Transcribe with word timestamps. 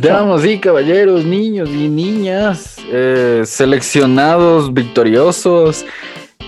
Damas 0.00 0.44
y 0.44 0.58
caballeros, 0.58 1.24
niños 1.24 1.68
y 1.68 1.88
niñas, 1.88 2.76
eh, 2.90 3.42
seleccionados 3.44 4.72
victoriosos 4.72 5.84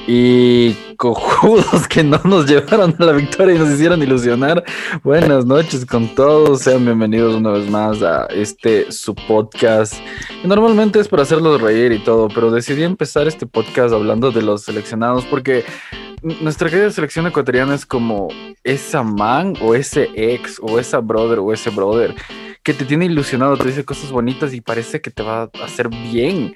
y 0.07 0.73
cojudos 0.97 1.87
que 1.87 2.03
no 2.03 2.21
nos 2.25 2.47
llevaron 2.47 2.95
a 2.99 3.05
la 3.05 3.13
victoria 3.13 3.55
y 3.55 3.59
nos 3.59 3.71
hicieron 3.71 4.03
ilusionar. 4.03 4.65
Buenas 5.05 5.45
noches 5.45 5.87
con 5.87 6.15
todos, 6.15 6.63
sean 6.63 6.85
bienvenidos 6.85 7.35
una 7.35 7.51
vez 7.51 7.71
más 7.71 8.03
a 8.03 8.27
este 8.27 8.91
su 8.91 9.15
podcast. 9.15 9.95
Normalmente 10.43 10.99
es 10.99 11.09
para 11.09 11.23
hacerlos 11.23 11.61
reír 11.61 11.93
y 11.93 11.99
todo, 11.99 12.29
pero 12.29 12.51
decidí 12.51 12.83
empezar 12.83 13.29
este 13.29 13.47
podcast 13.47 13.95
hablando 13.95 14.33
de 14.33 14.43
los 14.43 14.63
seleccionados 14.63 15.25
porque 15.27 15.65
nuestra 16.41 16.69
querida 16.69 16.91
selección 16.91 17.27
ecuatoriana 17.27 17.75
es 17.75 17.87
como 17.87 18.29
esa 18.65 19.03
man 19.03 19.55
o 19.63 19.75
ese 19.75 20.09
ex 20.17 20.59
o 20.61 20.79
esa 20.79 20.99
brother 20.99 21.39
o 21.39 21.53
ese 21.53 21.71
brother 21.71 22.15
que 22.69 22.75
te 22.75 22.85
tiene 22.85 23.07
ilusionado, 23.07 23.57
te 23.57 23.69
dice 23.69 23.83
cosas 23.83 24.11
bonitas 24.11 24.53
y 24.53 24.61
parece 24.61 25.01
que 25.01 25.11
te 25.11 25.23
va 25.23 25.45
a 25.45 25.65
hacer 25.65 25.89
bien. 25.89 26.53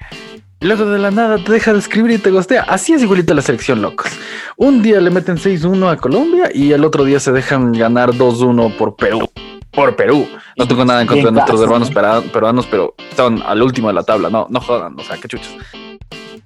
Y 0.61 0.67
luego 0.67 0.85
de 0.85 0.99
la 0.99 1.11
nada 1.11 1.43
te 1.43 1.51
deja 1.51 1.73
de 1.73 1.79
escribir 1.79 2.11
y 2.11 2.19
te 2.19 2.31
gostea. 2.31 2.65
Así 2.65 2.93
es 2.93 3.03
igualita 3.03 3.33
la 3.33 3.41
selección, 3.41 3.81
locos. 3.81 4.11
Un 4.59 4.83
día 4.83 5.01
le 5.01 5.09
meten 5.09 5.39
6-1 5.39 5.91
a 5.91 5.97
Colombia 5.97 6.51
y 6.53 6.73
el 6.73 6.85
otro 6.85 7.05
día 7.05 7.19
se 7.19 7.33
dejan 7.33 7.73
ganar 7.73 8.11
2-1 8.11 8.77
por 8.77 8.95
Perú. 8.95 9.27
Por 9.71 9.97
Perú. 9.97 10.29
No 10.59 10.69
tengo 10.69 10.85
nada 10.85 11.01
en 11.01 11.07
contra 11.07 11.31
de 11.31 11.33
nuestros 11.33 11.63
hermanos 11.63 11.91
peruanos, 12.31 12.67
pero 12.71 12.95
están 13.11 13.41
al 13.47 13.63
último 13.63 13.89
de 13.89 13.95
la 13.95 14.03
tabla. 14.03 14.29
No, 14.29 14.49
no 14.51 14.61
jodan, 14.61 15.01
o 15.01 15.03
sea, 15.03 15.17
qué 15.17 15.29
chuchos. 15.29 15.57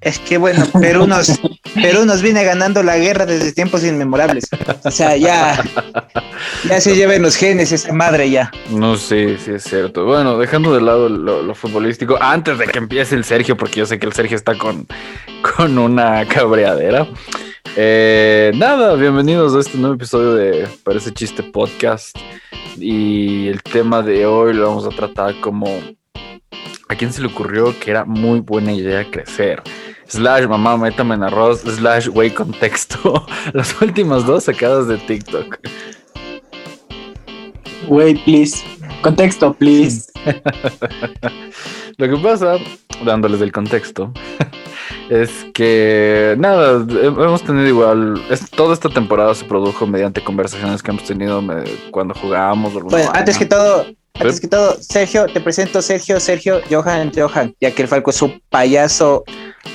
Es 0.06 0.20
que 0.20 0.38
bueno, 0.38 0.64
Perú 0.80 1.08
nos, 1.08 1.40
Perú 1.74 2.04
nos 2.04 2.22
viene 2.22 2.44
ganando 2.44 2.80
la 2.84 2.96
guerra 2.96 3.26
desde 3.26 3.50
tiempos 3.52 3.82
inmemorables. 3.82 4.48
O 4.84 4.90
sea, 4.92 5.16
ya, 5.16 5.60
ya 6.68 6.80
se 6.80 6.94
lleven 6.94 7.22
los 7.22 7.34
genes 7.34 7.72
esa 7.72 7.92
madre 7.92 8.30
ya. 8.30 8.52
No 8.70 8.96
sé, 8.96 9.36
sí 9.38 9.50
es 9.50 9.64
cierto. 9.64 10.04
Bueno, 10.04 10.38
dejando 10.38 10.72
de 10.72 10.80
lado 10.80 11.08
lo, 11.08 11.52
futbolístico, 11.56 12.18
antes 12.20 12.56
de 12.56 12.68
que 12.68 12.78
empiece 12.78 13.16
el 13.16 13.24
Sergio, 13.24 13.56
porque 13.56 13.80
yo 13.80 13.86
sé 13.86 13.98
que 13.98 14.06
el 14.06 14.12
Sergio 14.12 14.36
está 14.36 14.56
con, 14.56 14.86
con 15.56 15.76
una 15.76 16.24
cabreadera. 16.28 17.08
Eh, 17.74 18.52
nada, 18.54 18.94
bienvenidos 18.94 19.56
a 19.56 19.58
este 19.58 19.76
nuevo 19.76 19.96
episodio 19.96 20.34
de 20.34 20.68
Parece 20.84 21.12
Chiste 21.12 21.42
Podcast. 21.42 22.16
Y 22.76 23.48
el 23.48 23.60
tema 23.60 24.02
de 24.02 24.24
hoy 24.24 24.54
lo 24.54 24.68
vamos 24.68 24.86
a 24.86 24.90
tratar 24.90 25.40
como 25.40 25.66
a 26.88 26.94
quién 26.94 27.12
se 27.12 27.20
le 27.20 27.28
ocurrió 27.28 27.78
que 27.78 27.90
era 27.90 28.04
muy 28.04 28.40
buena 28.40 28.72
idea 28.72 29.10
crecer 29.10 29.62
slash 30.08 30.46
mamá, 30.46 30.76
métame 30.76 31.14
en 31.14 31.24
arroz, 31.24 31.60
slash 31.60 32.08
güey 32.08 32.30
contexto. 32.30 33.26
Las 33.52 33.80
últimas 33.80 34.26
dos 34.26 34.44
sacadas 34.44 34.88
de 34.88 34.98
TikTok. 34.98 35.58
Güey, 37.88 38.14
please. 38.24 38.64
Contexto, 39.02 39.52
please. 39.52 40.10
Lo 41.98 42.08
que 42.08 42.16
pasa, 42.22 42.56
dándoles 43.04 43.40
el 43.40 43.52
contexto, 43.52 44.12
es 45.10 45.46
que 45.54 46.34
nada, 46.38 46.84
hemos 46.90 47.42
tenido 47.42 47.66
igual, 47.66 48.20
toda 48.54 48.74
esta 48.74 48.90
temporada 48.90 49.34
se 49.34 49.46
produjo 49.46 49.86
mediante 49.86 50.22
conversaciones 50.22 50.82
que 50.82 50.90
hemos 50.90 51.04
tenido 51.04 51.42
cuando 51.90 52.14
jugábamos. 52.14 52.74
Bueno, 52.74 53.10
antes 53.14 53.38
que 53.38 53.46
todo, 53.46 53.86
antes 54.20 54.40
que 54.40 54.48
todo, 54.48 54.76
Sergio, 54.80 55.26
te 55.26 55.40
presento 55.40 55.82
Sergio, 55.82 56.20
Sergio, 56.20 56.60
Johan, 56.70 57.12
Johan, 57.14 57.54
ya 57.60 57.70
que 57.70 57.82
el 57.82 57.88
Falco 57.88 58.10
es 58.10 58.22
un 58.22 58.40
payaso 58.48 59.24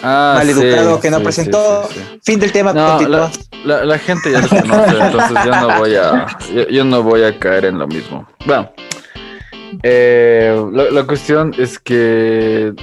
ah, 0.03 0.33
maleducado 0.37 0.99
que 0.99 1.09
no 1.09 1.21
presentó. 1.21 1.87
fin 2.23 2.39
del 2.39 2.51
tema. 2.51 2.73
la, 2.73 3.99
gente 3.99 4.31
ya 4.31 4.41
lo 4.41 4.49
conoce, 4.49 4.99
entonces 4.99 5.37
yo 5.45 5.51
no 5.51 5.77
voy 5.77 5.95
a, 5.95 6.37
yo, 6.69 6.83
no 6.83 7.03
voy 7.03 7.23
a 7.23 7.37
caer 7.37 7.65
en 7.65 7.79
lo 7.79 7.87
mismo. 7.87 8.27
Bueno, 8.45 8.71
eh, 9.83 10.63
la, 10.71 11.03
cuestión 11.03 11.53
es 11.57 11.79
que 11.79 12.73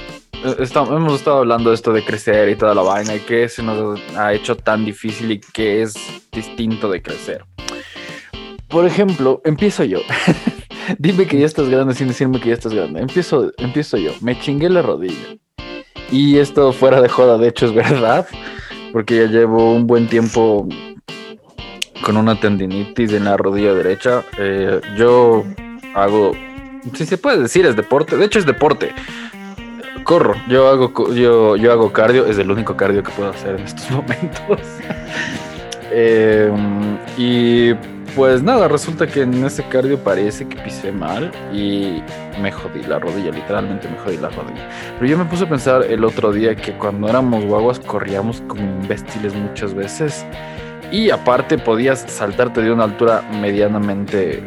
eh, 0.43 0.69
hemos 0.73 1.13
estado 1.13 1.39
hablando 1.39 1.69
de 1.69 1.75
esto 1.75 1.91
de 1.91 2.03
crecer 2.03 2.49
y 2.49 2.55
toda 2.55 2.73
la 2.73 2.81
vaina 2.81 3.15
y 3.15 3.19
que 3.19 3.49
se 3.49 3.61
nos 3.63 3.99
ha 4.15 4.33
hecho 4.33 4.55
tan 4.55 4.85
difícil 4.85 5.31
y 5.31 5.39
que 5.39 5.81
es 5.81 5.95
distinto 6.31 6.89
de 6.89 7.01
crecer. 7.01 7.43
Por 8.67 8.85
ejemplo, 8.85 9.41
empiezo 9.43 9.83
yo. 9.83 9.99
Dime 10.97 11.27
que 11.27 11.39
ya 11.39 11.45
estás 11.45 11.69
grande 11.69 11.93
sin 11.93 12.07
decirme 12.07 12.39
que 12.39 12.49
ya 12.49 12.55
estás 12.55 12.73
grande. 12.73 13.01
Empiezo, 13.01 13.51
empiezo 13.57 13.97
yo. 13.97 14.11
Me 14.21 14.39
chingué 14.39 14.69
la 14.69 14.81
rodilla. 14.81 15.37
Y 16.11 16.37
esto 16.37 16.71
fuera 16.73 17.01
de 17.01 17.09
joda, 17.09 17.37
de 17.37 17.49
hecho 17.49 17.67
es 17.67 17.73
verdad. 17.73 18.27
Porque 18.91 19.17
ya 19.17 19.25
llevo 19.25 19.73
un 19.73 19.85
buen 19.85 20.07
tiempo 20.07 20.67
con 22.03 22.17
una 22.17 22.39
tendinitis 22.39 23.13
en 23.13 23.25
la 23.25 23.37
rodilla 23.37 23.73
derecha. 23.73 24.23
Eh, 24.37 24.81
yo 24.97 25.45
hago, 25.93 26.31
si 26.93 27.05
se 27.05 27.17
puede 27.17 27.43
decir, 27.43 27.65
es 27.65 27.75
deporte. 27.75 28.17
De 28.17 28.25
hecho 28.25 28.39
es 28.39 28.45
deporte. 28.45 28.93
Corro, 30.03 30.35
yo 30.47 30.67
hago, 30.69 31.13
yo, 31.13 31.55
yo 31.55 31.71
hago 31.71 31.93
cardio, 31.93 32.25
es 32.25 32.39
el 32.39 32.49
único 32.49 32.75
cardio 32.75 33.03
que 33.03 33.11
puedo 33.11 33.29
hacer 33.29 33.57
en 33.57 33.65
estos 33.65 33.91
momentos. 33.91 34.59
eh, 35.91 36.51
y 37.17 37.73
pues 38.15 38.43
nada, 38.43 38.67
resulta 38.67 39.07
que 39.07 39.21
en 39.21 39.43
ese 39.43 39.63
cardio 39.63 39.97
parece 39.99 40.47
que 40.47 40.57
pisé 40.57 40.91
mal 40.91 41.31
y 41.53 42.01
me 42.41 42.51
jodí 42.51 42.83
la 42.83 42.99
rodilla, 42.99 43.31
literalmente 43.31 43.87
me 43.87 43.97
jodí 43.97 44.17
la 44.17 44.29
rodilla. 44.29 44.69
Pero 44.97 45.11
yo 45.11 45.17
me 45.17 45.25
puse 45.25 45.43
a 45.43 45.49
pensar 45.49 45.83
el 45.83 46.03
otro 46.03 46.31
día 46.31 46.55
que 46.55 46.73
cuando 46.73 47.09
éramos 47.09 47.45
guaguas 47.45 47.79
corríamos 47.79 48.41
como 48.47 48.61
imbéciles 48.61 49.33
muchas 49.33 49.73
veces 49.73 50.25
y 50.91 51.09
aparte 51.09 51.57
podías 51.57 52.05
saltarte 52.07 52.61
de 52.61 52.71
una 52.71 52.85
altura 52.85 53.23
medianamente 53.41 54.43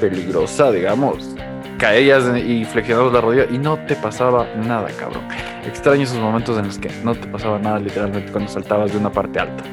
peligrosa, 0.00 0.70
digamos. 0.72 1.36
Caías 1.78 2.24
y 2.36 2.64
flexionabas 2.64 3.12
la 3.12 3.20
rodilla 3.20 3.46
y 3.50 3.58
no 3.58 3.78
te 3.86 3.96
pasaba 3.96 4.46
nada, 4.66 4.88
cabrón. 4.98 5.22
Extraño 5.66 6.02
esos 6.02 6.18
momentos 6.18 6.58
en 6.58 6.66
los 6.66 6.78
que 6.78 6.90
no 7.04 7.14
te 7.14 7.26
pasaba 7.26 7.58
nada 7.58 7.78
literalmente 7.78 8.30
cuando 8.30 8.50
saltabas 8.50 8.92
de 8.92 8.98
una 8.98 9.10
parte 9.10 9.40
alta. 9.40 9.64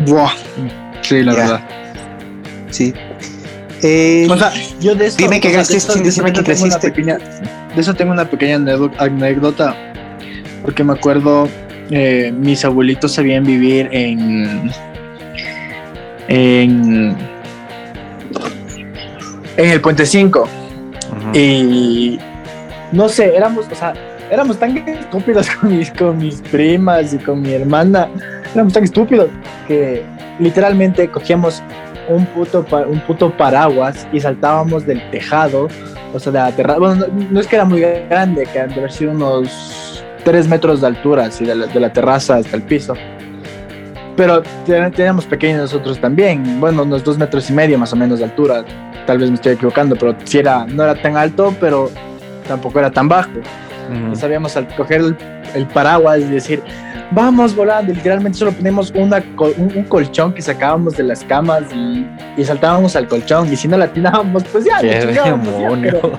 Buah. 0.00 0.32
Sí, 1.02 1.22
la 1.22 1.34
verdad. 1.34 1.60
Sí. 2.70 2.92
Eh, 3.82 4.26
o 4.30 4.36
sea, 4.36 4.52
yo 4.80 4.94
de 4.94 5.06
eso, 5.06 5.16
dime 5.18 5.40
que 5.40 5.52
creciste, 5.52 6.00
dime 6.00 6.32
que 6.32 6.42
creciste. 6.42 6.90
Pequeña, 6.90 7.18
de 7.18 7.80
eso 7.80 7.94
tengo 7.94 8.12
una 8.12 8.28
pequeña 8.28 8.56
anécdota, 8.98 9.76
porque 10.62 10.82
me 10.82 10.94
acuerdo, 10.94 11.48
eh, 11.90 12.32
mis 12.36 12.64
abuelitos 12.64 13.12
sabían 13.12 13.44
vivir 13.44 13.88
en, 13.92 14.70
en, 16.28 17.16
en 19.56 19.70
el 19.70 19.80
Puente 19.80 20.06
5. 20.06 20.48
Y 21.34 22.18
no 22.92 23.08
sé, 23.08 23.36
éramos, 23.36 23.66
o 23.70 23.74
sea, 23.74 23.92
éramos 24.30 24.58
tan 24.58 24.76
estúpidos 24.76 25.48
con 25.60 25.76
mis, 25.76 25.90
con 25.90 26.18
mis 26.18 26.36
primas 26.40 27.12
y 27.12 27.18
con 27.18 27.42
mi 27.42 27.52
hermana 27.52 28.08
éramos 28.56 28.72
tan 28.72 28.84
estúpidos 28.84 29.28
que 29.68 30.02
literalmente 30.38 31.08
cogíamos 31.08 31.62
un 32.08 32.24
puto, 32.26 32.64
un 32.88 33.00
puto 33.00 33.30
paraguas 33.36 34.06
y 34.12 34.20
saltábamos 34.20 34.86
del 34.86 35.02
tejado, 35.10 35.68
o 36.12 36.18
sea, 36.18 36.32
de 36.32 36.38
la 36.38 36.52
terraza. 36.52 36.78
Bueno, 36.78 37.06
no, 37.30 37.40
es 37.40 37.46
que 37.46 37.56
era 37.56 37.64
muy 37.64 37.80
grande, 37.80 38.46
que 38.52 38.60
han 38.60 38.68
de 38.68 38.76
haber 38.76 38.92
sido 38.92 39.12
unos 39.12 40.04
3 40.24 40.48
metros 40.48 40.80
de 40.80 40.86
altura, 40.88 41.26
así 41.26 41.44
de 41.44 41.54
la, 41.54 41.92
terraza 41.92 42.36
hasta 42.36 42.56
el 42.56 42.62
piso. 42.62 42.94
Pero 44.16 44.42
teníamos 44.64 45.26
pequeños 45.26 45.60
nosotros 45.60 46.00
también, 46.00 46.58
bueno, 46.60 46.84
unos 46.84 47.04
2 47.04 47.18
metros 47.18 47.50
y 47.50 47.52
medio 47.52 47.78
más 47.78 47.92
o 47.92 47.96
menos 47.96 48.20
de 48.20 48.24
altura. 48.24 48.64
Tal 49.06 49.18
vez 49.18 49.28
me 49.28 49.34
estoy 49.34 49.52
equivocando, 49.52 49.94
pero 49.96 50.16
si 50.24 50.38
era, 50.38 50.64
no 50.66 50.82
era 50.82 50.94
tan 51.00 51.16
alto, 51.16 51.54
pero 51.60 51.90
tampoco 52.48 52.78
era 52.78 52.90
tan 52.90 53.08
bajo. 53.08 53.30
Y 54.12 54.16
sabíamos 54.16 54.56
al 54.56 54.66
coger 54.74 55.00
el, 55.00 55.16
el 55.54 55.66
paraguas 55.66 56.20
y 56.20 56.24
decir, 56.24 56.62
vamos 57.10 57.54
volando. 57.54 57.92
Literalmente 57.92 58.38
solo 58.38 58.52
ponemos 58.52 58.92
una, 58.94 59.22
un, 59.58 59.84
colchón 59.84 60.32
que 60.32 60.42
sacábamos 60.42 60.96
de 60.96 61.04
las 61.04 61.24
camas 61.24 61.64
y, 61.74 62.06
y, 62.36 62.44
saltábamos 62.44 62.96
al 62.96 63.08
colchón. 63.08 63.52
Y 63.52 63.56
si 63.56 63.68
no 63.68 63.76
la 63.76 63.88
tirábamos, 63.88 64.44
pues 64.44 64.64
ya, 64.64 64.78
pero, 64.80 66.12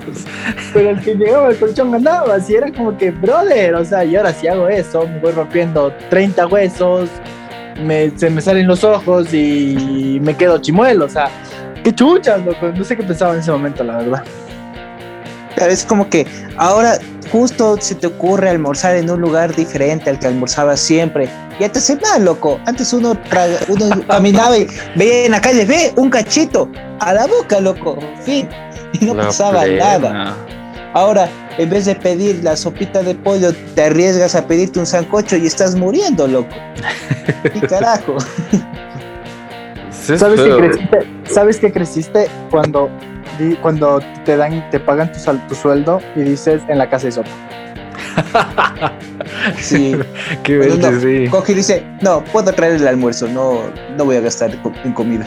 pero, 0.74 0.90
el 0.90 1.02
que 1.02 1.16
llegaba 1.16 1.48
al 1.48 1.58
colchón 1.58 1.92
ganaba. 1.92 2.36
Así 2.36 2.56
era 2.56 2.72
como 2.72 2.98
que, 2.98 3.12
brother, 3.12 3.76
o 3.76 3.86
sea, 3.86 4.04
y 4.04 4.16
ahora 4.16 4.34
si 4.34 4.48
hago 4.48 4.68
eso, 4.68 5.08
me 5.08 5.20
voy 5.20 5.32
rompiendo 5.32 5.94
30 6.10 6.48
huesos, 6.48 7.10
me, 7.84 8.12
se 8.18 8.30
me 8.30 8.42
salen 8.42 8.68
los 8.68 8.84
ojos 8.84 9.34
y 9.34 10.20
me 10.22 10.36
quedo 10.36 10.58
chimuelo. 10.60 11.06
O 11.06 11.10
sea, 11.10 11.30
qué 11.84 11.94
chuchas, 11.94 12.44
loco. 12.46 12.72
No 12.76 12.84
sé 12.84 12.96
qué 12.96 13.04
pensaba 13.04 13.34
en 13.34 13.40
ese 13.40 13.52
momento, 13.52 13.84
la 13.84 13.98
verdad. 13.98 14.24
Es 15.66 15.84
como 15.84 16.10
que 16.10 16.28
ahora 16.58 17.00
justo 17.32 17.78
se 17.80 17.96
te 17.96 18.08
ocurre 18.08 18.50
almorzar 18.50 18.96
en 18.96 19.10
un 19.10 19.20
lugar 19.20 19.56
diferente 19.56 20.10
al 20.10 20.20
que 20.20 20.28
almorzaba 20.28 20.78
siempre. 20.78 21.28
Y 21.60 21.68
te 21.68 21.80
hace 21.80 21.98
mal, 21.98 22.26
loco. 22.26 22.60
Antes 22.66 22.94
uno, 22.94 23.18
uno 23.68 23.90
caminaba 24.08 24.58
y 24.58 24.68
veía 24.96 25.26
en 25.26 25.32
la 25.32 25.42
calle, 25.42 25.66
ve 25.66 25.94
un 25.96 26.10
cachito 26.10 26.70
a 27.00 27.14
la 27.14 27.26
boca, 27.26 27.60
loco. 27.60 27.98
Fin. 28.24 28.48
Y 28.94 29.06
no 29.06 29.16
pasaba 29.16 29.66
nada. 29.66 30.36
Ahora, 30.94 31.28
en 31.58 31.70
vez 31.70 31.86
de 31.86 31.96
pedir 31.96 32.44
la 32.44 32.56
sopita 32.56 33.04
de 33.04 33.14
pollo, 33.16 33.54
te 33.76 33.84
arriesgas 33.84 34.36
a 34.36 34.48
pedirte 34.48 34.80
un 34.80 34.86
sancocho 34.86 35.36
y 35.36 35.48
estás 35.48 35.76
muriendo, 35.76 36.28
loco. 36.28 36.56
¿Qué 37.44 37.62
carajo? 37.62 38.18
¿Sabes, 39.92 40.40
que 40.40 40.56
creciste, 40.56 40.98
¿Sabes 41.26 41.60
que 41.60 41.72
creciste 41.72 42.28
cuando 42.50 42.90
cuando 43.62 44.00
te 44.26 44.36
dan, 44.38 44.70
te 44.70 44.80
pagan 44.80 45.12
tu, 45.12 45.20
sal- 45.20 45.46
tu 45.48 45.56
sueldo 45.56 46.00
y 46.16 46.22
dices 46.22 46.62
en 46.68 46.78
la 46.78 46.90
casa 46.90 47.06
de 47.08 47.12
sopa. 47.14 47.30
Sí. 49.60 49.96
Qué 50.44 50.58
Bueno, 50.58 50.74
bestia, 50.76 50.92
no, 50.92 51.00
sí. 51.02 51.28
Coge 51.30 51.52
y 51.52 51.56
dice, 51.56 51.84
no, 52.02 52.24
puedo 52.24 52.52
traer 52.54 52.74
el 52.74 52.88
almuerzo, 52.88 53.28
no, 53.28 53.60
no 53.98 54.06
voy 54.06 54.16
a 54.16 54.22
gastar 54.22 54.56
co- 54.62 54.72
en 54.84 54.94
comida. 54.94 55.26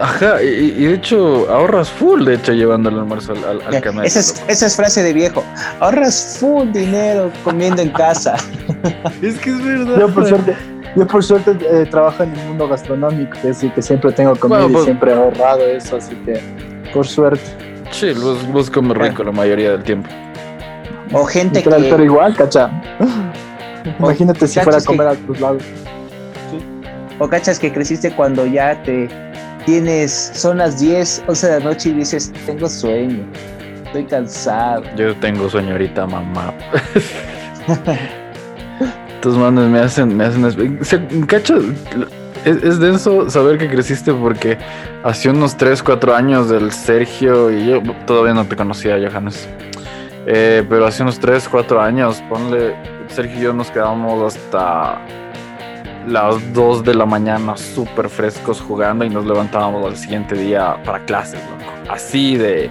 Ajá, 0.00 0.42
y, 0.42 0.46
y 0.76 0.84
de 0.86 0.94
hecho 0.94 1.48
ahorras 1.50 1.88
full, 1.90 2.24
de 2.24 2.34
hecho, 2.34 2.52
llevando 2.52 2.88
el 2.88 2.98
almuerzo 2.98 3.32
al, 3.32 3.44
al, 3.44 3.62
al 3.66 3.72
Ya, 3.72 3.80
camello. 3.80 4.06
esa, 4.06 4.20
es, 4.20 4.42
esa 4.48 4.66
es 4.66 4.76
frase 4.76 5.02
de 5.02 5.12
viejo. 5.12 5.44
Ahorras 5.80 6.38
full 6.40 6.70
dinero 6.72 7.30
comiendo 7.44 7.82
en 7.82 7.90
casa. 7.90 8.36
Es 9.22 9.38
que 9.38 9.50
es 9.50 9.64
verdad. 9.64 9.98
Yo 10.00 10.08
por 10.08 10.26
suerte, 10.28 10.56
yo 10.96 11.06
por 11.06 11.22
suerte 11.24 11.56
eh, 11.70 11.86
trabajo 11.90 12.22
en 12.22 12.32
el 12.32 12.46
mundo 12.48 12.68
gastronómico, 12.68 13.36
así 13.48 13.68
que 13.70 13.82
siempre 13.82 14.12
tengo 14.12 14.34
comida 14.36 14.58
Bueno, 14.60 14.72
pues- 14.72 14.82
y 14.82 14.84
siempre 14.86 15.12
he 15.12 15.14
ahorrado 15.14 15.64
eso, 15.66 15.96
así 15.96 16.14
que 16.24 16.40
por 16.96 17.06
suerte. 17.06 17.44
Sí, 17.90 18.12
vos, 18.14 18.46
vos 18.48 18.70
comes 18.70 18.96
rico 18.96 19.22
la 19.22 19.30
mayoría 19.32 19.72
del 19.72 19.82
tiempo. 19.82 20.08
O 21.12 21.24
gente 21.26 21.58
Literal, 21.58 21.82
pero 21.84 21.96
que, 21.98 22.04
igual, 22.04 22.34
cacha. 22.34 22.70
Imagínate 24.00 24.48
si 24.48 24.54
cachas 24.58 24.64
fuera 24.64 24.78
a 24.78 24.80
que- 24.80 24.86
comer 24.86 25.06
a 25.08 25.14
tus 25.26 25.40
lados. 25.40 25.62
o 27.18 27.28
cachas 27.28 27.58
que 27.58 27.70
creciste 27.72 28.10
cuando 28.12 28.46
ya 28.46 28.82
te 28.82 29.08
tienes, 29.66 30.10
son 30.34 30.56
las 30.58 30.80
10, 30.80 31.24
11 31.26 31.46
de 31.46 31.60
la 31.60 31.64
noche 31.66 31.90
y 31.90 31.92
dices, 31.92 32.32
tengo 32.46 32.68
sueño, 32.68 33.24
estoy 33.84 34.04
cansado. 34.04 34.82
Yo 34.96 35.14
tengo 35.16 35.48
sueño 35.50 35.72
ahorita, 35.72 36.06
mamá. 36.06 36.54
Tus 39.20 39.36
manos 39.36 39.68
me 39.68 39.80
hacen, 39.80 40.16
me 40.16 40.24
hacen. 40.24 41.26
cacho, 41.26 41.60
es, 42.46 42.62
es 42.62 42.78
denso 42.78 43.28
saber 43.28 43.58
que 43.58 43.68
creciste 43.68 44.12
porque 44.14 44.56
hace 45.04 45.28
unos 45.28 45.56
3, 45.56 45.82
4 45.82 46.14
años 46.14 46.48
del 46.48 46.72
Sergio 46.72 47.50
y 47.50 47.66
yo 47.66 47.82
todavía 48.06 48.32
no 48.34 48.44
te 48.46 48.56
conocía, 48.56 48.96
Johannes. 48.98 49.48
Eh, 50.26 50.64
pero 50.68 50.86
hace 50.86 51.02
unos 51.02 51.18
3, 51.20 51.48
4 51.48 51.80
años, 51.80 52.22
ponle, 52.28 52.74
Sergio 53.08 53.38
y 53.38 53.42
yo 53.42 53.52
nos 53.52 53.70
quedamos 53.70 54.34
hasta 54.34 54.98
las 56.08 56.52
2 56.52 56.84
de 56.84 56.94
la 56.94 57.04
mañana 57.06 57.56
súper 57.56 58.08
frescos 58.08 58.60
jugando 58.60 59.04
y 59.04 59.10
nos 59.10 59.26
levantábamos 59.26 59.84
al 59.84 59.96
siguiente 59.96 60.34
día 60.36 60.76
para 60.84 61.00
clases, 61.04 61.40
loco. 61.50 61.72
Así 61.92 62.36
de, 62.36 62.70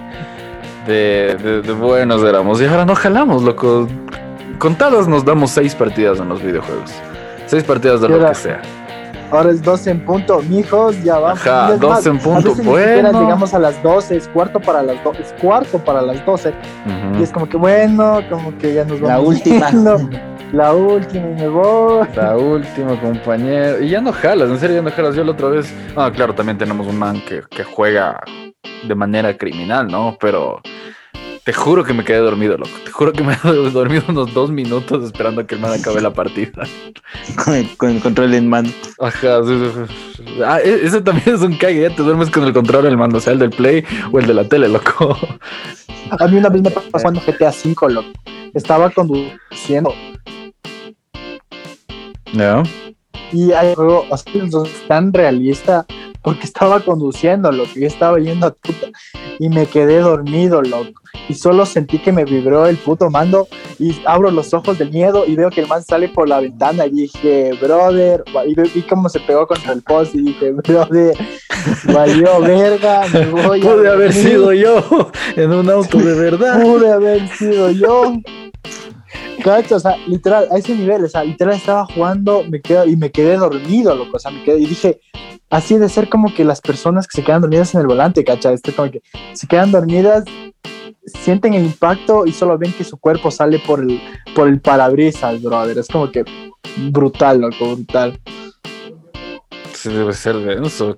de, 0.88 1.36
de- 1.42 1.62
de 1.62 1.74
buenos 1.74 2.24
éramos. 2.24 2.62
Y 2.62 2.66
ahora 2.66 2.86
no 2.86 2.96
jalamos, 2.96 3.44
loco. 3.44 3.88
Contadas 4.58 5.08
nos 5.08 5.24
damos 5.26 5.52
6 5.52 5.76
partidas 5.76 6.20
en 6.20 6.30
los 6.30 6.42
videojuegos. 6.42 6.92
6 7.48 7.64
partidas 7.64 8.02
de 8.02 8.10
lo 8.10 8.16
que 8.30 8.36
sea. 8.36 8.62
Ahora 9.32 9.52
es 9.52 9.62
12 9.62 9.92
en 9.92 10.06
punto, 10.06 10.42
mijos, 10.50 11.02
ya 11.04 11.18
vamos. 11.20 11.46
Ajá, 11.46 11.70
Y 11.70 11.74
es 11.74 11.80
12 11.80 12.10
en 12.10 12.16
a 12.18 12.20
punto, 12.20 12.50
ni 12.50 12.56
siquiera 12.56 13.02
bueno. 13.02 13.22
llegamos 13.22 13.54
a 13.54 13.60
las 13.60 13.82
12, 13.84 14.16
es 14.18 14.28
cuarto 14.30 14.60
para 14.60 14.82
las 14.84 15.04
12, 15.04 15.22
es 15.22 15.34
cuarto 15.42 15.80
para 15.80 16.02
las 16.02 16.26
12. 16.26 16.50
Ujú. 16.50 17.20
Y 17.20 17.24
es 17.24 17.32
como 17.32 17.48
que 17.50 17.58
bueno, 17.58 18.20
como 18.30 18.58
que 18.58 18.74
ya 18.74 18.84
nos 18.86 19.00
vamos 19.02 19.10
La 19.10 19.20
última. 19.20 19.72
La 20.54 20.74
última 20.74 21.28
y 21.32 21.34
me 21.34 21.48
voy. 21.48 22.08
La 22.16 22.38
última, 22.38 23.00
compañero. 23.02 23.82
Y 23.82 23.90
ya 23.90 24.00
no 24.00 24.14
jalas, 24.14 24.50
en 24.50 24.60
serio 24.60 24.78
ya 24.78 24.82
no 24.84 24.92
jalas. 24.92 25.16
Yo 25.16 25.24
la 25.24 25.32
otra 25.32 25.50
vez. 25.50 25.74
Ah, 25.98 26.12
claro, 26.14 26.34
también 26.34 26.58
tenemos 26.58 26.88
un 26.88 26.98
man 26.98 27.20
que, 27.28 27.42
que 27.50 27.64
juega 27.64 28.22
de 28.88 28.96
manera 28.96 29.36
criminal, 29.36 29.88
¿no? 29.88 30.16
Pero 30.20 30.62
te 31.46 31.54
juro 31.54 31.84
que 31.84 31.94
me 31.94 32.04
quedé 32.04 32.18
dormido, 32.18 32.58
loco. 32.58 32.72
Te 32.84 32.92
juro 32.92 33.14
que 33.14 33.24
me 33.24 33.34
he 33.44 33.70
dormido 33.70 34.04
unos 34.10 34.34
dos 34.34 34.50
minutos 34.50 35.04
esperando 35.04 35.42
a 35.42 35.48
que 35.48 35.54
el 35.54 35.62
man 35.62 35.80
acabe 35.80 36.02
la 36.02 36.12
partida. 36.12 36.68
Con 37.44 37.54
el, 37.54 37.78
con 37.78 37.90
el 37.92 38.02
control 38.02 38.34
en 38.34 38.50
mano. 38.50 38.70
Ajá, 39.00 39.44
sí, 39.44 39.58
sí, 39.58 39.94
sí. 40.18 40.42
Ah, 40.44 40.60
e- 40.60 40.86
ese 40.86 41.02
también 41.02 41.36
es 41.36 41.42
un 41.42 41.56
cague. 41.56 41.82
Ya 41.82 41.96
te 41.96 42.02
duermes 42.02 42.30
con 42.32 42.44
el 42.44 42.52
control 42.52 42.84
del 42.84 42.98
mando, 42.98 43.20
sea 43.20 43.34
el 43.34 43.40
del 43.40 43.52
play 43.52 43.84
o 44.12 44.20
el 44.20 44.26
de 44.26 44.34
la 44.34 44.44
tele, 44.48 44.68
loco. 44.68 45.18
A 46.10 46.28
mí 46.28 46.38
una 46.38 46.50
vez 46.50 46.62
me 46.64 46.72
pasó 46.72 46.90
cuando 46.92 47.22
GTA 47.22 47.50
V, 47.50 47.94
loco. 47.94 48.10
Estaba 48.54 48.90
conduciendo 48.90 49.94
¿No? 52.34 52.64
y 53.32 53.52
hay 53.52 53.76
juego 53.76 54.06
o 54.10 54.18
sea, 54.18 54.34
es 54.34 54.88
tan 54.88 55.14
realista 55.14 55.86
porque 56.22 56.46
estaba 56.46 56.80
conduciendo, 56.80 57.52
loco, 57.52 57.72
y 57.76 57.86
estaba 57.86 58.18
yendo 58.18 58.48
a 58.48 58.52
puta 58.52 58.88
y 59.40 59.50
me 59.50 59.66
quedé 59.68 60.00
dormido, 60.00 60.62
loco. 60.62 61.02
Y 61.30 61.34
solo 61.34 61.66
sentí 61.66 62.00
que 62.00 62.12
me 62.12 62.26
vibró 62.26 62.66
el 62.68 62.78
puto 62.78 63.10
mando 63.10 63.48
y 63.80 63.96
abro 64.06 64.30
los 64.32 64.54
ojos 64.54 64.78
del 64.78 64.92
miedo 64.92 65.26
y 65.26 65.36
veo 65.36 65.50
que 65.50 65.62
el 65.62 65.68
man 65.68 65.84
sale 65.84 66.10
por 66.10 66.28
la 66.30 66.40
ventana 66.42 66.86
y 66.86 66.92
dije, 66.92 67.52
brother, 67.62 68.24
y 68.46 68.56
vi 68.56 68.82
cómo 68.84 69.10
se 69.10 69.20
pegó 69.22 69.48
contra 69.48 69.74
el 69.74 69.82
post 69.82 70.14
y 70.16 70.22
dije, 70.22 70.52
brother, 70.52 71.16
valió 71.86 72.40
verga, 72.42 73.04
me 73.12 73.26
voy 73.28 73.62
a 73.62 73.64
Pude 73.72 73.90
haber 73.90 74.14
dormir". 74.14 74.14
sido 74.14 74.54
yo 74.54 75.10
en 75.36 75.52
un 75.52 75.70
auto 75.70 75.98
de 75.98 76.14
verdad. 76.14 76.62
pude 76.62 76.92
haber 76.92 77.28
sido 77.30 77.72
yo. 77.72 78.14
Cacho, 79.44 79.76
o 79.76 79.80
sea, 79.80 79.98
literal, 80.08 80.48
a 80.52 80.58
ese 80.58 80.76
nivel, 80.76 81.06
o 81.06 81.10
sea, 81.10 81.24
literal 81.24 81.56
estaba 81.56 81.86
jugando 81.86 82.44
me 82.50 82.62
quedo, 82.62 82.86
y 82.86 82.96
me 82.96 83.12
quedé 83.12 83.38
dormido, 83.38 83.94
loco, 83.96 84.18
o 84.18 84.20
sea, 84.20 84.32
me 84.32 84.44
quedé, 84.44 84.60
y 84.60 84.66
dije, 84.66 85.00
así 85.50 85.78
de 85.78 85.90
ser 85.90 86.10
como 86.10 86.34
que 86.34 86.44
las 86.44 86.62
personas 86.62 87.08
que 87.08 87.18
se 87.22 87.24
quedan 87.26 87.42
dormidas 87.42 87.74
en 87.76 87.82
el 87.82 87.88
volante, 87.88 88.24
cacha, 88.24 88.52
este 88.52 88.74
como 88.74 88.92
que 88.92 89.02
se 89.34 89.48
quedan 89.48 89.72
dormidas, 89.72 90.24
sienten 91.06 91.54
el 91.54 91.66
impacto 91.66 92.26
y 92.26 92.32
solo 92.32 92.58
ven 92.58 92.74
que 92.74 92.84
su 92.84 92.98
cuerpo 92.98 93.30
sale 93.30 93.60
por 93.60 93.80
el, 93.82 94.02
por 94.36 94.48
el 94.48 94.60
parabrisas, 94.62 95.42
brother, 95.42 95.78
es 95.78 95.88
como 95.88 96.10
que 96.12 96.24
brutal, 96.90 97.42
loco, 97.42 97.76
brutal. 97.76 98.20
Sí, 99.74 99.90
debe 99.90 100.14
ser 100.14 100.36
denso. 100.38 100.96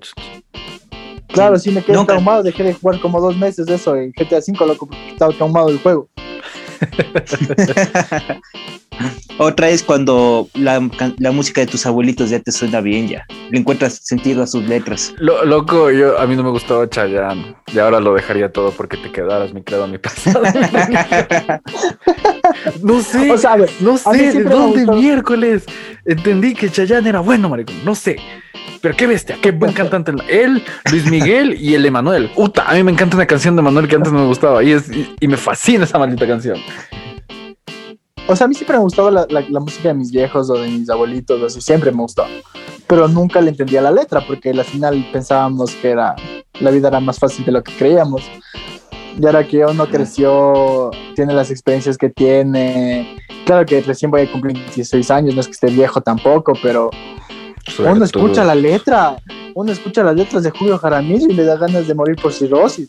Claro, 1.28 1.58
sí 1.58 1.70
me 1.70 1.82
quedé 1.82 1.94
Nunca- 1.96 2.14
traumado, 2.14 2.42
dejé 2.42 2.62
de 2.64 2.72
jugar 2.74 3.00
como 3.00 3.20
dos 3.20 3.36
meses 3.36 3.66
de 3.66 3.74
eso 3.74 3.94
en 3.94 4.12
GTA 4.12 4.38
V, 4.38 4.66
loco, 4.66 4.86
porque 4.86 5.08
estaba 5.10 5.32
traumado 5.32 5.66
del 5.68 5.78
juego. 5.78 6.08
Otra 9.38 9.68
es 9.68 9.84
cuando 9.84 10.48
la, 10.54 10.80
música 11.30 11.60
de 11.60 11.68
tus 11.68 11.86
abuelitos 11.86 12.30
ya 12.30 12.40
te 12.40 12.50
suena 12.50 12.80
bien 12.80 13.06
ya. 13.06 13.24
Le 13.50 13.60
encuentras 13.60 14.00
sentido 14.02 14.42
a 14.42 14.48
sus 14.48 14.64
letras. 14.64 15.14
Lo- 15.18 15.44
loco, 15.44 15.92
yo 15.92 16.18
a 16.18 16.26
mí 16.26 16.34
no 16.34 16.42
me 16.42 16.50
gustaba 16.50 16.88
Chayanne 16.88 17.54
y 17.72 17.78
ahora 17.78 18.00
lo 18.00 18.14
dejaría 18.14 18.50
todo 18.50 18.72
porque 18.72 18.96
te 18.96 19.12
quedaras, 19.12 19.54
mi 19.54 19.62
credo, 19.62 19.86
mi 19.86 19.98
pasado. 19.98 20.42
no 22.82 23.00
sé, 23.00 23.30
O 23.30 23.38
sea, 23.38 23.52
a 23.52 23.56
ver, 23.58 23.70
no 23.80 23.96
sé 23.96 24.32
de 24.32 24.42
dónde 24.42 24.86
miércoles 24.86 25.66
entendí 26.04 26.54
que 26.54 26.68
Chayanne 26.68 27.08
era 27.08 27.20
bueno, 27.20 27.48
maricón. 27.48 27.76
No 27.84 27.94
sé. 27.94 28.16
Pero 28.80 28.96
qué 28.96 29.06
bestia, 29.06 29.36
qué 29.42 29.50
buen 29.50 29.72
cantante. 29.72 30.12
Él, 30.28 30.62
Luis 30.90 31.10
Miguel 31.10 31.56
y 31.60 31.74
el 31.74 31.84
Emanuel. 31.84 32.30
Uta, 32.36 32.68
a 32.70 32.74
mí 32.74 32.82
me 32.82 32.92
encanta 32.92 33.16
una 33.16 33.26
canción 33.26 33.56
de 33.56 33.60
Emanuel 33.60 33.88
que 33.88 33.96
antes 33.96 34.12
no 34.12 34.20
me 34.20 34.26
gustaba 34.26 34.62
y, 34.62 34.72
es, 34.72 34.84
y, 35.20 35.26
me 35.26 35.36
fascina 35.36 35.84
esa 35.84 35.98
maldita 35.98 36.26
canción. 36.26 36.58
O 38.28 38.36
sea, 38.36 38.44
a 38.44 38.48
mí 38.48 38.54
siempre 38.54 38.76
me 38.76 38.82
gustaba 38.82 39.10
la, 39.10 39.26
la- 39.30 39.40
la 39.48 39.60
música 39.60 39.88
de 39.88 39.94
mis 39.94 40.12
viejos 40.12 40.48
o 40.50 40.54
de 40.54 40.68
mis 40.68 40.88
abuelitos, 40.90 41.42
así 41.42 41.60
siempre 41.60 41.90
me 41.90 42.02
gustó. 42.02 42.24
Pero 42.86 43.08
nunca 43.08 43.40
le 43.40 43.50
entendía 43.50 43.80
la 43.82 43.90
letra 43.90 44.20
porque 44.26 44.50
al 44.50 44.64
final 44.64 45.06
pensábamos 45.12 45.72
que 45.72 45.90
era 45.90 46.14
la 46.60 46.70
vida 46.70 46.88
era 46.88 47.00
más 47.00 47.18
fácil 47.18 47.44
de 47.44 47.52
lo 47.52 47.62
que 47.62 47.72
creíamos. 47.72 48.22
Y 49.20 49.26
ahora 49.26 49.46
que 49.46 49.64
uno 49.64 49.86
creció, 49.88 50.90
tiene 51.16 51.34
las 51.34 51.50
experiencias 51.50 51.98
que 51.98 52.08
tiene. 52.10 53.16
Claro 53.44 53.66
que 53.66 53.80
recién 53.80 54.10
voy 54.10 54.22
a 54.22 54.30
cumplir 54.30 54.54
16 54.74 55.10
años, 55.10 55.34
no 55.34 55.40
es 55.40 55.46
que 55.46 55.52
esté 55.52 55.66
viejo 55.68 56.00
tampoco, 56.00 56.52
pero 56.62 56.90
uno 57.78 58.04
escucha 58.04 58.44
la 58.44 58.54
letra, 58.54 59.16
uno 59.54 59.72
escucha 59.72 60.02
las 60.02 60.16
letras 60.16 60.42
de 60.42 60.50
Julio 60.50 60.78
Jaramillo 60.78 61.28
y 61.28 61.34
le 61.34 61.44
da 61.44 61.56
ganas 61.56 61.86
de 61.86 61.94
morir 61.94 62.16
por 62.16 62.32
cirrosis. 62.32 62.88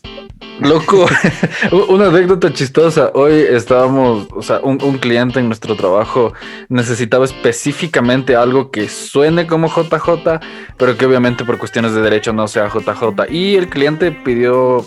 Loco, 0.60 1.06
una 1.88 2.06
anécdota 2.06 2.52
chistosa. 2.52 3.12
Hoy 3.14 3.32
estábamos, 3.32 4.28
o 4.30 4.42
sea, 4.42 4.60
un, 4.60 4.78
un 4.82 4.98
cliente 4.98 5.40
en 5.40 5.46
nuestro 5.46 5.74
trabajo 5.74 6.34
necesitaba 6.68 7.24
específicamente 7.24 8.36
algo 8.36 8.70
que 8.70 8.88
suene 8.88 9.46
como 9.46 9.68
JJ, 9.68 10.40
pero 10.76 10.96
que 10.98 11.06
obviamente 11.06 11.44
por 11.44 11.58
cuestiones 11.58 11.94
de 11.94 12.02
derecho 12.02 12.32
no 12.32 12.46
sea 12.46 12.68
JJ. 12.68 13.30
Y 13.30 13.56
el 13.56 13.68
cliente 13.68 14.12
pidió, 14.12 14.84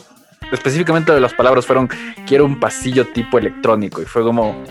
específicamente 0.51 1.19
las 1.19 1.33
palabras 1.33 1.65
fueron, 1.65 1.89
quiero 2.27 2.45
un 2.45 2.59
pasillo 2.59 3.07
tipo 3.07 3.39
electrónico. 3.39 4.01
Y 4.01 4.05
fue 4.05 4.21
como, 4.21 4.63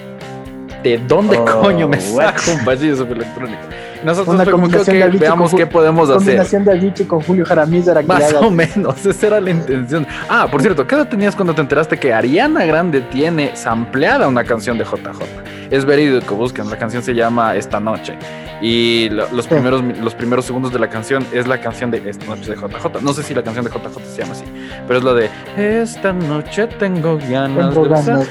¿de 0.82 0.98
dónde 0.98 1.38
Oh, 1.38 1.44
coño 1.62 1.88
me 1.88 1.96
what? 2.12 2.36
saco 2.36 2.58
un 2.58 2.64
pasillo 2.64 2.96
super 2.96 3.16
electrónico? 3.16 3.60
Nosotros 4.04 4.34
Una 4.34 4.44
que, 4.44 4.50
combinación 4.50 4.98
de 4.98 5.18
veamos 5.18 5.50
con 5.50 5.58
qué 5.60 5.66
podemos 5.66 6.08
hacer. 6.10 6.16
Combinación 6.18 6.64
de 6.64 6.72
Avicii 6.72 7.06
con 7.06 7.20
Julio 7.20 7.44
Jaramillo 7.46 7.92
era 7.92 8.02
Más 8.02 8.34
o 8.34 8.50
menos, 8.50 9.06
esa 9.06 9.26
era 9.28 9.40
la 9.40 9.50
intención. 9.50 10.04
Ah, 10.28 10.48
por 10.50 10.60
cierto, 10.60 10.84
¿qué 10.86 10.96
edad 10.96 11.06
tenías 11.08 11.36
cuando 11.36 11.54
te 11.54 11.60
enteraste 11.60 11.96
que 11.98 12.12
Ariana 12.12 12.64
Grande 12.64 13.00
tiene 13.02 13.54
sampleada 13.54 14.26
una 14.26 14.42
canción 14.42 14.76
de 14.76 14.84
JJ? 14.84 15.22
Es 15.70 15.84
verídico, 15.84 16.34
busquen, 16.34 16.68
la 16.68 16.76
canción 16.76 17.02
se 17.04 17.14
llama 17.14 17.54
Esta 17.54 17.78
Noche. 17.78 18.14
Y 18.60 19.08
lo- 19.10 19.28
los, 19.32 19.44
Sí. 19.44 19.50
primeros, 19.50 19.82
los 20.02 20.14
primeros 20.16 20.44
segundos 20.44 20.72
de 20.72 20.78
la 20.80 20.88
canción 20.88 21.24
es 21.32 21.46
la 21.46 21.60
canción 21.60 21.90
de 21.92 22.02
Esta 22.10 22.26
Noche 22.26 22.50
de 22.50 22.56
JJ. 22.56 23.00
No 23.02 23.12
sé 23.12 23.22
si 23.22 23.34
la 23.34 23.42
canción 23.42 23.64
de 23.64 23.70
JJ 23.70 24.00
se 24.04 24.20
llama 24.22 24.32
así, 24.32 24.44
pero 24.86 24.98
es 24.98 25.04
la 25.04 25.14
de 25.14 25.30
Esta 25.56 26.12
noche 26.12 26.66
tengo 26.66 27.18
ganas 27.30 27.70
Tengo 27.72 27.84
de 27.84 27.88
besar". 27.90 28.04
ganas 28.14 28.28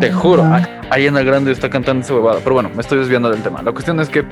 Te 0.00 0.12
juro, 0.12 0.42
Ari- 0.44 0.68
Ariana 0.90 1.22
Grande 1.22 1.52
está 1.52 1.68
cantando 1.70 2.04
esa 2.04 2.14
huevada. 2.14 2.40
Pero 2.42 2.54
bueno, 2.54 2.70
me 2.74 2.80
estoy 2.80 2.98
desviando 2.98 3.30
del 3.30 3.42
tema. 3.42 3.62
La 3.62 3.72
cuestión 3.72 4.00
es 4.00 4.08
que 4.08 4.24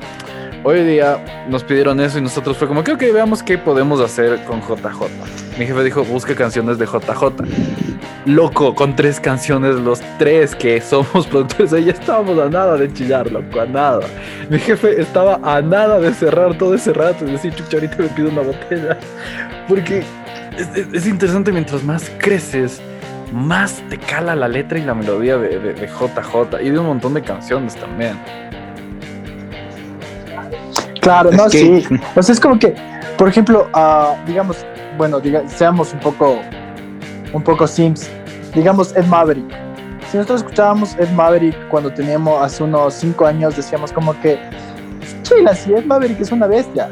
hoy 0.63 0.83
día 0.83 1.45
nos 1.49 1.63
pidieron 1.63 1.99
eso 1.99 2.17
y 2.17 2.21
nosotros 2.21 2.57
fue 2.57 2.67
como 2.67 2.83
que, 2.83 2.91
ok, 2.93 3.01
veamos 3.13 3.43
qué 3.43 3.57
podemos 3.57 3.99
hacer 4.01 4.43
con 4.45 4.61
JJ. 4.61 5.07
Mi 5.59 5.65
jefe 5.65 5.83
dijo, 5.83 6.03
busque 6.03 6.35
canciones 6.35 6.77
de 6.79 6.85
JJ. 6.85 7.43
loco, 8.25 8.73
con 8.73 8.95
tres 8.95 9.19
canciones, 9.19 9.75
los 9.75 10.01
tres 10.17 10.55
que 10.55 10.79
somos 10.81 11.27
productores, 11.31 11.71
ya 11.85 11.91
estábamos 11.91 12.39
a 12.39 12.49
nada 12.49 12.77
de 12.77 12.91
chillar, 12.93 13.29
loco, 13.31 13.59
a 13.59 13.65
nada. 13.65 13.99
Mi 14.49 14.57
jefe 14.59 14.99
estaba 15.01 15.39
a 15.43 15.61
nada 15.61 15.99
de 15.99 16.13
cerrar 16.13 16.57
todo 16.57 16.73
ese 16.73 16.93
rato 16.93 17.25
y 17.27 17.31
decir, 17.31 17.53
chucha, 17.53 17.77
ahorita 17.77 17.97
me 17.97 18.07
pido 18.09 18.29
una 18.29 18.41
botella. 18.41 18.97
Porque 19.67 20.03
es, 20.93 21.05
interesante, 21.07 21.51
mientras 21.51 21.83
más 21.83 22.09
creces, 22.17 22.81
más 23.33 23.81
te 23.89 23.97
cala 23.97 24.35
la 24.35 24.47
letra 24.47 24.77
y 24.77 24.83
la 24.83 24.93
melodía 24.93 25.37
de, 25.37 25.73
JJ 25.75 26.61
y 26.61 26.69
de 26.69 26.79
un 26.79 26.85
montón 26.85 27.15
de 27.15 27.21
canciones 27.21 27.75
también. 27.75 28.17
Claro, 31.01 31.31
no, 31.31 31.49
sí. 31.49 31.83
O 32.15 32.23
sea, 32.23 32.33
es 32.33 32.39
como 32.39 32.57
que, 32.57 32.75
por 33.17 33.27
ejemplo, 33.27 33.67
uh, 33.73 34.15
digamos, 34.25 34.65
bueno, 34.97 35.19
diga, 35.19 35.47
seamos 35.49 35.93
un 35.93 35.99
poco, 35.99 36.39
un 37.33 37.43
poco 37.43 37.67
sims. 37.67 38.09
Digamos 38.53 38.95
Ed 38.95 39.05
Maverick. 39.05 39.51
Si 40.09 40.17
nosotros 40.17 40.41
escuchábamos 40.41 40.95
Ed 40.99 41.09
Maverick 41.09 41.57
cuando 41.69 41.91
teníamos 41.91 42.41
hace 42.41 42.63
unos 42.63 42.93
5 42.93 43.25
años, 43.25 43.57
decíamos 43.57 43.91
como 43.91 44.17
que, 44.21 44.39
chila, 45.23 45.55
si 45.55 45.73
Ed 45.73 45.85
Maverick 45.85 46.21
es 46.21 46.31
una 46.31 46.45
bestia, 46.45 46.87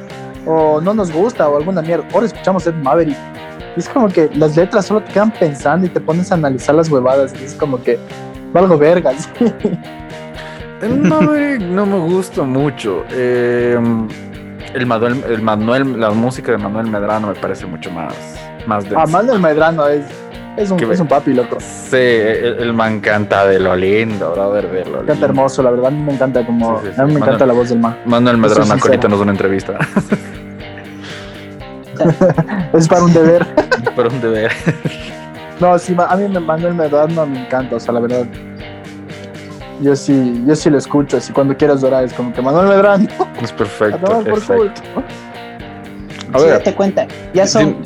o 0.45 0.81
no 0.81 0.93
nos 0.93 1.11
gusta, 1.11 1.47
o 1.47 1.55
alguna 1.55 1.81
mierda. 1.83 2.03
Ahora 2.13 2.25
escuchamos 2.25 2.65
Ed 2.65 2.73
Maverick. 2.73 3.17
Es 3.77 3.87
como 3.87 4.09
que 4.09 4.29
las 4.35 4.55
letras 4.55 4.85
solo 4.85 5.01
te 5.01 5.13
quedan 5.13 5.31
pensando 5.31 5.85
y 5.85 5.89
te 5.89 5.99
pones 5.99 6.31
a 6.31 6.35
analizar 6.35 6.75
las 6.75 6.89
huevadas. 6.89 7.33
Y 7.39 7.45
es 7.45 7.53
como 7.53 7.81
que, 7.81 7.97
valgo 8.53 8.77
vergas. 8.77 9.29
Maverick 10.89 11.61
no 11.61 11.85
me 11.85 11.99
gusta 11.99 12.43
mucho. 12.43 13.03
Em, 13.11 14.07
el, 14.73 14.85
Manuel, 14.85 15.23
el 15.29 15.41
Manuel, 15.41 15.99
la 15.99 16.11
música 16.11 16.51
de 16.51 16.57
Manuel 16.57 16.87
Medrano 16.87 17.27
me 17.27 17.35
parece 17.35 17.65
mucho 17.65 17.91
más, 17.91 18.13
más 18.65 18.85
Ah, 18.95 19.05
Manuel 19.05 19.39
Medrano 19.39 19.87
es, 19.87 20.05
es, 20.57 20.71
un, 20.71 20.79
es 20.91 20.99
un 20.99 21.07
papi, 21.07 21.33
loco. 21.33 21.57
Sí, 21.59 21.97
el, 21.97 22.73
man 22.73 22.99
canta 22.99 23.45
de 23.45 23.59
lo 23.59 23.75
lindo, 23.75 24.31
brother, 24.33 24.71
de 24.71 24.85
lo 24.85 25.05
Canta 25.05 25.25
hermoso, 25.25 25.61
la 25.61 25.71
verdad, 25.71 25.91
me 25.91 26.13
encanta 26.13 26.45
como, 26.45 26.79
a 26.79 27.05
mí 27.05 27.13
me 27.13 27.19
encanta 27.19 27.45
la 27.45 27.53
voz 27.53 27.69
del 27.69 27.79
man. 27.79 27.97
Manuel 28.05 28.37
Medrano, 28.37 28.73
ahorita 28.73 29.07
nos 29.07 29.19
da 29.19 29.23
una 29.23 29.31
entrevista. 29.33 29.77
es 32.73 32.87
para 32.87 33.03
un 33.03 33.13
deber. 33.13 33.45
para 33.95 34.09
un 34.09 34.21
deber. 34.21 34.51
no, 35.59 35.77
sí, 35.79 35.95
a 35.97 36.15
mí 36.15 36.39
Manuel 36.39 36.73
Medrano 36.73 37.25
me 37.25 37.41
encanta, 37.41 37.75
o 37.75 37.79
sea, 37.79 37.93
la 37.93 37.99
verdad 37.99 38.25
yo 39.81 39.95
sí, 39.95 40.43
yo 40.45 40.55
sí 40.55 40.69
lo 40.69 40.77
escucho, 40.77 41.17
así 41.17 41.33
cuando 41.33 41.57
quieras 41.57 41.81
llorar 41.81 42.03
es 42.03 42.13
como 42.13 42.31
que 42.33 42.41
Manuel 42.41 42.67
Medrano. 42.67 43.07
Es 43.41 43.51
perfecto. 43.51 44.23
A 46.33 46.39
ver, 46.39 46.49
date 46.51 46.73
cuenta, 46.73 47.07
ya 47.33 47.45
son. 47.45 47.83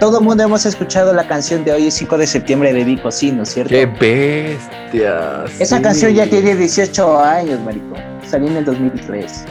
todo 0.00 0.20
el 0.20 0.24
mundo 0.24 0.42
hemos 0.42 0.64
escuchado 0.64 1.12
la 1.12 1.26
canción 1.26 1.64
de 1.64 1.72
hoy, 1.72 1.90
5 1.90 2.16
de 2.16 2.26
septiembre 2.26 2.72
de 2.72 2.82
Vico, 2.82 3.10
sí, 3.10 3.30
¿no 3.30 3.42
es 3.42 3.50
cierto? 3.50 3.68
¡Qué 3.68 3.84
bestia! 3.84 5.44
Esa 5.58 5.82
canción 5.82 6.14
ya 6.14 6.26
tiene 6.26 6.54
18 6.54 7.20
años, 7.20 7.60
marico. 7.60 7.96
Salió 8.26 8.48
en 8.48 8.56
el 8.58 8.64
2003. 8.64 9.44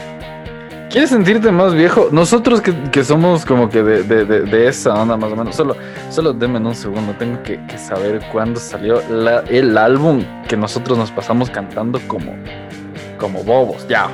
¿Quieres 0.90 1.10
sentirte 1.10 1.52
más 1.52 1.74
viejo? 1.74 2.08
Nosotros 2.12 2.62
que, 2.62 3.04
somos 3.04 3.46
como 3.46 3.70
que 3.70 3.84
de, 3.84 4.68
esa 4.68 4.94
onda 4.94 5.18
más 5.18 5.32
o 5.34 5.36
menos, 5.36 5.56
solo, 5.56 5.76
solo 6.10 6.32
denme 6.32 6.60
un 6.60 6.76
segundo, 6.76 7.14
tengo 7.20 7.44
que, 7.44 7.60
saber 7.78 8.22
cuándo 8.32 8.60
salió 8.60 9.02
el 9.50 9.78
álbum 9.78 10.24
que 10.48 10.56
nosotros 10.56 10.98
nos 10.98 11.12
pasamos 11.12 11.50
cantando 11.50 12.00
como, 12.08 12.34
como 13.20 13.44
bobos, 13.44 13.86
ya. 13.88 14.08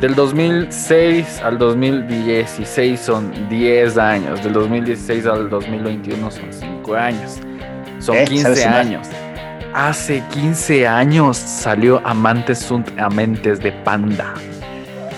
Del 0.00 0.16
2006 0.16 1.40
al 1.42 1.58
2016 1.58 3.00
son 3.00 3.32
10 3.48 3.96
años, 3.98 4.42
del 4.42 4.54
2016 4.54 5.26
al 5.26 5.48
2021 5.48 6.30
son 6.32 6.52
5 6.52 6.94
años, 6.96 7.38
son 8.00 8.16
15 8.24 8.60
eh, 8.60 8.64
años. 8.64 9.08
Hace 9.72 10.22
15 10.32 10.86
años 10.86 11.36
salió 11.36 12.02
Amantes 12.04 12.58
sunt 12.58 12.90
Amentes 12.98 13.60
de 13.60 13.70
Panda. 13.70 14.34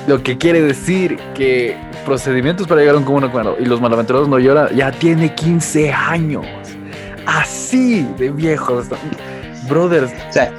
Lo 0.07 0.23
que 0.23 0.37
quiere 0.37 0.61
decir 0.61 1.19
que 1.35 1.77
procedimientos 2.05 2.67
para 2.67 2.81
llegar 2.81 2.97
a 2.97 2.99
un 2.99 3.05
común 3.05 3.25
acuerdo 3.25 3.57
y 3.59 3.65
los 3.65 3.81
malaventurados 3.81 4.29
no 4.29 4.39
lloran, 4.39 4.75
ya 4.77 4.93
tiene 4.93 5.35
15 5.35 5.93
años. 5.93 6.47
Así 7.27 8.07
de 8.19 8.31
viejos. 8.31 8.89
Brothers. 9.69 10.13
O 10.29 10.33
sea, 10.33 10.53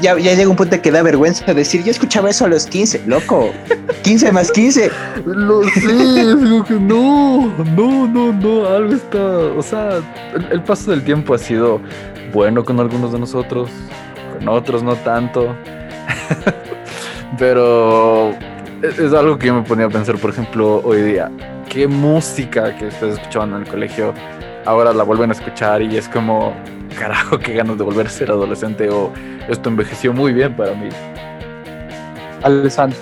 ya, 0.00 0.14
llega 0.14 0.48
un 0.48 0.56
punto 0.56 0.80
que 0.80 0.90
da 0.90 1.02
vergüenza 1.02 1.52
decir, 1.52 1.82
yo 1.82 1.90
escuchaba 1.90 2.30
eso 2.30 2.44
a 2.44 2.48
los 2.48 2.66
15, 2.66 3.02
loco. 3.06 3.52
15 4.02 4.32
más 4.32 4.52
15. 4.52 4.90
Lo 5.26 5.64
sé, 5.64 6.34
no, 6.80 7.48
no, 7.58 8.06
no, 8.06 8.32
no, 8.32 8.66
algo 8.68 8.94
está. 8.94 9.18
O 9.18 9.62
sea, 9.62 10.00
el 10.50 10.62
paso 10.62 10.90
del 10.92 11.02
tiempo 11.02 11.34
ha 11.34 11.38
sido 11.38 11.80
bueno 12.32 12.64
con 12.64 12.78
algunos 12.78 13.12
de 13.12 13.18
nosotros, 13.18 13.70
con 14.38 14.48
otros 14.48 14.82
no 14.82 14.94
tanto. 14.96 15.56
Pero 17.38 18.34
es 18.82 19.12
algo 19.12 19.38
que 19.38 19.46
yo 19.46 19.54
me 19.54 19.62
ponía 19.62 19.86
a 19.86 19.88
pensar, 19.88 20.16
por 20.16 20.30
ejemplo, 20.30 20.80
hoy 20.84 21.02
día. 21.02 21.30
¿Qué 21.68 21.86
música 21.86 22.76
que 22.76 22.86
ustedes 22.86 23.14
escuchaban 23.14 23.54
en 23.54 23.62
el 23.62 23.68
colegio 23.68 24.12
ahora 24.64 24.92
la 24.92 25.04
vuelven 25.04 25.30
a 25.30 25.32
escuchar 25.32 25.82
y 25.82 25.96
es 25.96 26.08
como, 26.08 26.52
carajo, 26.98 27.38
qué 27.38 27.54
ganas 27.54 27.78
de 27.78 27.84
volver 27.84 28.06
a 28.06 28.10
ser 28.10 28.30
adolescente 28.30 28.88
o 28.90 29.12
esto 29.48 29.68
envejeció 29.68 30.12
muy 30.12 30.32
bien 30.32 30.54
para 30.54 30.74
mí? 30.74 30.88
Alessandro. 32.42 32.98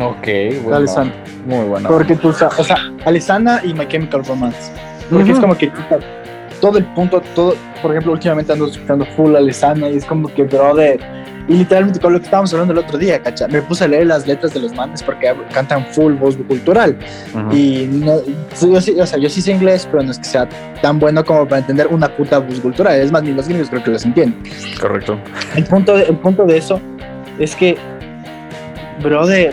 Ok, 0.00 0.26
bueno. 0.62 0.76
Alessandro. 0.76 1.16
Muy 1.46 1.64
bueno. 1.66 1.88
Porque 1.88 2.16
tú, 2.16 2.28
o 2.28 2.32
sea, 2.32 2.92
Alessandra 3.04 3.60
y 3.64 3.74
My 3.74 3.86
Chemical 3.86 4.24
Romance. 4.24 4.72
Porque 5.10 5.32
es 5.32 5.38
como 5.38 5.56
que 5.56 5.70
todo 6.60 6.78
el 6.78 6.84
punto, 6.86 7.20
todo, 7.34 7.54
por 7.80 7.90
ejemplo, 7.90 8.12
últimamente 8.12 8.52
ando 8.52 8.66
escuchando 8.66 9.04
full 9.16 9.34
Alessandra 9.34 9.90
y 9.90 9.96
es 9.96 10.04
como 10.04 10.32
que, 10.32 10.44
brother 10.44 11.00
y 11.48 11.54
literalmente 11.54 12.00
con 12.00 12.12
lo 12.12 12.18
que 12.18 12.24
estábamos 12.26 12.52
hablando 12.52 12.72
el 12.72 12.78
otro 12.78 12.98
día, 12.98 13.20
¿cacha? 13.20 13.48
Me 13.48 13.62
puse 13.62 13.84
a 13.84 13.88
leer 13.88 14.06
las 14.06 14.26
letras 14.26 14.54
de 14.54 14.60
los 14.60 14.74
manes 14.74 15.02
porque 15.02 15.34
cantan 15.52 15.86
full 15.86 16.14
voz 16.14 16.36
cultural. 16.36 16.96
Y 17.50 17.88
no, 17.90 18.20
yo, 18.60 18.80
sí, 18.80 18.98
o 18.98 19.06
sea, 19.06 19.18
yo 19.18 19.28
sí 19.28 19.42
sé 19.42 19.52
inglés, 19.52 19.88
pero 19.90 20.02
no 20.02 20.12
es 20.12 20.18
que 20.18 20.24
sea 20.24 20.48
tan 20.80 20.98
bueno 20.98 21.24
como 21.24 21.46
para 21.46 21.60
entender 21.60 21.86
una 21.88 22.08
puta 22.08 22.38
voz 22.38 22.60
cultural. 22.60 23.00
Es 23.00 23.10
más, 23.10 23.22
ni 23.22 23.32
los 23.32 23.48
gringos 23.48 23.70
creo 23.70 23.82
que 23.82 23.90
los 23.90 24.04
entienden. 24.04 24.42
Correcto. 24.80 25.18
El 25.56 25.64
punto 25.64 25.96
de, 25.96 26.04
el 26.04 26.16
punto 26.16 26.44
de 26.44 26.58
eso 26.58 26.80
es 27.38 27.56
que, 27.56 27.76
brother, 29.02 29.52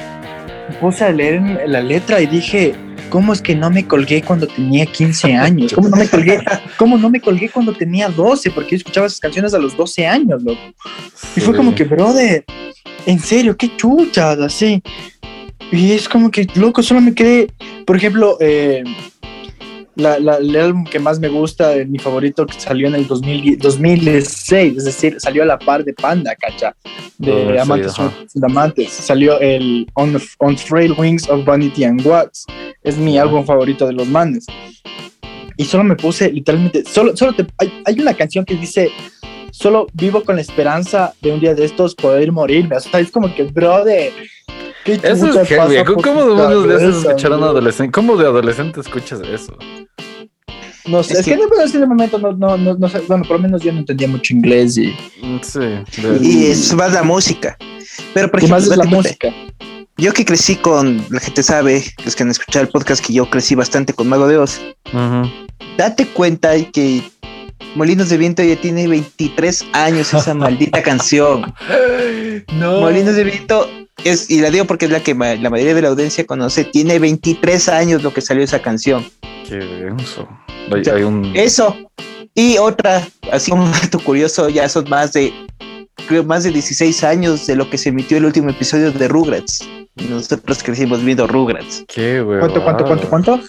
puse 0.80 1.06
a 1.06 1.12
leer 1.12 1.42
la 1.68 1.82
letra 1.82 2.22
y 2.22 2.28
dije, 2.28 2.76
¿cómo 3.10 3.34
es 3.34 3.42
que 3.42 3.56
no 3.56 3.70
me 3.70 3.86
colgué 3.86 4.22
cuando 4.22 4.48
tenía 4.48 4.86
15 4.86 5.34
años? 5.34 5.74
¿Cómo 5.74 5.90
no 5.90 5.98
me 5.98 6.08
colgué, 6.08 6.40
cómo 6.78 6.98
no 6.98 7.10
me 7.10 7.20
colgué 7.20 7.50
cuando 7.50 7.74
tenía 7.74 8.10
12? 8.10 8.52
Porque 8.52 8.72
yo 8.72 8.78
escuchaba 8.78 9.08
esas 9.08 9.20
canciones 9.20 9.54
a 9.54 9.60
los 9.60 9.76
12 9.76 10.08
años, 10.08 10.42
loco. 10.44 10.62
Y 11.36 11.40
fue 11.42 11.56
como 11.56 11.76
que, 11.76 11.84
brother, 11.84 12.46
en 13.06 13.20
serio, 13.20 13.58
qué 13.58 13.76
chuchas, 13.76 14.40
así. 14.40 14.82
Y 15.72 15.92
es 15.92 16.08
como 16.08 16.32
que, 16.32 16.48
loco, 16.56 16.82
solo 16.82 17.02
me 17.02 17.14
quedé, 17.14 17.52
por 17.86 17.96
ejemplo, 17.98 18.38
eh, 18.40 18.84
la, 20.00 20.16
el 20.16 20.56
álbum 20.56 20.84
que 20.86 21.00
más 21.00 21.20
me 21.20 21.28
gusta, 21.28 21.74
mi 21.88 22.00
favorito, 22.00 22.46
que 22.46 22.60
salió 22.60 22.88
en 22.88 22.96
el 22.96 23.08
2006, 23.08 24.78
es 24.78 24.86
decir, 24.86 25.20
salió 25.20 25.44
a 25.44 25.46
la 25.46 25.60
par 25.60 25.84
de 25.84 25.94
Panda, 25.94 26.36
cacha, 26.36 26.76
de 27.18 27.60
Amantes, 27.60 27.94
Amantes. 28.42 28.92
Salió 28.92 29.40
el 29.40 29.88
On, 29.94 30.20
On 30.40 30.58
Frail 30.58 30.94
Wings 30.98 31.30
of 31.30 31.46
Vanity 31.46 31.84
and 31.84 32.06
Watts. 32.06 32.46
Es 32.84 32.98
mi 32.98 33.18
álbum 33.18 33.46
favorito 33.46 33.86
de 33.86 33.94
los 33.94 34.08
manes. 34.08 34.46
Y 35.58 35.66
solo 35.66 35.84
me 35.84 35.96
puse, 35.96 36.32
literalmente, 36.32 36.86
solo, 36.86 37.16
solo 37.18 37.34
te, 37.34 37.46
hay, 37.58 37.82
hay 37.86 38.00
una 38.00 38.14
canción 38.14 38.46
que 38.46 38.56
dice 38.56 38.90
solo 39.52 39.88
vivo 39.94 40.24
con 40.24 40.36
la 40.36 40.42
esperanza 40.42 41.14
de 41.22 41.34
un 41.34 41.40
día 41.40 41.54
de 41.54 41.66
estos 41.66 41.96
poder 41.96 42.32
morirme. 42.32 42.78
O 42.78 42.80
sea, 42.80 43.00
es 43.00 43.12
como 43.12 43.34
que, 43.34 43.44
brother. 43.44 44.14
Eso 44.86 45.42
es 45.42 45.48
heavy. 45.48 45.84
¿Cómo 45.84 46.26
demonios 46.26 46.68
de 46.68 46.90
escuchar 46.90 47.34
a 47.34 47.38
un 47.38 47.44
adolescente? 47.44 47.92
¿Cómo 47.92 48.16
de 48.18 48.26
adolescente 48.26 48.80
escuchas 48.80 49.22
eso? 49.22 49.58
No 50.86 51.04
sé, 51.04 51.20
es, 51.20 51.26
que, 51.26 51.34
en 51.34 51.42
ese 51.64 51.86
momento 51.86 52.18
no, 52.18 52.32
no, 52.32 52.58
no, 52.58 52.74
no, 52.74 52.90
sé, 52.90 53.00
bueno, 53.08 53.24
por 53.24 53.38
lo 53.38 53.44
menos 53.44 53.62
yo 53.62 53.72
no 53.72 53.80
entendía 53.80 54.08
mucho 54.08 54.34
inglés 54.34 54.76
y... 54.78 54.96
Sí. 55.44 55.60
Y 56.22 56.48
es 56.48 56.74
más 56.74 56.94
la 56.94 57.04
música. 57.04 57.58
Pero 58.14 58.32
por 58.32 58.44
ejemplo, 58.44 58.76
la 58.76 58.86
música. 58.86 59.32
Yo 59.98 60.14
que 60.14 60.26
crecí 60.26 60.56
con, 60.56 61.06
la 61.10 61.20
gente 61.20 61.44
sabe, 61.44 61.84
los 62.06 62.16
que 62.16 62.24
han 62.24 62.32
escuchado 62.32 62.66
el 62.66 62.72
podcast, 62.72 63.06
que 63.06 63.14
yo 63.14 63.30
crecí 63.30 63.54
bastante 63.54 63.94
con 63.94 64.08
Mago 64.08 64.28
de 64.28 64.38
Oz. 64.38 64.60
Date 65.78 66.08
cuenta 66.08 66.56
que 66.72 67.04
Molinos 67.76 68.10
de 68.10 68.18
Viento 68.18 68.44
ya 68.44 68.56
tiene 68.56 68.88
23 68.88 69.66
años 69.74 70.14
esa 70.14 70.34
maldita 70.36 70.82
canción. 70.82 71.54
No. 72.54 72.82
Molinos 72.82 73.16
de 73.16 73.24
Viento 73.24 73.70
es, 74.04 74.30
y 74.30 74.42
la 74.42 74.50
digo 74.50 74.66
porque 74.66 74.86
es 74.86 74.92
la 74.92 75.02
que 75.02 75.14
la 75.14 75.50
mayoría 75.50 75.76
de 75.76 75.82
la 75.82 75.90
audiencia 75.90 76.26
conoce, 76.26 76.64
tiene 76.64 77.00
23 77.00 77.70
años 77.70 78.04
lo 78.04 78.14
que 78.14 78.22
salió 78.22 78.44
esa 78.44 78.62
canción. 78.62 79.06
Qué 79.48 79.58
denso. 79.58 80.28
Hay, 80.72 81.04
un... 81.04 81.32
Eso. 81.36 81.76
Y 82.36 82.58
otra, 82.58 83.08
así 83.32 83.52
un 83.52 83.72
dato 83.72 84.00
curioso, 84.00 84.50
ya 84.50 84.70
son 84.70 84.90
más 84.90 85.14
de 85.14 85.34
creo 86.08 86.24
más 86.24 86.44
de 86.44 86.52
16 86.52 87.04
años 87.04 87.46
de 87.46 87.56
lo 87.56 87.70
que 87.70 87.78
se 87.78 87.90
emitió 87.90 88.18
el 88.18 88.26
último 88.26 88.50
episodio 88.50 88.92
de 88.92 89.08
Rugrats. 89.08 89.68
Nosotros 90.10 90.64
crecimos 90.64 91.04
viendo 91.04 91.28
Rugrats. 91.28 91.84
Qué 91.88 92.22
güey. 92.22 92.40
¿Cuánto, 92.40 92.64
cuánto, 92.64 92.86
cuánto, 92.86 93.10
cuánto? 93.10 93.40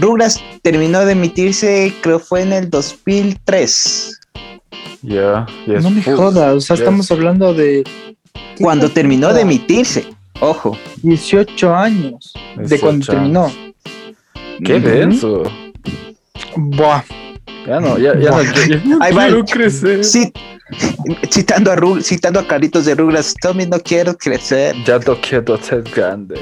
Rugrats 0.00 0.42
terminó 0.62 1.04
de 1.04 1.12
emitirse, 1.12 1.92
creo 2.00 2.18
fue 2.18 2.42
en 2.42 2.52
el 2.52 2.70
2003. 2.70 4.20
Ya, 5.02 5.46
No 5.66 5.90
me 5.90 6.02
jodas, 6.02 6.54
o 6.54 6.60
sea, 6.60 6.76
estamos 6.76 7.10
hablando 7.10 7.54
de... 7.54 7.84
Cuando 8.60 8.90
terminó 8.90 9.32
de 9.32 9.42
emitirse, 9.42 10.06
ojo. 10.40 10.76
18 11.02 11.74
años 11.74 12.32
de 12.56 12.80
cuando 12.80 13.06
terminó. 13.06 13.52
Qué 14.64 14.80
denso. 14.80 15.42
Buah. 16.56 17.02
Ya 17.66 17.80
no, 17.80 17.98
ya, 17.98 18.18
ya 18.18 18.30
no, 18.84 18.98
Ahí 19.00 19.12
quiero 19.12 19.44
crecer. 19.44 20.04
Sí, 20.04 20.32
citando 21.30 21.70
a 21.70 21.76
Rug, 21.76 22.02
citando 22.02 22.40
a 22.40 22.46
Caritos 22.46 22.86
de 22.86 22.94
Rugras, 22.94 23.34
Tommy 23.40 23.66
no 23.66 23.78
quiero 23.78 24.16
crecer. 24.16 24.74
Ya 24.84 24.98
no 24.98 25.20
quiero 25.20 25.56
ser 25.58 25.82
grande. 25.82 26.40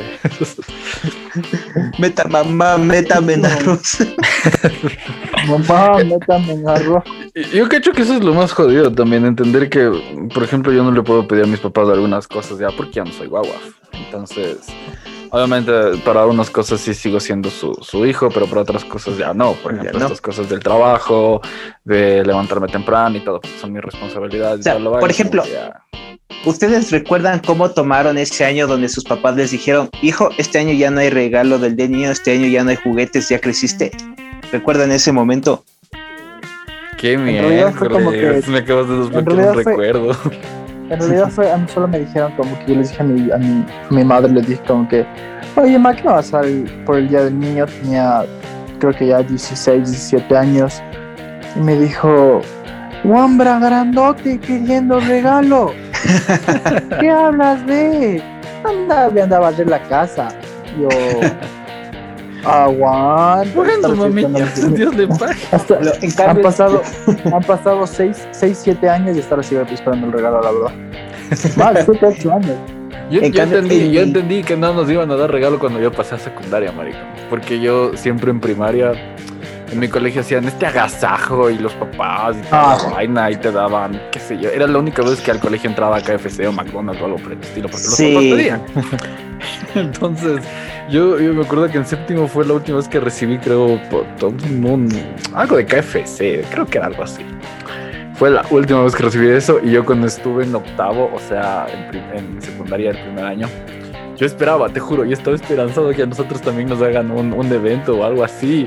meta 1.99 2.25
mamá, 2.25 2.79
métame 2.79 3.35
en 3.35 3.47
arroz. 3.47 3.99
mamá, 5.49 5.99
métame 6.05 6.53
en 6.53 6.69
arroz. 6.69 7.05
Yo 7.53 7.69
creo 7.69 7.93
que 7.93 8.03
eso 8.03 8.15
es 8.15 8.25
lo 8.25 8.35
más 8.35 8.53
jodido 8.53 8.93
también, 8.93 9.27
entender 9.27 9.69
que, 9.69 9.91
por 10.33 10.43
ejemplo, 10.43 10.73
yo 10.73 10.83
no 10.83 10.93
le 10.93 11.03
puedo 11.03 11.27
pedir 11.29 11.45
a 11.45 11.47
mis 11.47 11.61
papás 11.61 11.89
algunas 11.89 12.27
cosas 12.27 12.59
ya 12.59 12.69
porque 12.71 12.93
ya 12.95 13.05
no 13.05 13.13
soy 13.13 13.27
guagua. 13.27 13.57
Entonces, 13.93 14.59
Obviamente, 15.31 15.73
para 16.05 16.27
unas 16.27 16.51
cosas 16.51 16.81
sí 16.81 16.95
sigo 16.95 17.21
siendo 17.21 17.51
su, 17.51 17.75
su 17.83 18.07
hijo, 18.07 18.29
pero 18.31 18.47
para 18.47 18.63
otras 18.63 18.85
cosas 18.85 19.17
ya 19.19 19.35
no. 19.35 19.53
Por 19.55 19.75
ejemplo, 19.75 20.01
estas 20.01 20.21
cosas 20.21 20.49
del 20.49 20.61
trabajo, 20.61 21.41
de 21.85 22.25
levantarme 22.25 22.69
temprano 22.69 23.17
y 23.17 23.25
todo, 23.25 23.41
son 23.61 23.73
mi 23.73 23.81
responsabilidad. 23.81 24.59
por 25.01 25.11
ejemplo, 25.11 25.43
¿ustedes 26.45 26.91
recuerdan 26.91 27.41
cómo 27.41 27.71
tomaron 27.71 28.19
ese 28.19 28.45
año 28.45 28.67
donde 28.67 28.89
sus 28.89 29.05
papás 29.05 29.37
les 29.37 29.51
dijeron, 29.51 29.91
hijo, 30.03 30.31
este 30.39 30.59
año 30.59 30.73
ya 30.73 30.91
no 30.91 31.01
hay 31.01 31.11
regalo 31.11 31.59
del 31.59 31.77
de 31.77 31.89
niño, 31.89 32.11
este 32.11 32.33
año 32.33 32.47
ya 32.47 32.65
no 32.65 32.71
hay 32.71 32.77
juguetes, 32.77 33.29
ya 33.29 33.41
creciste? 33.41 33.91
¿Recuerdan 34.53 34.93
ese 34.93 35.11
momento? 35.13 35.65
Qué 36.97 37.19
mierda, 37.19 37.73
me 38.49 38.59
acabas 38.59 38.89
de 38.89 38.99
desbloquear 38.99 39.49
un 39.49 39.55
recuerdo. 39.55 40.17
En 40.91 41.01
realidad 41.01 41.31
fue, 41.31 41.51
a 41.51 41.57
mí 41.57 41.67
solo 41.73 41.89
me 41.89 42.01
dijeron 42.01 42.33
como 42.37 42.59
que 42.59 42.73
yo 42.73 42.79
les 42.79 42.91
dije 42.91 43.03
a 43.03 43.07
mi, 43.07 43.31
a 43.31 43.39
mi, 43.39 43.65
mi 43.91 44.05
madre, 44.05 44.31
le 44.31 44.43
dije 44.43 44.61
como 44.67 44.87
que, 44.89 45.07
oye, 45.57 45.79
ma, 45.79 45.95
¿qué 45.95 46.03
me 46.03 46.11
vas 46.11 46.29
a 46.29 46.43
salir 46.43 46.85
por 46.85 46.99
el 46.99 47.09
día 47.09 47.25
del 47.25 47.39
niño? 47.39 47.67
Tenía, 47.67 48.25
creo 48.79 48.93
que 48.93 49.07
ya 49.07 49.23
16, 49.23 49.91
17 49.91 50.37
años. 50.37 50.83
Y 51.57 51.61
me 51.61 51.77
dijo, 51.77 52.43
Wambra 53.05 53.59
grandote 53.59 54.39
pidiendo 54.39 54.99
regalo. 55.01 55.73
¿Qué 57.01 57.11
hablas 57.11 57.67
de? 57.67 58.23
Anda, 58.65 59.09
voy 59.09 59.21
a 59.21 59.25
andar 59.25 59.43
a 59.43 59.51
barrer 59.51 59.69
la 59.69 59.83
casa. 59.83 60.29
Yo, 60.81 60.89
Aguanta. 62.45 63.55
Bueno, 63.55 63.97
mami, 63.97 64.25
Dios 64.75 64.95
le 64.95 65.09
pague. 65.09 65.41
han 66.27 66.43
pasado, 66.43 66.83
han 67.33 67.43
pasado 67.43 67.87
6, 67.87 68.27
7 68.33 68.89
años 68.89 69.17
y 69.17 69.21
estar 69.21 69.39
así 69.39 69.57
esperando 69.57 70.07
el 70.07 70.13
regalo, 70.13 70.41
la 70.43 70.53
verdad. 70.53 70.73
Más, 71.57 71.85
7, 71.85 72.07
8 72.19 72.33
años. 72.33 72.57
Yo, 73.11 73.21
yo, 73.21 73.43
entendí, 73.43 73.93
yo 73.93 74.01
entendí 74.01 74.43
que 74.43 74.57
no 74.57 74.73
nos 74.73 74.91
iban 74.91 75.11
a 75.11 75.17
dar 75.17 75.31
regalo 75.31 75.59
cuando 75.59 75.79
yo 75.79 75.93
pasé 75.93 76.15
a 76.15 76.19
secundaria, 76.19 76.73
marico. 76.73 76.99
Porque 77.29 77.61
yo 77.61 77.97
siempre 77.97 78.31
en 78.31 78.41
primaria 78.41 78.93
en 79.71 79.81
mi 79.81 79.89
colegio 79.89 80.21
hacían 80.21 80.45
este 80.45 80.67
agasajo 80.67 81.51
y 81.51 81.59
los 81.59 81.73
papás 81.75 82.37
y 82.37 82.43
toda 82.43 82.63
la 82.63 82.75
ah. 82.75 82.91
vaina 82.93 83.31
y 83.31 83.37
te 83.37 83.51
daban, 83.51 84.01
qué 84.13 84.21
sé 84.21 84.39
yo. 84.39 84.49
Era 84.51 84.67
la 84.67 84.79
única 84.79 85.03
vez 85.03 85.21
que 85.21 85.31
al 85.31 85.41
colegio 85.41 85.69
entraba 85.69 86.01
KFC 86.01 86.47
o 86.49 86.53
McDonald's 86.53 87.03
o 87.03 87.07
algo 87.07 87.19
por 87.19 87.33
el 87.33 87.41
estilo, 87.41 87.69
porque 87.69 87.87
los 87.87 87.99
papás 87.99 88.23
pedían. 88.23 88.63
Entonces, 89.75 90.41
yo, 90.91 91.19
yo, 91.19 91.33
me 91.35 91.45
acuerdo 91.45 91.69
que 91.69 91.79
en 91.79 91.87
séptimo 91.87 92.29
fue 92.29 92.45
la 92.45 92.55
última 92.55 92.79
vez 92.79 92.89
que 92.89 93.01
recibí, 93.01 93.39
creo, 93.39 93.81
un, 94.23 94.89
algo 95.35 95.57
de 95.57 95.67
KFC, 95.67 96.45
creo 96.51 96.67
que 96.67 96.79
era 96.79 96.87
algo 96.87 97.03
así. 97.03 97.25
Fue 98.15 98.31
la 98.31 98.45
última 98.51 98.83
vez 98.83 98.95
que 98.95 99.03
recibí 99.03 99.29
eso 99.29 99.61
y 99.63 99.73
yo 99.73 99.85
cuando 99.85 100.07
estuve 100.07 100.45
en 100.45 100.55
octavo, 100.55 101.11
o 101.13 101.19
sea, 101.19 101.67
en, 101.73 101.97
en 102.17 102.43
secundaria 102.43 102.93
del 102.93 103.03
primer 103.03 103.25
año, 103.25 103.49
yo 104.17 104.27
esperaba, 104.27 104.69
te 104.69 104.79
juro, 104.79 105.05
yo 105.05 105.13
estaba 105.13 105.35
esperanzado 105.35 105.91
que 105.91 106.03
a 106.03 106.07
nosotros 106.07 106.41
también 106.41 106.69
nos 106.69 106.81
hagan 106.81 107.11
un, 107.11 107.33
un 107.33 107.53
evento 107.53 107.99
o 107.99 108.05
algo 108.05 108.23
así 108.23 108.67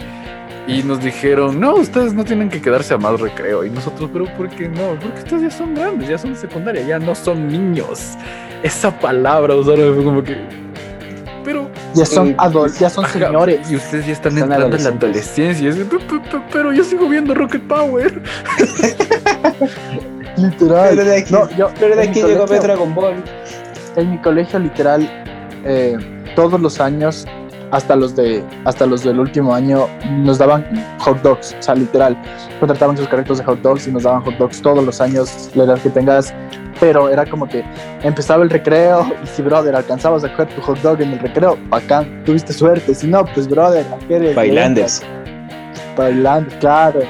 y 0.67 0.83
nos 0.83 1.01
dijeron, 1.01 1.59
no, 1.59 1.75
ustedes 1.75 2.13
no 2.13 2.25
tienen 2.25 2.49
que 2.49 2.61
quedarse 2.61 2.93
a 2.93 2.97
más 2.97 3.19
recreo. 3.21 3.63
Y 3.63 3.69
nosotros, 3.69 4.09
pero 4.11 4.25
¿por 4.35 4.49
qué 4.49 4.67
no? 4.67 4.99
Porque 5.01 5.19
ustedes 5.19 5.41
ya 5.43 5.51
son 5.51 5.73
grandes, 5.73 6.09
ya 6.09 6.17
son 6.17 6.33
de 6.33 6.39
secundaria, 6.39 6.81
ya 6.81 6.99
no 6.99 7.15
son 7.15 7.47
niños. 7.47 8.17
Esa 8.63 8.91
palabra 8.91 9.55
usaron 9.55 9.95
fue 9.95 10.03
como 10.03 10.23
que... 10.23 10.35
Pero... 11.47 11.69
Ya 11.93 12.05
son 12.05 12.31
eh, 12.31 12.35
adultos, 12.39 12.77
ya 12.77 12.89
son 12.89 13.05
señores. 13.13 13.71
Y 13.71 13.77
ustedes 13.77 14.05
ya 14.05 14.11
están, 14.11 14.37
entrando 14.37 14.75
en 14.75 14.83
la 14.83 14.89
adolescencia. 14.89 15.73
pero 16.51 16.73
yo 16.73 16.83
sigo 16.83 17.07
viendo 17.07 17.33
Rocket 17.33 17.65
Power. 17.65 18.21
literal. 20.35 20.89
Pero 20.89 21.05
de 21.05 21.17
aquí, 21.19 21.31
no, 21.33 21.49
yo, 21.51 21.69
pero 21.79 21.95
de 21.95 22.03
aquí 22.03 22.21
llegó 22.21 22.45
Dragon 22.45 22.93
Ball. 22.93 23.23
En 23.95 24.11
mi 24.11 24.17
colegio, 24.17 24.59
literal, 24.59 25.09
eh, 25.63 25.97
todos 26.35 26.59
los 26.59 26.81
años 26.81 27.25
hasta 27.71 27.95
los 27.95 28.15
de 28.15 28.43
hasta 28.65 28.85
los 28.85 29.03
del 29.03 29.19
último 29.19 29.53
año 29.53 29.87
nos 30.09 30.37
daban 30.37 30.65
hot 30.99 31.21
dogs, 31.21 31.55
o 31.59 31.61
sea, 31.61 31.75
literal, 31.75 32.17
contrataban 32.59 32.97
sus 32.97 33.07
carritos 33.07 33.37
de 33.37 33.43
hot 33.43 33.61
dogs 33.61 33.87
y 33.87 33.91
nos 33.91 34.03
daban 34.03 34.23
hot 34.23 34.37
dogs 34.37 34.61
todos 34.61 34.83
los 34.83 35.01
años, 35.01 35.49
la 35.55 35.63
edad 35.65 35.79
que 35.79 35.89
tengas, 35.89 36.33
pero 36.79 37.09
era 37.09 37.25
como 37.25 37.47
que 37.47 37.63
empezaba 38.03 38.43
el 38.43 38.49
recreo 38.49 39.11
y 39.23 39.27
si, 39.27 39.41
brother, 39.41 39.75
alcanzabas 39.75 40.23
a 40.23 40.31
coger 40.31 40.47
tu 40.55 40.61
hot 40.61 40.79
dog 40.81 41.01
en 41.01 41.13
el 41.13 41.19
recreo, 41.19 41.57
bacán, 41.69 42.23
tuviste 42.25 42.53
suerte, 42.53 42.93
si 42.93 43.07
no, 43.07 43.25
pues, 43.25 43.47
brother, 43.47 43.85
Bailandes. 44.35 45.03
Bailando, 45.97 46.55
claro. 46.59 47.01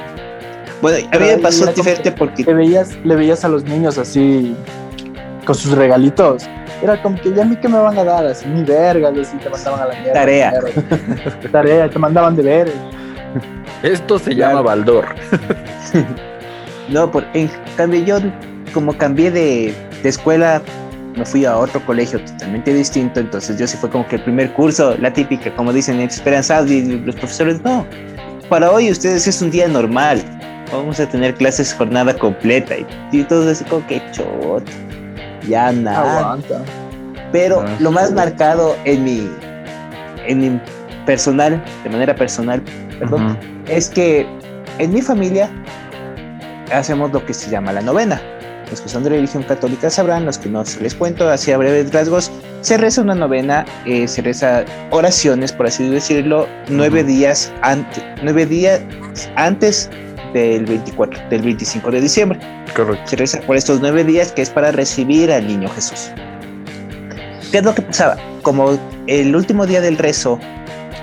Bueno, 0.80 1.06
a 1.12 1.18
mí 1.18 1.26
me 1.26 1.38
pasó 1.38 1.66
diferente 1.66 2.12
porque... 2.12 2.44
Le 2.44 2.54
veías, 2.54 2.96
le 3.04 3.16
veías 3.16 3.44
a 3.44 3.48
los 3.48 3.64
niños 3.64 3.98
así, 3.98 4.56
con 5.48 5.54
sus 5.54 5.72
regalitos, 5.72 6.46
era 6.82 7.00
como 7.00 7.18
que 7.18 7.32
ya 7.32 7.40
a 7.40 7.46
mí 7.46 7.56
que 7.56 7.68
me 7.68 7.78
van 7.78 7.96
a 7.96 8.04
dar, 8.04 8.26
así 8.26 8.46
ni 8.46 8.64
verga, 8.64 9.08
así 9.08 9.34
te 9.38 9.48
mandaban 9.48 9.80
a 9.80 9.86
la 9.86 9.94
mierda. 9.94 10.12
Tarea. 10.12 10.52
Tarea, 11.52 11.88
te 11.88 11.98
mandaban 11.98 12.36
de 12.36 12.42
ver. 12.42 12.72
Esto 13.82 14.18
se 14.18 14.34
llama 14.34 14.60
Baldor. 14.60 15.06
no, 16.90 17.10
por, 17.10 17.24
en 17.32 17.50
cambio 17.78 18.04
yo 18.04 18.18
como 18.74 18.92
cambié 18.92 19.30
de, 19.30 19.74
de 20.02 20.08
escuela, 20.10 20.60
me 21.16 21.24
fui 21.24 21.46
a 21.46 21.56
otro 21.56 21.80
colegio 21.86 22.22
totalmente 22.22 22.74
distinto, 22.74 23.18
entonces 23.18 23.58
yo 23.58 23.66
sí 23.66 23.78
fue 23.78 23.88
como 23.88 24.06
que 24.06 24.16
el 24.16 24.24
primer 24.24 24.52
curso, 24.52 24.98
la 24.98 25.10
típica, 25.10 25.50
como 25.56 25.72
dicen, 25.72 25.98
esperanzados 26.00 26.70
y 26.70 26.98
los 26.98 27.14
profesores, 27.14 27.62
no, 27.62 27.86
para 28.50 28.70
hoy 28.70 28.90
ustedes 28.90 29.26
es 29.26 29.40
un 29.40 29.50
día 29.50 29.66
normal, 29.66 30.22
vamos 30.70 31.00
a 31.00 31.08
tener 31.08 31.34
clases 31.36 31.72
jornada 31.72 32.12
completa 32.12 32.74
y, 32.76 32.86
y 33.12 33.22
todo 33.22 33.50
así 33.50 33.64
como 33.64 33.86
que 33.86 34.02
choto 34.12 34.87
ya 35.48 35.72
nada. 35.72 36.38
Pero 37.32 37.60
ah, 37.60 37.76
lo 37.80 37.90
más 37.90 38.12
marcado 38.12 38.76
en 38.84 39.04
mi, 39.04 39.28
en 40.26 40.38
mi 40.40 40.60
personal, 41.04 41.62
de 41.84 41.90
manera 41.90 42.14
personal, 42.14 42.62
perdón, 42.98 43.36
es 43.66 43.88
que 43.88 44.26
en 44.78 44.92
mi 44.92 45.02
familia 45.02 45.50
hacemos 46.72 47.12
lo 47.12 47.24
que 47.24 47.34
se 47.34 47.50
llama 47.50 47.72
la 47.72 47.80
novena. 47.80 48.20
Los 48.70 48.82
que 48.82 48.88
son 48.88 49.02
de 49.02 49.10
religión 49.10 49.42
católica 49.44 49.88
sabrán, 49.88 50.26
los 50.26 50.36
que 50.36 50.50
no 50.50 50.64
se 50.64 50.80
les 50.82 50.94
cuento, 50.94 51.28
así 51.28 51.50
a 51.52 51.56
breves 51.56 51.90
rasgos, 51.90 52.30
se 52.60 52.76
reza 52.76 53.00
una 53.00 53.14
novena, 53.14 53.64
eh, 53.86 54.06
se 54.06 54.20
reza 54.20 54.64
oraciones, 54.90 55.52
por 55.52 55.66
así 55.66 55.88
decirlo, 55.88 56.46
nueve 56.68 57.02
días 57.02 57.50
antes, 57.62 58.04
nueve 58.22 58.44
días 58.44 58.82
antes 59.36 59.88
del 60.32 60.64
24, 60.66 61.28
del 61.30 61.42
25 61.42 61.90
de 61.90 62.00
diciembre. 62.00 62.38
Correcto. 62.74 63.02
Se 63.06 63.16
reza 63.16 63.40
por 63.40 63.56
estos 63.56 63.80
nueve 63.80 64.04
días 64.04 64.32
que 64.32 64.42
es 64.42 64.50
para 64.50 64.72
recibir 64.72 65.30
al 65.32 65.46
niño 65.46 65.68
Jesús. 65.70 66.10
¿Qué 67.50 67.58
es 67.58 67.64
lo 67.64 67.74
que 67.74 67.82
pasaba? 67.82 68.16
Como 68.42 68.78
el 69.06 69.34
último 69.34 69.66
día 69.66 69.80
del 69.80 69.96
rezo 69.96 70.38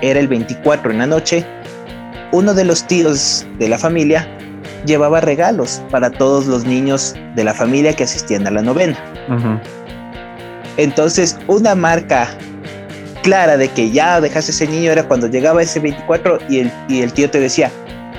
era 0.00 0.20
el 0.20 0.28
24 0.28 0.90
en 0.92 0.98
la 0.98 1.06
noche, 1.06 1.44
uno 2.32 2.54
de 2.54 2.64
los 2.64 2.86
tíos 2.86 3.46
de 3.58 3.68
la 3.68 3.78
familia 3.78 4.28
llevaba 4.84 5.20
regalos 5.20 5.82
para 5.90 6.10
todos 6.10 6.46
los 6.46 6.64
niños 6.64 7.14
de 7.34 7.44
la 7.44 7.54
familia 7.54 7.92
que 7.92 8.04
asistían 8.04 8.46
a 8.46 8.50
la 8.50 8.62
novena. 8.62 8.96
Entonces, 10.76 11.38
una 11.46 11.74
marca 11.74 12.28
clara 13.22 13.56
de 13.56 13.68
que 13.68 13.90
ya 13.90 14.20
dejaste 14.20 14.52
ese 14.52 14.68
niño 14.68 14.92
era 14.92 15.02
cuando 15.02 15.26
llegaba 15.26 15.62
ese 15.62 15.80
24 15.80 16.38
y 16.48 16.60
el, 16.60 16.72
y 16.88 17.02
el 17.02 17.12
tío 17.12 17.28
te 17.28 17.40
decía, 17.40 17.70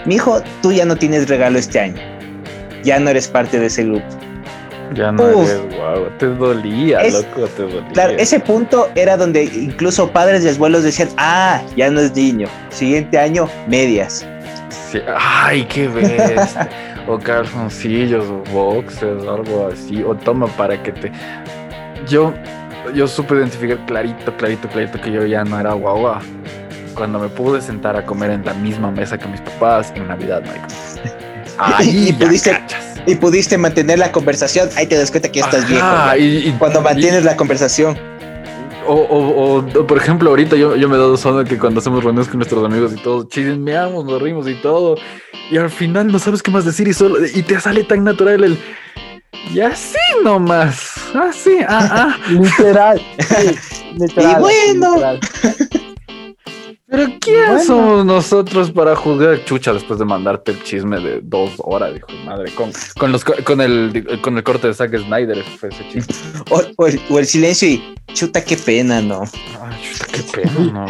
mi 0.07 0.15
hijo, 0.15 0.41
tú 0.61 0.71
ya 0.71 0.85
no 0.85 0.95
tienes 0.95 1.27
regalo 1.27 1.59
este 1.59 1.79
año. 1.81 2.01
Ya 2.83 2.97
no 2.99 3.09
eres 3.09 3.27
parte 3.27 3.59
de 3.59 3.65
ese 3.65 3.83
grupo. 3.83 4.05
Ya 4.93 5.11
no 5.11 5.27
eres 5.27 5.61
guau, 5.75 6.09
te 6.17 6.27
dolía, 6.27 7.03
loco, 7.09 7.45
te 7.47 7.63
dolía. 7.63 7.91
Claro, 7.91 8.13
ese 8.13 8.39
punto 8.39 8.89
era 8.95 9.17
donde 9.17 9.43
incluso 9.43 10.09
padres 10.09 10.45
y 10.45 10.49
abuelos 10.49 10.83
decían, 10.83 11.09
ah, 11.17 11.61
ya 11.75 11.91
no 11.91 11.99
es 11.99 12.15
niño. 12.15 12.47
Siguiente 12.69 13.19
año, 13.19 13.49
medias. 13.67 14.25
ay, 15.17 15.65
qué 15.65 15.89
ves. 15.89 16.55
o 17.07 17.19
calzoncillos, 17.19 18.29
o 18.29 18.43
boxes, 18.53 19.27
algo 19.27 19.69
así. 19.73 20.01
O 20.03 20.15
toma 20.15 20.47
para 20.47 20.81
que 20.81 20.93
te. 20.93 21.11
Yo, 22.07 22.33
yo 22.95 23.07
supe 23.07 23.35
identificar 23.35 23.85
clarito, 23.87 24.33
clarito, 24.37 24.69
clarito 24.69 25.01
que 25.01 25.11
yo 25.11 25.25
ya 25.25 25.43
no 25.43 25.59
era 25.59 25.73
guagua 25.73 26.21
cuando 26.97 27.19
me 27.19 27.29
pude 27.29 27.61
sentar 27.61 27.95
a 27.95 28.05
comer 28.05 28.31
en 28.31 28.43
la 28.43 28.53
misma 28.53 28.91
mesa 28.91 29.17
que 29.17 29.27
mis 29.27 29.39
papás 29.41 29.93
en 29.95 30.07
Navidad, 30.07 30.41
Michael. 30.41 31.13
Ahí 31.59 32.09
y, 32.09 32.13
pudiste, 32.13 32.59
y 33.05 33.15
pudiste 33.15 33.57
mantener 33.57 33.99
la 33.99 34.11
conversación. 34.11 34.69
Ahí 34.75 34.87
te 34.87 34.97
das 34.97 35.09
cuenta 35.09 35.31
que 35.31 35.39
ya 35.39 35.45
estás 35.45 35.67
viejo. 35.67 35.85
Y, 36.17 36.51
cuando 36.59 36.81
mantienes 36.81 37.23
la 37.23 37.35
conversación. 37.35 37.97
O, 38.89 39.65
por 39.87 39.97
ejemplo, 39.97 40.29
ahorita 40.29 40.55
yo, 40.55 40.75
yo 40.75 40.87
me 40.87 40.95
he 40.95 40.99
dado 40.99 41.17
zona 41.17 41.43
que 41.43 41.57
cuando 41.57 41.79
hacemos 41.79 42.03
reuniones 42.03 42.29
con 42.29 42.37
nuestros 42.37 42.63
amigos 42.63 42.93
y 42.93 43.01
todo, 43.01 43.27
chismeamos, 43.27 44.05
nos 44.05 44.21
rimos 44.21 44.47
y 44.47 44.55
todo. 44.61 44.97
Y 45.51 45.57
al 45.57 45.69
final 45.69 46.07
no 46.07 46.19
sabes 46.19 46.41
qué 46.41 46.51
más 46.51 46.63
decir 46.63 46.87
y 46.87 46.93
solo 46.93 47.17
y 47.25 47.41
te 47.43 47.59
sale 47.59 47.83
tan 47.83 48.03
natural 48.03 48.43
el. 48.43 48.59
Y 49.53 49.59
así 49.61 49.97
nomás. 50.23 50.93
Así, 51.15 51.57
ah, 51.67 51.89
ah. 51.91 52.17
literal. 52.29 53.01
literal. 53.97 54.37
Y 54.37 54.39
bueno. 54.39 55.19
Pero 56.89 57.05
¿quién 57.19 57.59
somos 57.65 58.05
nosotros 58.05 58.71
para 58.71 58.95
juzgar 58.95 59.43
chucha 59.43 59.73
después 59.73 59.99
de 59.99 60.05
mandarte 60.05 60.53
el 60.53 60.63
chisme 60.63 61.01
de 61.01 61.19
dos 61.21 61.51
horas, 61.57 61.93
dijo 61.93 62.07
madre, 62.23 62.49
con, 62.55 62.71
con, 62.97 63.11
los, 63.11 63.25
con, 63.25 63.59
el, 63.59 64.21
con 64.21 64.37
el 64.37 64.43
corte 64.43 64.67
de 64.67 64.73
Zack 64.73 64.97
Snyder, 64.97 65.43
fue 65.43 65.67
ese 65.67 65.85
chisme. 65.89 66.15
O, 66.49 66.87
el, 67.17 67.25
silencio 67.25 67.67
y 67.67 67.95
chuta, 68.13 68.41
qué 68.41 68.55
pena, 68.55 69.01
¿no? 69.01 69.23
Ay, 69.61 69.77
chuta, 69.83 70.05
qué 70.13 70.23
pena, 70.31 70.71
no. 70.71 70.85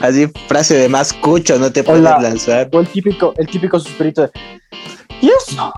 Así, 0.06 0.26
frase 0.48 0.74
de 0.74 0.88
más 0.88 1.12
cucho, 1.12 1.56
no 1.60 1.70
te 1.70 1.84
puedes 1.84 2.02
lanzar. 2.02 2.68
O 2.72 2.80
el 2.80 2.88
típico, 2.88 3.32
el 3.36 3.46
típico 3.46 3.78
suspirito 3.78 4.22
de 4.22 4.30
¿y 5.20 5.28
eso? 5.28 5.72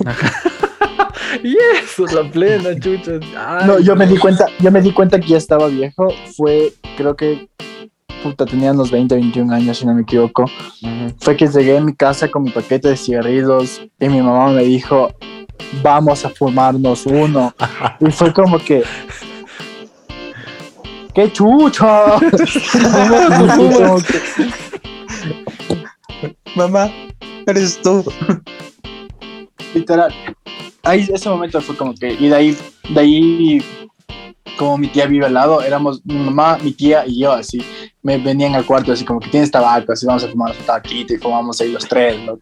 y 1.44 1.54
eso, 1.82 2.06
la 2.06 2.30
plena, 2.30 2.74
chucha. 2.80 3.20
no, 3.66 3.78
yo 3.78 3.94
me 3.94 4.06
di 4.06 4.16
cuenta, 4.16 4.46
yo 4.58 4.70
me 4.70 4.80
di 4.80 4.90
cuenta 4.90 5.20
que 5.20 5.28
ya 5.28 5.36
estaba 5.36 5.68
viejo. 5.68 6.08
Fue, 6.34 6.72
creo 6.96 7.14
que 7.14 7.50
puta, 8.22 8.46
tenía 8.46 8.72
unos 8.72 8.90
20, 8.90 9.14
21 9.14 9.54
años, 9.54 9.78
si 9.78 9.86
no 9.86 9.94
me 9.94 10.02
equivoco. 10.02 10.44
Fue 11.18 11.36
que 11.36 11.46
llegué 11.46 11.78
a 11.78 11.80
mi 11.80 11.94
casa 11.94 12.28
con 12.30 12.42
mi 12.42 12.50
paquete 12.50 12.88
de 12.88 12.96
cigarrillos 12.96 13.80
y 13.98 14.08
mi 14.08 14.20
mamá 14.20 14.50
me 14.52 14.64
dijo, 14.64 15.10
vamos 15.82 16.24
a 16.24 16.30
fumarnos 16.30 17.06
uno. 17.06 17.54
y 18.00 18.10
fue 18.10 18.32
como 18.32 18.58
que, 18.58 18.82
¡qué 21.14 21.30
chucho! 21.32 21.86
Mamá, 26.56 26.90
eres 27.46 27.80
tú. 27.80 28.04
Literal. 29.74 30.12
Ahí, 30.82 31.08
ese 31.12 31.28
momento 31.28 31.60
fue 31.60 31.76
como 31.76 31.94
que, 31.94 32.12
y 32.12 32.28
de 32.28 32.34
ahí, 32.34 32.56
de 32.88 33.00
ahí 33.00 33.62
como 34.56 34.78
mi 34.78 34.88
tía 34.88 35.06
vive 35.06 35.26
al 35.26 35.34
lado, 35.34 35.62
éramos 35.62 36.04
mi 36.04 36.16
mamá, 36.16 36.58
mi 36.62 36.72
tía 36.72 37.04
y 37.06 37.20
yo, 37.20 37.32
así, 37.32 37.62
me 38.02 38.18
venían 38.18 38.54
al 38.54 38.64
cuarto 38.64 38.92
así 38.92 39.04
como 39.04 39.20
que 39.20 39.28
tienes 39.28 39.50
tabaco, 39.50 39.92
así 39.92 40.06
vamos 40.06 40.24
a 40.24 40.28
fumar 40.28 40.54
un 40.58 40.64
tabaquito 40.64 41.14
y 41.14 41.18
fumamos 41.18 41.60
ahí 41.60 41.72
los 41.72 41.86
tres, 41.86 42.18
¿no? 42.24 42.38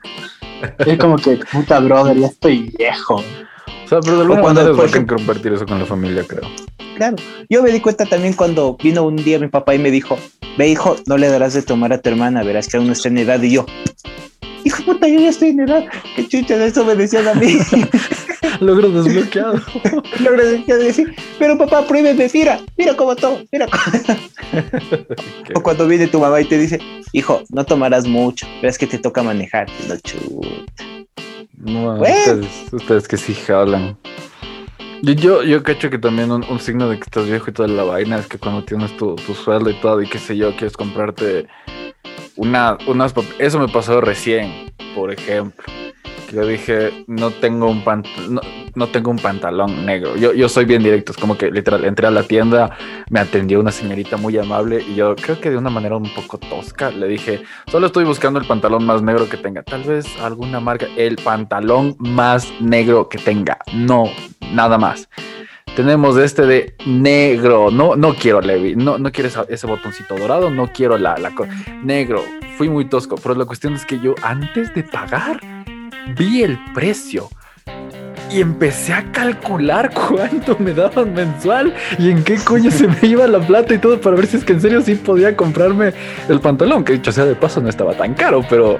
Es 0.78 0.98
como 0.98 1.16
que, 1.16 1.38
puta 1.52 1.78
brother, 1.80 2.16
ya 2.18 2.26
estoy 2.26 2.72
viejo. 2.76 3.16
O 3.16 3.88
sea, 3.88 4.00
pero 4.00 4.16
de 4.16 4.22
alguna 4.22 4.42
manera 4.42 4.84
es 4.84 4.92
que 4.92 5.06
compartir 5.06 5.52
eso 5.52 5.64
con 5.64 5.78
la 5.78 5.86
familia, 5.86 6.24
creo. 6.26 6.48
Claro, 6.96 7.16
yo 7.48 7.62
me 7.62 7.70
di 7.70 7.80
cuenta 7.80 8.04
también 8.04 8.34
cuando 8.34 8.76
vino 8.76 9.04
un 9.04 9.16
día 9.16 9.38
mi 9.38 9.48
papá 9.48 9.74
y 9.74 9.78
me 9.78 9.90
dijo, 9.90 10.18
ve 10.58 10.68
hijo, 10.68 10.96
no 11.06 11.16
le 11.16 11.28
darás 11.28 11.54
de 11.54 11.62
tomar 11.62 11.92
a 11.92 11.98
tu 11.98 12.08
hermana, 12.08 12.42
verás 12.42 12.68
que 12.68 12.76
aún 12.76 12.86
no 12.86 12.92
está 12.92 13.08
en 13.08 13.18
edad 13.18 13.40
y 13.40 13.52
yo, 13.52 13.66
hijo 14.64 14.82
puta, 14.84 15.08
yo 15.08 15.20
ya 15.20 15.28
estoy 15.28 15.50
en 15.50 15.60
edad, 15.60 15.84
qué 16.16 16.26
chucha, 16.26 16.56
de 16.56 16.66
eso 16.66 16.84
me 16.84 16.94
decían 16.96 17.28
a 17.28 17.34
mí. 17.34 17.56
Logro 18.60 18.88
desbloqueado. 18.90 19.54
Logro 20.20 20.44
desbloqueado. 20.44 20.82
Decir, 20.82 21.14
pero 21.38 21.58
papá, 21.58 21.86
pruébeme, 21.86 22.28
mira, 22.32 22.60
mira 22.76 22.96
cómo 22.96 23.16
todo, 23.16 23.40
mira 23.52 23.66
cómo. 23.66 24.18
o 25.54 25.62
cuando 25.62 25.86
viene 25.86 26.06
tu 26.06 26.20
mamá 26.20 26.40
y 26.40 26.44
te 26.44 26.58
dice, 26.58 26.78
hijo, 27.12 27.42
no 27.50 27.64
tomarás 27.64 28.06
mucho, 28.06 28.46
verás 28.60 28.78
que 28.78 28.86
te 28.86 28.98
toca 28.98 29.22
manejar. 29.22 29.68
No, 29.88 29.96
chuta. 29.98 30.84
No, 31.56 32.00
ustedes, 32.72 33.08
que 33.08 33.16
sí 33.16 33.34
jalan. 33.34 33.98
Yo, 35.02 35.12
yo, 35.12 35.42
yo 35.42 35.62
cacho 35.62 35.90
que 35.90 35.98
también 35.98 36.30
un, 36.30 36.60
signo 36.60 36.88
de 36.88 36.96
que 36.96 37.04
estás 37.04 37.26
viejo 37.26 37.50
y 37.50 37.52
toda 37.52 37.68
la 37.68 37.84
vaina 37.84 38.18
es 38.18 38.26
que 38.26 38.38
cuando 38.38 38.64
tienes 38.64 38.96
tu, 38.96 39.14
tu 39.16 39.34
sueldo 39.34 39.70
y 39.70 39.74
todo 39.80 40.00
y 40.02 40.08
qué 40.08 40.18
sé 40.18 40.36
yo, 40.36 40.50
quieres 40.52 40.76
comprarte 40.76 41.46
una, 42.36 42.78
unas... 42.86 43.12
Eso 43.38 43.58
me 43.58 43.68
pasó 43.68 44.00
recién, 44.00 44.72
por 44.94 45.12
ejemplo 45.12 45.64
yo 46.32 46.46
dije, 46.46 47.04
no 47.06 47.30
tengo 47.30 47.70
un 47.70 47.82
no, 48.74 48.86
tengo 48.88 49.10
un 49.10 49.18
pantalón 49.18 49.84
negro. 49.86 50.16
Yo, 50.16 50.32
yo 50.32 50.48
soy 50.48 50.64
bien 50.64 50.82
directo, 50.82 51.12
es 51.12 51.18
como 51.18 51.36
que 51.36 51.50
literal, 51.50 51.84
entré 51.84 52.06
a 52.06 52.10
la 52.10 52.22
tienda, 52.22 52.76
me 53.10 53.20
atendió 53.20 53.60
una 53.60 53.72
señorita 53.72 54.16
muy 54.16 54.36
amable 54.38 54.82
y 54.82 54.94
yo 54.94 55.16
creo 55.16 55.40
que 55.40 55.50
de 55.50 55.56
una 55.56 55.70
manera 55.70 55.96
un 55.96 56.12
poco 56.14 56.38
tosca 56.38 56.90
le 56.90 57.08
dije, 57.08 57.42
solo 57.68 57.86
estoy 57.86 58.04
buscando 58.04 58.38
el 58.38 58.46
pantalón 58.46 58.84
más 58.84 59.02
negro 59.02 59.28
que 59.28 59.36
tenga. 59.36 59.62
Tal 59.62 59.82
vez 59.82 60.06
alguna 60.20 60.60
marca, 60.60 60.86
el 60.96 61.16
pantalón 61.16 61.96
más 61.98 62.48
negro 62.60 63.08
que 63.08 63.18
tenga. 63.18 63.58
No, 63.72 64.04
nada 64.52 64.78
más. 64.78 65.08
Tenemos 65.78 66.16
este 66.16 66.44
de 66.44 66.74
negro. 66.86 67.70
No, 67.70 67.94
no 67.94 68.14
quiero 68.14 68.40
Levi. 68.40 68.74
No, 68.74 68.98
no 68.98 69.12
quiero 69.12 69.30
ese, 69.48 69.66
botoncito 69.68 70.16
dorado. 70.16 70.50
No 70.50 70.72
quiero 70.72 70.98
la, 70.98 71.16
la 71.18 71.32
negro. 71.84 72.24
Fui 72.56 72.68
muy 72.68 72.86
tosco. 72.86 73.14
Pero 73.14 73.36
la 73.36 73.44
cuestión 73.44 73.74
es 73.74 73.86
que 73.86 74.00
yo 74.00 74.16
antes 74.22 74.74
de 74.74 74.82
pagar 74.82 75.40
vi 76.16 76.42
el 76.42 76.58
precio 76.74 77.28
y 78.30 78.40
empecé 78.40 78.92
a 78.92 79.10
calcular 79.12 79.90
cuánto 80.08 80.56
me 80.58 80.72
daban 80.72 81.14
mensual 81.14 81.74
y 81.98 82.10
en 82.10 82.22
qué 82.24 82.36
coño 82.36 82.70
se 82.70 82.88
me 82.88 82.98
iba 83.02 83.26
la 83.26 83.40
plata 83.40 83.74
y 83.74 83.78
todo 83.78 84.00
para 84.00 84.16
ver 84.16 84.26
si 84.26 84.36
es 84.36 84.44
que 84.44 84.52
en 84.52 84.60
serio 84.60 84.80
sí 84.80 84.94
podía 84.94 85.36
comprarme 85.36 85.92
el 86.28 86.40
pantalón, 86.40 86.84
que 86.84 86.94
dicho 86.94 87.12
sea 87.12 87.24
de 87.24 87.34
paso 87.34 87.60
no 87.60 87.68
estaba 87.68 87.94
tan 87.94 88.14
caro, 88.14 88.44
pero 88.48 88.78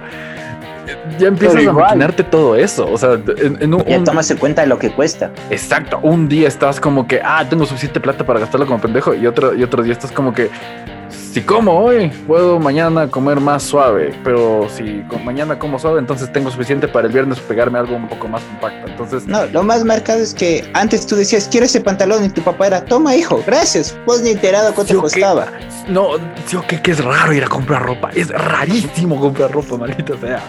ya 1.19 1.29
empiezas 1.29 1.67
a 1.67 1.73
maquinarte 1.73 2.25
todo 2.25 2.57
eso. 2.57 2.91
O 2.91 2.97
sea, 2.97 3.19
en, 3.37 3.75
un, 3.75 3.85
ya 3.85 4.03
tomas 4.05 4.31
en 4.31 4.39
cuenta 4.39 4.63
de 4.63 4.69
lo 4.69 4.79
que 4.79 4.91
cuesta. 4.91 5.31
Exacto. 5.51 5.99
Un 6.03 6.29
día 6.29 6.49
estás 6.49 6.81
como 6.81 7.07
que, 7.07 7.21
ah, 7.23 7.45
tengo 7.49 7.67
suficiente 7.67 8.01
plata 8.01 8.25
para 8.25 8.41
gastarlo 8.41 8.67
como 8.67 8.81
pendejo. 8.81 9.15
Y 9.15 9.27
otro, 9.27 9.55
y 9.55 9.63
otro 9.63 9.83
día 9.83 9.93
estás 9.93 10.13
como 10.13 10.33
que, 10.33 10.51
si 11.11 11.41
como 11.43 11.79
hoy, 11.79 12.09
puedo 12.27 12.59
mañana 12.59 13.09
comer 13.09 13.41
más 13.41 13.63
suave, 13.63 14.15
pero 14.25 14.69
si 14.69 15.03
mañana 15.25 15.59
como 15.59 15.79
suave, 15.79 15.99
entonces 15.99 16.33
tengo 16.33 16.51
suficiente 16.51 16.89
para 16.89 17.07
el 17.07 17.13
viernes 17.13 17.41
pegarme 17.41 17.79
algo 17.79 17.97
un 17.97 18.09
poco 18.09 18.29
más 18.29 18.43
compacto. 18.43 18.89
Entonces, 18.89 19.27
no, 19.27 19.47
lo 19.47 19.63
más 19.63 19.85
marcado 19.85 20.21
es 20.21 20.35
que 20.35 20.69
antes 20.75 21.07
tú 21.07 21.17
decías, 21.17 21.49
quiero 21.51 21.67
ese 21.67 21.81
pantalón 21.81 22.25
y 22.25 22.29
tu 22.29 22.43
papá 22.43 22.67
era, 22.67 22.85
toma 22.85 23.15
hijo, 23.15 23.43
gracias, 23.47 23.97
pues 24.05 24.23
ni 24.23 24.31
enterado 24.31 24.75
cuánto 24.75 25.01
costaba. 25.01 25.47
no, 25.89 26.11
yo 26.51 26.67
que, 26.67 26.81
que 26.81 26.93
es 26.93 27.05
raro 27.05 27.33
ir 27.33 27.45
a 27.45 27.49
comprar 27.49 27.83
ropa, 27.83 28.11
es 28.15 28.29
rarísimo 28.29 29.21
comprar 29.21 29.53
ropa, 29.53 29.77
maldita 29.77 30.17
sea. 30.19 30.43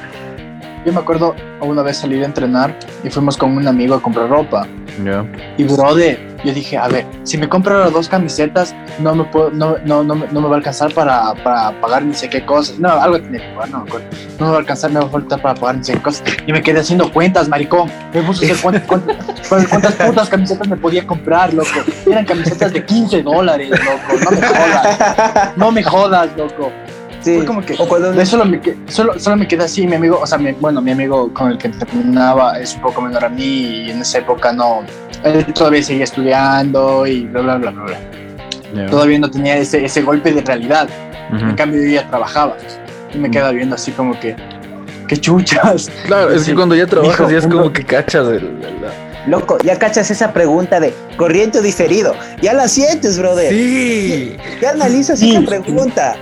Yo 0.85 0.93
me 0.93 0.99
acuerdo 0.99 1.35
una 1.61 1.81
vez 1.81 1.97
salí 1.97 2.21
a 2.21 2.25
entrenar 2.25 2.77
y 3.03 3.09
fuimos 3.09 3.37
con 3.37 3.55
un 3.57 3.67
amigo 3.67 3.95
a 3.95 4.01
comprar 4.01 4.29
ropa. 4.29 4.65
Y 5.57 5.63
brother, 5.63 6.19
yo 6.43 6.53
dije, 6.53 6.77
a 6.77 6.87
ver, 6.87 7.05
si 7.23 7.37
me 7.37 7.47
compro 7.47 7.79
las 7.79 7.91
dos 7.91 8.09
camisetas, 8.09 8.75
no 8.99 9.15
me 9.15 9.23
puedo, 9.25 9.51
no, 9.51 9.77
no, 9.85 10.03
no, 10.03 10.15
no 10.15 10.41
me 10.41 10.47
va 10.47 10.55
a 10.55 10.57
alcanzar 10.57 10.93
para, 10.93 11.33
para, 11.35 11.71
pagar 11.79 12.03
ni 12.03 12.13
sé 12.13 12.29
qué 12.29 12.45
cosas. 12.45 12.79
No, 12.79 12.89
algo 12.89 13.19
tiene 13.19 13.39
que 13.39 13.47
pagar, 13.55 13.69
no 13.69 13.85
No 13.85 14.45
me 14.45 14.51
va 14.51 14.55
a 14.55 14.59
alcanzar, 14.59 14.91
me 14.91 14.99
va 14.99 15.05
a 15.05 15.09
faltar 15.09 15.41
para 15.41 15.55
pagar 15.55 15.77
ni 15.77 15.83
sé 15.83 15.93
qué 15.93 16.01
cosas. 16.01 16.23
Y 16.47 16.51
me 16.51 16.61
quedé 16.61 16.79
haciendo 16.79 17.11
cuentas, 17.11 17.47
maricón. 17.47 17.89
Me 18.13 18.21
puse 18.23 18.49
a 18.49 18.53
hacer 18.53 18.61
cuántas, 18.61 18.83
cuántas, 19.47 19.67
cuántas 19.67 19.93
putas 19.95 20.29
camisetas 20.29 20.67
me 20.67 20.77
podía 20.77 21.05
comprar, 21.05 21.53
loco. 21.53 21.69
Eran 22.05 22.25
camisetas 22.25 22.73
de 22.73 22.83
15 22.85 23.23
dólares, 23.23 23.69
loco. 23.69 24.19
No 24.23 24.31
me 24.31 24.47
jodas. 24.47 25.57
No 25.57 25.71
me 25.71 25.83
jodas, 25.83 26.29
loco. 26.37 26.71
Sí. 27.21 27.43
como 27.45 27.61
que 27.61 27.73
o 27.73 28.25
solo, 28.25 28.45
me, 28.45 28.61
solo, 28.87 29.19
solo 29.19 29.35
me 29.35 29.47
quedé 29.47 29.63
así, 29.63 29.85
mi 29.85 29.95
amigo, 29.95 30.19
o 30.21 30.25
sea, 30.25 30.39
bueno, 30.59 30.81
mi 30.81 30.91
amigo 30.91 31.33
con 31.33 31.51
el 31.51 31.57
que 31.57 31.69
terminaba 31.69 32.57
es 32.59 32.75
un 32.75 32.81
poco 32.81 33.01
menor 33.01 33.25
a 33.25 33.29
mí 33.29 33.43
y 33.43 33.91
en 33.91 34.01
esa 34.01 34.19
época 34.19 34.53
no, 34.53 34.83
él 35.23 35.45
todavía 35.53 35.83
seguía 35.83 36.05
estudiando 36.05 37.05
y 37.05 37.25
bla, 37.25 37.41
bla, 37.41 37.57
bla, 37.57 37.71
bla. 37.71 38.89
Todavía 38.89 39.19
no 39.19 39.29
tenía 39.29 39.57
ese, 39.57 39.83
ese 39.83 40.01
golpe 40.01 40.31
de 40.31 40.41
realidad. 40.41 40.87
En 41.31 41.55
cambio, 41.55 41.81
yo 41.83 41.89
ya 41.89 42.07
trabajaba 42.07 42.55
y 43.13 43.17
me 43.17 43.29
quedaba 43.29 43.51
viendo 43.51 43.75
así 43.75 43.91
como 43.91 44.19
que, 44.19 44.35
qué 45.07 45.17
chuchas. 45.17 45.91
Claro, 46.05 46.31
es 46.31 46.45
que 46.45 46.55
cuando 46.55 46.75
ya 46.75 46.87
trabajas 46.87 47.31
ya 47.31 47.37
es 47.39 47.47
como 47.47 47.71
que 47.71 47.83
cachas 47.83 48.27
el, 48.27 48.49
Loco, 49.29 49.59
ya 49.59 49.77
cachas 49.77 50.09
esa 50.09 50.33
pregunta 50.33 50.79
de 50.79 50.91
corriente 51.15 51.59
o 51.59 51.61
diferido. 51.61 52.15
Ya 52.41 52.53
la 52.53 52.67
sientes, 52.67 53.19
brother. 53.19 53.53
Sí. 53.53 54.35
Ya, 54.59 54.71
analizas 54.71 55.21
esa 55.21 55.41
pregunta. 55.41 56.15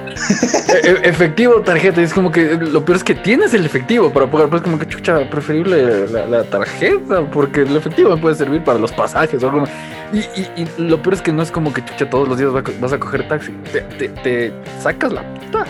E, 0.68 0.88
e, 0.88 1.10
efectivo, 1.10 1.62
tarjeta. 1.62 2.02
Es 2.02 2.14
como 2.14 2.32
que 2.32 2.56
lo 2.56 2.84
peor 2.84 2.98
es 2.98 3.04
que 3.06 3.16
tienes 3.16 3.54
el 3.54 3.66
efectivo 3.66 4.12
para 4.12 4.30
pagar. 4.30 4.50
Pues 4.50 4.62
como 4.62 4.78
que 4.78 4.86
chucha, 4.88 5.30
preferible 5.30 6.08
la, 6.08 6.44
tarjeta. 6.44 7.22
Porque 7.32 7.62
el 7.62 7.78
efectivo 7.78 8.10
me 8.10 8.18
puede 8.18 8.36
servir 8.36 8.62
para 8.64 8.78
los 8.78 8.92
pasajes 8.92 9.42
o 9.42 9.50
algo. 9.50 9.64
Y, 10.12 10.20
y, 10.20 10.68
lo 10.78 11.02
peor 11.02 11.14
es 11.14 11.22
que 11.22 11.32
no 11.32 11.44
es 11.44 11.52
como 11.52 11.72
que 11.72 11.84
chucha 11.86 12.10
todos 12.10 12.28
los 12.28 12.38
días 12.38 12.52
vas 12.82 12.92
a 12.92 13.00
coger 13.00 13.26
taxi. 13.30 13.54
Te, 13.72 14.10
te 14.10 14.54
sacas 14.82 15.14
la 15.14 15.22
puta 15.34 15.66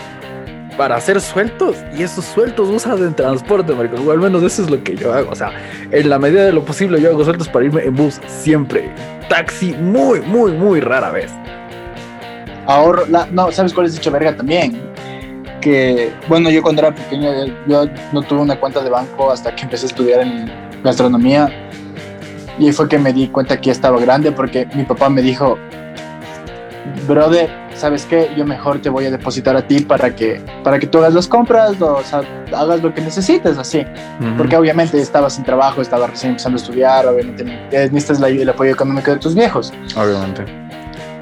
para 0.78 0.94
hacer 0.94 1.20
sueltos 1.20 1.76
y 1.94 2.04
esos 2.04 2.24
sueltos 2.24 2.68
usan 2.68 2.98
en 2.98 3.12
transporte, 3.12 3.74
marico. 3.74 3.96
O 4.00 4.12
al 4.12 4.20
menos 4.20 4.42
eso 4.44 4.62
es 4.62 4.70
lo 4.70 4.82
que 4.82 4.94
yo 4.96 5.12
hago. 5.12 5.32
O 5.32 5.34
sea, 5.34 5.50
en 5.90 6.08
la 6.08 6.18
medida 6.18 6.46
de 6.46 6.52
lo 6.52 6.64
posible 6.64 7.00
yo 7.00 7.10
hago 7.10 7.24
sueltos 7.24 7.48
para 7.48 7.66
irme 7.66 7.82
en 7.82 7.94
bus 7.96 8.20
siempre. 8.28 8.88
Taxi 9.28 9.74
muy, 9.74 10.20
muy, 10.20 10.52
muy 10.52 10.80
rara 10.80 11.10
vez. 11.10 11.32
ahorro, 12.66 13.04
no, 13.32 13.52
¿sabes 13.52 13.74
cuál 13.74 13.86
es 13.88 13.94
dicho 13.94 14.10
verga 14.10 14.34
también? 14.36 14.80
Que, 15.60 16.12
bueno, 16.28 16.48
yo 16.48 16.62
cuando 16.62 16.82
era 16.82 16.94
pequeño, 16.94 17.28
yo 17.66 17.86
no 18.12 18.22
tuve 18.22 18.40
una 18.40 18.58
cuenta 18.58 18.80
de 18.80 18.88
banco 18.88 19.32
hasta 19.32 19.54
que 19.54 19.64
empecé 19.64 19.86
a 19.86 19.88
estudiar 19.88 20.20
en 20.20 20.50
gastronomía. 20.84 21.52
Y 22.60 22.70
fue 22.72 22.88
que 22.88 22.98
me 22.98 23.12
di 23.12 23.26
cuenta 23.28 23.60
que 23.60 23.66
ya 23.66 23.72
estaba 23.72 24.00
grande 24.00 24.30
porque 24.30 24.66
mi 24.74 24.84
papá 24.84 25.08
me 25.08 25.22
dijo, 25.22 25.58
brother, 27.06 27.50
¿sabes 27.74 28.04
qué? 28.04 28.30
Yo 28.36 28.44
mejor 28.44 28.80
te 28.80 28.88
voy 28.90 29.06
a 29.06 29.10
depositar 29.10 29.56
a 29.56 29.66
ti 29.66 29.80
para 29.80 30.14
que, 30.14 30.40
para 30.62 30.78
que 30.78 30.86
tú 30.86 30.98
hagas 30.98 31.14
las 31.14 31.28
compras, 31.28 31.80
o 31.80 32.02
sea, 32.02 32.22
hagas 32.56 32.82
lo 32.82 32.92
que 32.92 33.00
necesites, 33.00 33.58
así. 33.58 33.84
Porque 34.36 34.56
obviamente 34.56 35.00
estaba 35.00 35.30
sin 35.30 35.44
trabajo, 35.44 35.80
estaba 35.80 36.06
recién 36.06 36.30
empezando 36.30 36.58
a 36.58 36.60
estudiar, 36.60 37.06
obviamente 37.06 37.44
necesitas 37.72 38.20
el 38.20 38.48
apoyo 38.48 38.72
económico 38.72 39.10
de 39.10 39.18
tus 39.18 39.34
viejos. 39.34 39.72
Obviamente. 39.96 40.44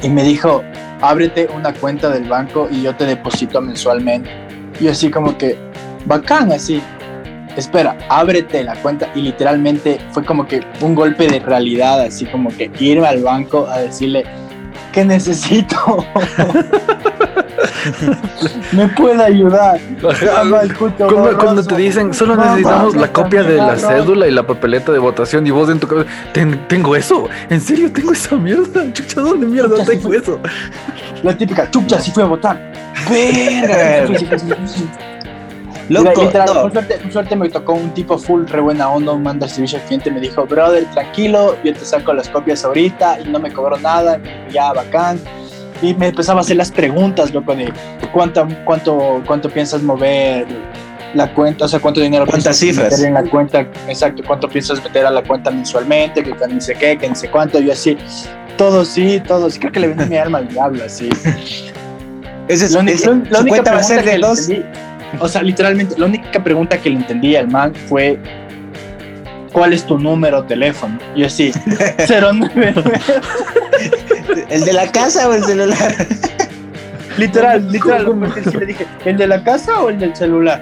Y 0.02 0.09
me 0.09 0.22
dijo, 0.22 0.62
ábrete 1.00 1.48
una 1.55 1.72
cuenta 1.72 2.11
del 2.11 2.24
banco 2.24 2.68
y 2.70 2.83
yo 2.83 2.94
te 2.94 3.07
deposito 3.07 3.61
mensualmente. 3.61 4.31
Y 4.81 4.88
así 4.88 5.11
como 5.11 5.37
que, 5.38 5.57
bacán, 6.05 6.52
así. 6.52 6.83
Espera, 7.57 7.96
ábrete 8.11 8.62
la 8.64 8.74
cuenta 8.76 9.09
y 9.14 9.22
literalmente 9.22 9.98
fue 10.11 10.22
como 10.22 10.46
que 10.46 10.61
un 10.83 10.94
golpe 10.94 11.26
de 11.26 11.40
realidad, 11.40 12.02
así 12.02 12.26
como 12.26 12.50
que 12.50 12.70
irme 12.79 13.07
al 13.07 13.22
banco 13.22 13.66
a 13.66 13.79
decirle, 13.79 14.26
que 14.96 15.04
necesito. 15.04 16.06
me 18.72 18.88
puede 18.88 19.22
ayudar. 19.22 19.78
Cuando, 21.38 21.62
te 21.62 21.76
dicen, 21.76 22.14
solo 22.14 22.35
necesitamos 22.35 22.96
la 22.96 23.12
copia 23.12 23.42
de 23.42 23.59
la 23.59 23.76
cédula 23.76 24.26
y 24.26 24.30
la 24.30 24.46
papeleta 24.46 24.92
de 24.92 24.98
votación 24.98 25.46
y 25.46 25.50
vos 25.50 25.68
en 25.68 25.80
tu 25.80 25.87
cabeza, 25.87 26.09
tengo 26.66 26.96
eso, 26.96 27.28
en 27.50 27.61
serio 27.61 27.92
tengo 27.92 28.12
esa 28.12 28.37
mierda, 28.37 28.90
chucha, 28.94 29.20
¿dónde 29.20 29.46
mierda 29.46 29.85
tengo 29.85 30.14
eso? 30.14 30.40
La 31.22 31.37
típica, 31.37 31.70
chucha, 31.70 32.00
si 32.00 32.11
fui 32.11 32.22
a 32.22 32.26
votar. 32.26 32.59
Verga. 33.11 34.06
Loco, 35.88 36.12
por, 36.14 36.33
suerte, 36.72 36.99
por, 36.99 37.12
suerte, 37.12 37.37
me 37.37 37.49
tocó 37.49 37.75
un 37.75 37.90
tipo 37.90 38.18
full 38.18 38.46
re 38.46 38.61
buena 38.61 38.88
onda, 38.88 39.12
un 39.12 39.22
manda 39.22 39.49
servicio 39.49 39.79
al 39.79 39.85
cliente, 39.85 40.11
me 40.11 40.20
dijo, 40.20 40.44
brother, 40.44 40.85
tranquilo, 40.87 41.57
yo 41.62 41.72
te 41.72 41.85
saco 41.85 42.12
las 42.12 42.29
copias 42.29 42.64
ahorita 42.64 43.20
y 43.20 43.29
no 43.29 43.38
me 43.38 43.53
cobró 43.53 43.79
nada, 43.79 44.20
ya 44.51 44.72
bacán. 44.72 45.20
Y 45.83 45.94
me 45.94 46.09
empezaba 46.09 46.40
a 46.40 46.42
hacer 46.42 46.57
las 46.57 46.72
preguntas, 46.72 47.33
loco, 47.33 47.55
de 47.55 47.72
cuánto, 48.12 48.49
cuánto, 48.64 49.22
cuánto 49.27 49.49
piensas 49.49 49.83
mover 49.83 50.46
la 51.14 51.33
cuenta, 51.33 51.66
o 51.66 51.68
sea, 51.68 51.79
cuánto 51.79 52.01
dinero 52.01 52.27
¿Cuántas 52.27 52.57
cifras? 52.57 52.90
meter 52.90 53.07
en 53.07 53.14
la 53.14 53.22
cuenta, 53.22 53.61
exacto, 53.87 54.22
cuánto 54.27 54.49
piensas 54.49 54.83
meter 54.83 55.07
a 55.07 55.11
la 55.11 55.22
cuenta 55.22 55.51
mensualmente, 55.51 56.22
que 56.22 56.35
ni 56.49 56.61
sé 56.61 56.75
qué, 56.75 56.99
que 56.99 57.09
ni 57.09 57.14
sé 57.14 57.31
cuánto, 57.31 57.61
yo 57.61 57.72
así, 57.72 57.96
todo 58.57 58.85
sí, 58.85 59.22
todo 59.27 59.49
sí, 59.51 59.59
creo 59.61 59.72
que 59.72 59.81
le 59.81 59.88
vendí 59.88 60.07
mi 60.07 60.16
alma 60.16 60.38
al 60.38 60.49
diablo, 60.49 60.85
así. 60.85 61.09
Esa 62.49 62.64
es, 62.66 62.72
la, 63.31 63.40
única 63.40 63.72
va 63.72 63.79
a 63.79 63.83
ser 63.83 64.05
de 64.05 64.18
dos. 64.18 64.49
O 65.20 65.29
sea, 65.29 65.42
literalmente, 65.42 65.94
la 65.98 66.07
única 66.07 66.42
pregunta 66.42 66.79
que 66.79 66.90
le 66.90 66.96
entendí 66.96 67.37
al 67.37 67.48
man 67.48 67.74
fue: 67.74 68.18
¿Cuál 69.52 69.72
es 69.72 69.85
tu 69.85 69.98
número 69.98 70.42
de 70.42 70.48
teléfono? 70.48 70.98
Y 71.14 71.20
yo 71.20 71.26
así, 71.26 71.52
09. 72.09 72.74
¿El 74.50 74.64
de 74.64 74.72
la 74.72 74.90
casa 74.90 75.29
o 75.29 75.35
el 75.35 75.44
celular? 75.44 75.94
Literal, 77.16 77.72
literal. 77.72 78.07
le 78.59 78.66
dije, 78.66 78.87
¿el 79.05 79.16
de 79.16 79.26
la 79.26 79.42
casa 79.42 79.81
o 79.81 79.88
el 79.88 79.98
del 79.98 80.14
celular? 80.14 80.61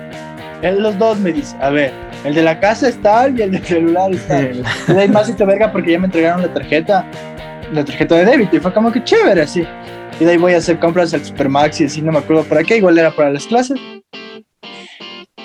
Él, 0.62 0.80
los 0.80 0.96
dos 0.98 1.18
me 1.18 1.32
dice, 1.32 1.56
a 1.60 1.70
ver, 1.70 1.92
el 2.24 2.34
de 2.34 2.42
la 2.42 2.60
casa 2.60 2.88
está 2.88 3.28
y 3.28 3.42
el 3.42 3.50
del 3.50 3.64
celular 3.64 4.12
está. 4.12 4.40
Y 4.42 4.62
de 4.92 5.00
ahí 5.00 5.08
más 5.08 5.34
te 5.34 5.44
verga 5.44 5.72
porque 5.72 5.92
ya 5.92 5.98
me 5.98 6.06
entregaron 6.06 6.42
la 6.42 6.52
tarjeta, 6.54 7.04
la 7.72 7.84
tarjeta 7.84 8.14
de 8.14 8.24
débito 8.24 8.56
y 8.56 8.60
fue 8.60 8.72
como 8.72 8.92
que 8.92 9.02
chévere 9.02 9.42
así. 9.42 9.66
Y 10.20 10.24
de 10.24 10.30
ahí 10.30 10.36
voy 10.38 10.54
a 10.54 10.58
hacer 10.58 10.78
compras 10.78 11.12
al 11.12 11.24
Supermax 11.24 11.80
y 11.80 11.84
así, 11.86 12.00
no 12.00 12.12
me 12.12 12.18
acuerdo 12.18 12.44
para 12.44 12.62
qué, 12.62 12.76
igual 12.76 12.96
era 12.96 13.10
para 13.10 13.30
las 13.30 13.46
clases 13.46 13.78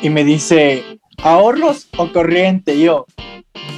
y 0.02 0.10
me 0.10 0.24
dice, 0.24 1.00
¿ahorros 1.22 1.88
o 1.98 2.12
corriente? 2.12 2.76
Y 2.76 2.84
yo, 2.84 3.06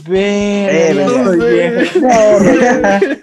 ve, 0.08 0.68
eh, 0.70 1.90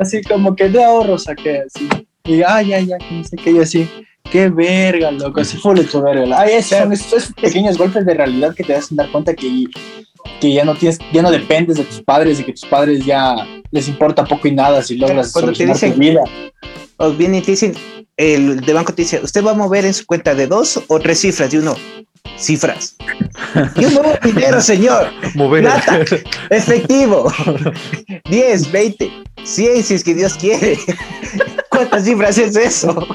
así 0.00 0.22
como 0.22 0.54
que 0.54 0.68
de 0.68 0.82
ahorros 0.82 1.24
saqué, 1.24 1.62
así. 1.66 1.88
Y 2.24 2.42
ay, 2.42 2.72
ay, 2.72 2.90
ay, 2.92 3.06
no 3.10 3.24
sé 3.24 3.36
qué, 3.36 3.54
yo 3.54 3.62
así, 3.62 3.88
qué 4.30 4.48
verga, 4.48 5.10
loco, 5.12 5.40
así 5.40 5.56
fue 5.56 5.80
hecho 5.80 6.02
verga. 6.02 6.40
Ay, 6.40 6.54
esos 6.54 6.78
son 6.78 6.92
esos 6.92 7.32
pequeños 7.40 7.78
golpes 7.78 8.04
de 8.04 8.14
realidad 8.14 8.54
que 8.54 8.64
te 8.64 8.74
hacen 8.74 8.96
dar 8.96 9.10
cuenta 9.12 9.34
que, 9.34 9.66
que 10.40 10.52
ya 10.52 10.64
no 10.64 10.74
tienes, 10.74 10.98
ya 11.12 11.22
no 11.22 11.30
dependes 11.30 11.76
de 11.76 11.84
tus 11.84 12.02
padres 12.02 12.40
y 12.40 12.44
que 12.44 12.52
tus 12.52 12.66
padres 12.66 13.04
ya 13.04 13.36
les 13.70 13.88
importa 13.88 14.24
poco 14.24 14.48
y 14.48 14.52
nada 14.52 14.82
si 14.82 14.96
logras 14.96 15.32
Cuando 15.32 15.52
te 15.52 15.66
dicen, 15.66 15.92
tu 15.92 16.00
vida. 16.00 16.22
O 16.98 17.10
bien 17.10 17.34
y 17.34 17.42
te 17.42 17.52
dicen, 17.52 17.74
el 18.16 18.60
de 18.60 18.72
banco 18.72 18.94
te 18.94 19.02
dice, 19.02 19.20
¿usted 19.22 19.44
va 19.44 19.50
a 19.50 19.54
mover 19.54 19.84
en 19.84 19.94
su 19.94 20.06
cuenta 20.06 20.34
de 20.34 20.46
dos 20.46 20.82
o 20.88 20.98
tres 20.98 21.20
cifras? 21.20 21.52
Y 21.52 21.58
uno, 21.58 21.76
cifras. 22.38 22.96
Yo 23.76 23.90
muevo 23.90 24.12
dinero, 24.22 24.60
señor. 24.60 25.10
Mover. 25.34 25.68
efectivo. 26.50 27.32
10, 28.30 28.72
20, 28.72 29.10
100 29.44 29.82
si 29.82 29.94
es 29.94 30.04
que 30.04 30.14
Dios 30.14 30.34
quiere. 30.34 30.78
¿Cuántas 31.70 32.04
cifras 32.04 32.38
es 32.38 32.56
eso? 32.56 33.06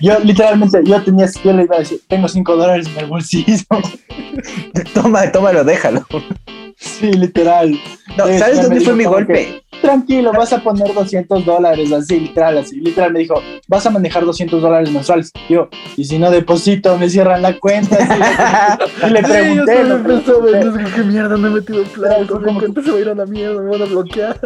Yo 0.00 0.18
literalmente, 0.20 0.80
yo 0.84 1.02
tenía, 1.02 1.26
yo 1.44 1.52
le 1.52 1.64
iba 1.64 1.76
a 1.76 1.80
decir, 1.80 2.00
tengo 2.08 2.28
5 2.28 2.56
dólares 2.56 2.86
en 2.86 2.98
el 2.98 3.06
bolsillo. 3.06 3.56
Toma, 4.94 5.30
tómalo, 5.32 5.64
déjalo. 5.64 6.06
Sí, 6.76 7.12
literal. 7.12 7.78
¿Sabes 8.16 8.62
dónde 8.62 8.80
fue 8.80 8.94
mi 8.94 9.04
golpe? 9.04 9.62
Tranquilo, 9.80 10.32
vas 10.32 10.52
a 10.52 10.62
poner 10.62 10.92
200 10.92 11.44
dólares, 11.44 11.92
así, 11.92 12.20
literal, 12.20 12.58
así, 12.58 12.80
literal, 12.80 13.12
me 13.12 13.20
dijo, 13.20 13.42
vas 13.68 13.86
a 13.86 13.90
manejar 13.90 14.24
200 14.24 14.60
dólares 14.60 14.90
mensuales. 14.90 15.32
Yo, 15.48 15.68
y 15.96 16.04
si 16.04 16.18
no 16.18 16.30
deposito, 16.30 16.96
me 16.98 17.08
cierran 17.08 17.42
la 17.42 17.58
cuenta. 17.58 17.98
y 19.06 19.10
le 19.10 19.22
pregunté. 19.22 19.76
Sí, 19.76 19.88
yo 20.62 20.94
¿qué 20.94 21.02
mierda 21.02 21.36
me 21.36 21.48
he 21.48 21.50
metido 21.52 21.82
plata? 21.84 22.26
¿Cómo 22.26 22.60
que 22.60 22.82
se 22.82 22.90
va 22.90 22.96
a 22.96 23.00
ir 23.00 23.08
a 23.08 23.14
la 23.14 23.26
mierda? 23.26 23.62
Me 23.62 23.70
van 23.70 23.82
a 23.82 23.86
bloquear. 23.86 24.40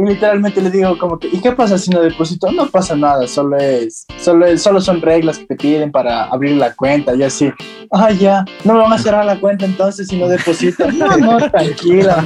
Y 0.00 0.08
literalmente 0.08 0.62
le 0.62 0.70
digo 0.70 0.96
como 0.96 1.18
que, 1.18 1.28
¿y 1.28 1.40
qué 1.40 1.52
pasa 1.52 1.76
si 1.76 1.90
no 1.90 2.00
deposito? 2.00 2.50
No 2.50 2.70
pasa 2.70 2.96
nada, 2.96 3.28
solo 3.28 3.58
es, 3.58 4.06
solo 4.16 4.46
es, 4.46 4.62
solo 4.62 4.80
son 4.80 5.02
reglas 5.02 5.38
que 5.38 5.44
te 5.44 5.56
piden 5.56 5.92
para 5.92 6.24
abrir 6.24 6.56
la 6.56 6.74
cuenta 6.74 7.14
y 7.14 7.22
así. 7.22 7.52
Ah, 7.92 8.10
ya, 8.10 8.46
no 8.64 8.74
me 8.74 8.80
van 8.80 8.94
a 8.94 8.98
cerrar 8.98 9.26
la 9.26 9.38
cuenta 9.38 9.66
entonces 9.66 10.08
si 10.08 10.16
no 10.16 10.26
deposito. 10.28 10.86
No, 11.00 11.16
no, 11.18 11.50
tranquila. 11.50 12.24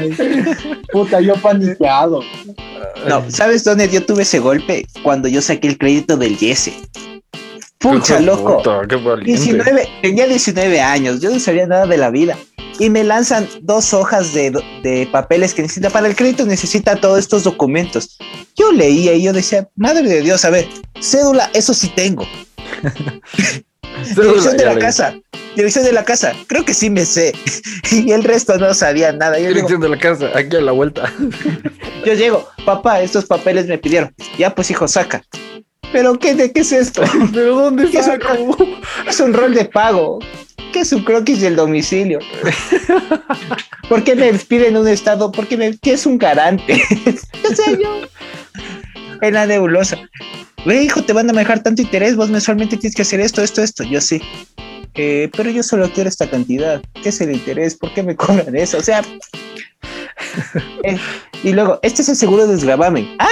Puta, 0.93 1.21
yo 1.21 1.35
paniqueado. 1.37 2.21
No, 3.09 3.25
¿sabes 3.29 3.65
dónde 3.65 3.89
yo 3.89 4.05
tuve 4.05 4.23
ese 4.23 4.39
golpe? 4.39 4.87
Cuando 5.03 5.27
yo 5.27 5.43
saqué 5.43 5.69
el 5.69 5.79
crédito 5.79 6.17
del 6.17 6.37
Yese. 6.39 6.75
Pucha, 7.79 8.21
loco. 8.21 8.63
tenía 10.01 10.27
19 10.27 10.81
años, 10.81 11.21
yo 11.21 11.31
no 11.31 11.41
sabía 11.41 11.67
nada 11.67 11.87
de 11.87 11.97
la 11.97 12.11
vida 12.11 12.37
y 12.79 12.91
me 12.91 13.05
lanzan 13.05 13.49
dos 13.63 13.95
hojas 13.95 14.33
de, 14.35 15.09
papeles 15.13 15.55
que 15.55 15.63
necesita 15.63 15.91
para 15.91 16.09
el 16.09 16.17
crédito, 16.17 16.45
necesita 16.45 16.97
todos 16.97 17.19
estos 17.19 17.45
documentos. 17.45 18.19
Yo 18.57 18.73
leía 18.73 19.15
y 19.15 19.23
yo 19.23 19.33
decía, 19.33 19.69
madre 19.77 20.09
de 20.09 20.23
Dios, 20.23 20.45
a 20.45 20.51
ver, 20.51 20.69
cédula, 21.01 21.51
eso 21.55 21.75
sí 21.75 21.93
tengo. 21.95 22.27
dirección 24.17 24.57
de 24.57 24.65
la 24.65 24.79
casa, 24.79 25.15
dirección 25.55 25.85
de 25.85 25.93
la 25.93 26.05
casa, 26.05 26.33
creo 26.47 26.65
que 26.65 26.75
sí 26.75 26.91
me 26.91 27.05
sé. 27.05 27.33
y 27.91 28.13
el 28.13 28.25
resto 28.25 28.59
no 28.59 28.75
sabía 28.75 29.13
nada. 29.13 29.37
dirección 29.37 29.81
de 29.81 29.89
la 29.89 29.99
casa, 29.99 30.31
aquí 30.35 30.57
a 30.57 30.61
la 30.61 30.73
vuelta. 30.73 31.13
yo 32.05 32.15
llego, 32.15 32.49
papá, 32.65 33.01
estos 33.01 33.27
papeles 33.27 33.67
me 33.67 33.79
pidieron. 33.79 34.13
Ya 34.39 34.55
pues 34.55 34.71
hijo, 34.71 34.89
saca. 34.89 35.23
¿Pero 35.93 36.19
qué, 36.19 36.35
de 36.35 36.51
qué 36.51 36.61
es 36.61 36.73
esto? 36.73 37.03
¿De 37.31 37.45
dónde 37.45 37.91
saco? 38.03 38.57
Es 39.07 39.21
un 39.21 39.33
rol 39.33 39.55
de 39.55 39.65
pago. 39.67 40.19
¿Qué 40.75 40.81
es 40.81 40.93
un 40.93 41.05
croquis 41.05 41.41
del 41.41 41.55
domicilio? 41.55 42.19
¿Por 43.89 44.03
qué 44.03 44.17
me 44.17 44.33
piden 44.33 44.77
un 44.77 44.89
estado? 44.89 45.31
¿Por 45.31 45.47
qué, 45.47 45.57
me, 45.57 45.79
¿qué 45.79 45.93
es 45.93 46.05
un 46.05 46.19
garante? 46.19 46.83
¿Qué 47.05 47.55
sé 47.55 47.79
yo? 47.81 48.01
En 49.23 49.35
la 49.35 49.47
nebulosa. 49.47 49.97
Ve, 50.67 50.83
hijo, 50.83 51.05
te 51.05 51.13
van 51.13 51.31
a 51.31 51.33
manejar 51.33 51.63
tanto 51.63 51.81
interés, 51.81 52.17
vos 52.17 52.29
mensualmente 52.29 52.77
tienes 52.77 52.97
que 52.97 53.03
hacer 53.03 53.21
esto, 53.21 53.41
esto, 53.41 53.63
esto. 53.63 53.85
Yo 53.85 54.01
sí. 54.01 54.21
Eh, 54.97 55.31
pero 55.37 55.49
yo 55.49 55.63
solo 55.63 55.89
quiero 55.93 56.09
esta 56.09 56.29
cantidad. 56.29 56.83
¿Qué 57.01 57.11
es 57.11 57.21
el 57.21 57.31
interés? 57.31 57.77
¿Por 57.77 57.95
qué 57.95 58.03
me 58.03 58.17
cobran 58.17 58.57
eso? 58.57 58.79
O 58.79 58.83
sea. 58.83 59.03
Eh, 60.83 60.99
y 61.45 61.53
luego, 61.53 61.79
este 61.83 62.03
es 62.03 62.09
el 62.09 62.17
seguro 62.17 62.49
de 62.49 62.55
desgravamen. 62.55 63.15
¡Ah! 63.21 63.29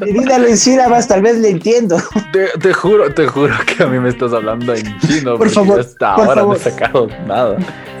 Dígalo 0.06 0.46
en 0.46 0.56
sílabas, 0.56 1.08
tal 1.08 1.22
vez 1.22 1.38
le 1.38 1.50
entiendo. 1.50 1.96
Te, 2.32 2.72
juro, 2.72 3.12
te 3.12 3.26
juro 3.26 3.54
que 3.66 3.82
a 3.82 3.86
mí 3.86 3.98
me 3.98 4.08
estás 4.08 4.32
hablando 4.32 4.74
en 4.74 4.98
chino. 5.00 5.36
Por 5.36 5.50
favor. 5.50 5.80
Hasta 5.80 6.14
ahora 6.14 6.42
no 6.42 6.54
he 6.54 6.58
sacado 6.58 7.08
nada. 7.26 7.56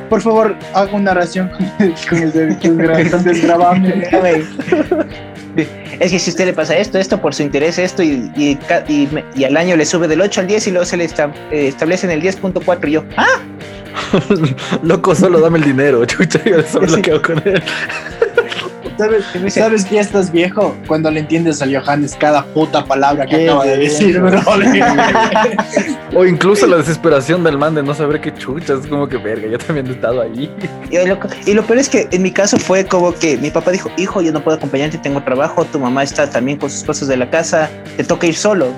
Por 0.08 0.20
favor, 0.20 0.56
haga 0.74 0.92
una 0.92 1.12
oración 1.12 1.50
con 1.50 2.18
el, 2.18 2.32
Es 6.00 6.10
que 6.10 6.18
si 6.18 6.30
usted 6.30 6.46
le 6.46 6.52
pasa 6.54 6.76
esto, 6.76 6.98
esto 6.98 7.20
por 7.20 7.34
su 7.34 7.42
interés, 7.42 7.78
esto, 7.78 8.02
y, 8.02 8.30
y, 8.36 8.58
al 9.44 9.56
año 9.56 9.76
le 9.76 9.84
sube 9.84 10.08
del 10.08 10.20
8 10.20 10.40
al 10.40 10.46
10 10.46 10.66
y 10.66 10.70
luego 10.70 10.86
se 10.86 10.96
le 10.96 11.04
eh, 11.04 11.08
establece 11.50 12.06
en 12.06 12.12
el 12.12 12.22
10.4 12.22 12.88
y 12.88 12.92
yo, 12.92 13.04
¡ah! 13.16 13.40
Loco, 14.82 15.14
solo 15.14 15.40
dame 15.40 15.58
el 15.58 15.64
dinero, 15.64 16.04
chucha, 16.06 16.42
yo 16.44 16.58
eso 16.58 16.80
lo 16.80 17.22
con 17.22 17.42
él. 17.44 17.62
¿Sabes, 18.98 19.24
¿Sabes 19.54 19.84
que 19.84 19.96
ya 19.96 20.00
estás 20.02 20.30
viejo? 20.30 20.76
Cuando 20.86 21.10
le 21.10 21.20
entiendes 21.20 21.62
al 21.62 21.74
Johannes 21.74 22.14
cada 22.18 22.44
puta 22.44 22.84
palabra 22.84 23.26
que 23.26 23.44
acaba 23.44 23.64
de 23.64 23.78
decir, 23.78 24.20
bro. 24.20 24.40
o 26.14 26.24
incluso 26.26 26.66
la 26.66 26.76
desesperación 26.76 27.42
del 27.42 27.58
man 27.58 27.74
de 27.74 27.82
no 27.82 27.94
saber 27.94 28.20
qué 28.20 28.34
chuchas. 28.34 28.80
Es 28.80 28.86
como 28.86 29.08
que, 29.08 29.16
verga, 29.16 29.48
yo 29.48 29.58
también 29.58 29.86
he 29.86 29.92
estado 29.92 30.20
ahí. 30.20 30.50
Y 30.90 31.06
lo, 31.06 31.18
y 31.46 31.54
lo 31.54 31.62
peor 31.62 31.78
es 31.78 31.88
que 31.88 32.08
en 32.10 32.22
mi 32.22 32.30
caso 32.30 32.58
fue 32.58 32.84
como 32.84 33.14
que 33.14 33.36
mi 33.36 33.50
papá 33.50 33.70
dijo, 33.70 33.90
hijo, 33.96 34.20
yo 34.20 34.32
no 34.32 34.42
puedo 34.42 34.56
acompañarte, 34.58 34.98
tengo 34.98 35.22
trabajo, 35.22 35.64
tu 35.64 35.78
mamá 35.78 36.02
está 36.02 36.28
también 36.28 36.58
con 36.58 36.70
sus 36.70 36.84
cosas 36.84 37.08
de 37.08 37.16
la 37.16 37.30
casa, 37.30 37.70
te 37.96 38.04
toca 38.04 38.26
ir 38.26 38.36
solo. 38.36 38.68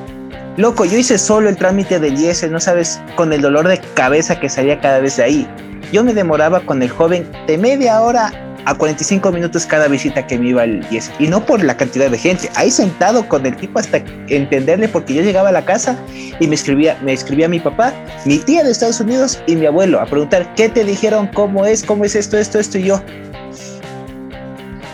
Loco, 0.56 0.84
yo 0.84 0.96
hice 0.96 1.18
solo 1.18 1.48
el 1.48 1.56
trámite 1.56 1.98
del 1.98 2.16
IES, 2.16 2.48
no 2.50 2.60
sabes, 2.60 3.00
con 3.16 3.32
el 3.32 3.42
dolor 3.42 3.66
de 3.66 3.80
cabeza 3.94 4.38
que 4.38 4.48
salía 4.48 4.78
cada 4.78 5.00
vez 5.00 5.16
de 5.16 5.24
ahí. 5.24 5.48
Yo 5.92 6.04
me 6.04 6.14
demoraba 6.14 6.60
con 6.60 6.80
el 6.82 6.90
joven 6.90 7.28
de 7.48 7.58
media 7.58 8.00
hora 8.00 8.32
a 8.66 8.74
45 8.74 9.30
minutos 9.32 9.66
cada 9.66 9.88
visita 9.88 10.26
que 10.26 10.38
me 10.38 10.48
iba 10.48 10.62
al 10.62 10.86
IES. 10.90 11.10
Y 11.18 11.28
no 11.28 11.44
por 11.44 11.62
la 11.62 11.76
cantidad 11.76 12.10
de 12.10 12.18
gente, 12.18 12.50
ahí 12.54 12.70
sentado 12.70 13.28
con 13.28 13.44
el 13.46 13.56
tipo 13.56 13.78
hasta 13.78 13.98
entenderle, 14.28 14.88
porque 14.88 15.14
yo 15.14 15.22
llegaba 15.22 15.50
a 15.50 15.52
la 15.52 15.64
casa 15.64 15.96
y 16.40 16.46
me 16.46 16.54
escribía, 16.54 16.98
me 17.02 17.12
escribía 17.12 17.48
mi 17.48 17.60
papá, 17.60 17.92
mi 18.24 18.38
tía 18.38 18.64
de 18.64 18.70
Estados 18.70 19.00
Unidos 19.00 19.40
y 19.46 19.56
mi 19.56 19.66
abuelo 19.66 20.00
a 20.00 20.06
preguntar, 20.06 20.54
¿qué 20.54 20.68
te 20.68 20.84
dijeron? 20.84 21.28
¿Cómo 21.28 21.66
es? 21.66 21.84
¿Cómo 21.84 22.04
es 22.04 22.14
esto, 22.14 22.38
esto, 22.38 22.58
esto? 22.58 22.78
Y 22.78 22.84
yo. 22.84 23.02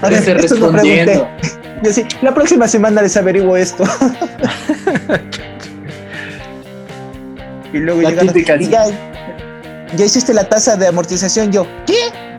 A 0.02 0.08
ver, 0.08 0.40
respondiendo. 0.40 1.28
Yo 1.82 1.94
sí, 1.94 2.04
la 2.20 2.34
próxima 2.34 2.68
semana 2.68 3.00
les 3.00 3.16
averiguo 3.16 3.56
esto. 3.56 3.84
y 7.72 7.78
luego 7.78 8.02
ya, 8.02 8.10
ya 9.96 10.04
hiciste 10.04 10.34
la 10.34 10.44
tasa 10.44 10.76
de 10.76 10.88
amortización. 10.88 11.50
Yo, 11.50 11.66
¿qué? 11.86 12.29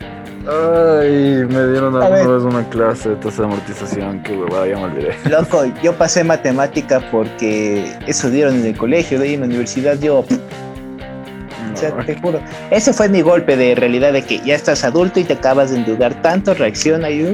Ay, 0.48 1.44
me 1.48 1.66
dieron 1.68 1.94
una, 1.94 2.08
vez 2.08 2.26
una 2.26 2.68
clase 2.68 3.10
de 3.10 3.16
tasa 3.16 3.42
de 3.42 3.48
amortización 3.48 4.22
que 4.24 4.36
huevada, 4.36 4.66
ya 4.66 4.76
me 4.76 4.84
olvidé. 4.84 5.14
Loco, 5.30 5.64
yo 5.82 5.92
pasé 5.96 6.24
matemática 6.24 7.00
porque 7.12 7.96
eso 8.06 8.28
dieron 8.28 8.56
en 8.56 8.66
el 8.66 8.76
colegio, 8.76 9.20
de 9.20 9.28
ahí 9.28 9.34
en 9.34 9.40
la 9.40 9.46
universidad 9.46 9.98
yo... 10.00 10.20
O 10.20 11.76
sea, 11.76 11.96
te 12.04 12.16
juro. 12.16 12.40
Ese 12.70 12.92
fue 12.92 13.08
mi 13.08 13.22
golpe 13.22 13.56
de 13.56 13.74
realidad 13.74 14.12
de 14.12 14.22
que 14.22 14.40
ya 14.40 14.54
estás 14.54 14.84
adulto 14.84 15.20
y 15.20 15.24
te 15.24 15.34
acabas 15.34 15.70
de 15.70 15.78
endeudar 15.78 16.20
tanto, 16.22 16.54
reacciona 16.54 17.08
y 17.08 17.24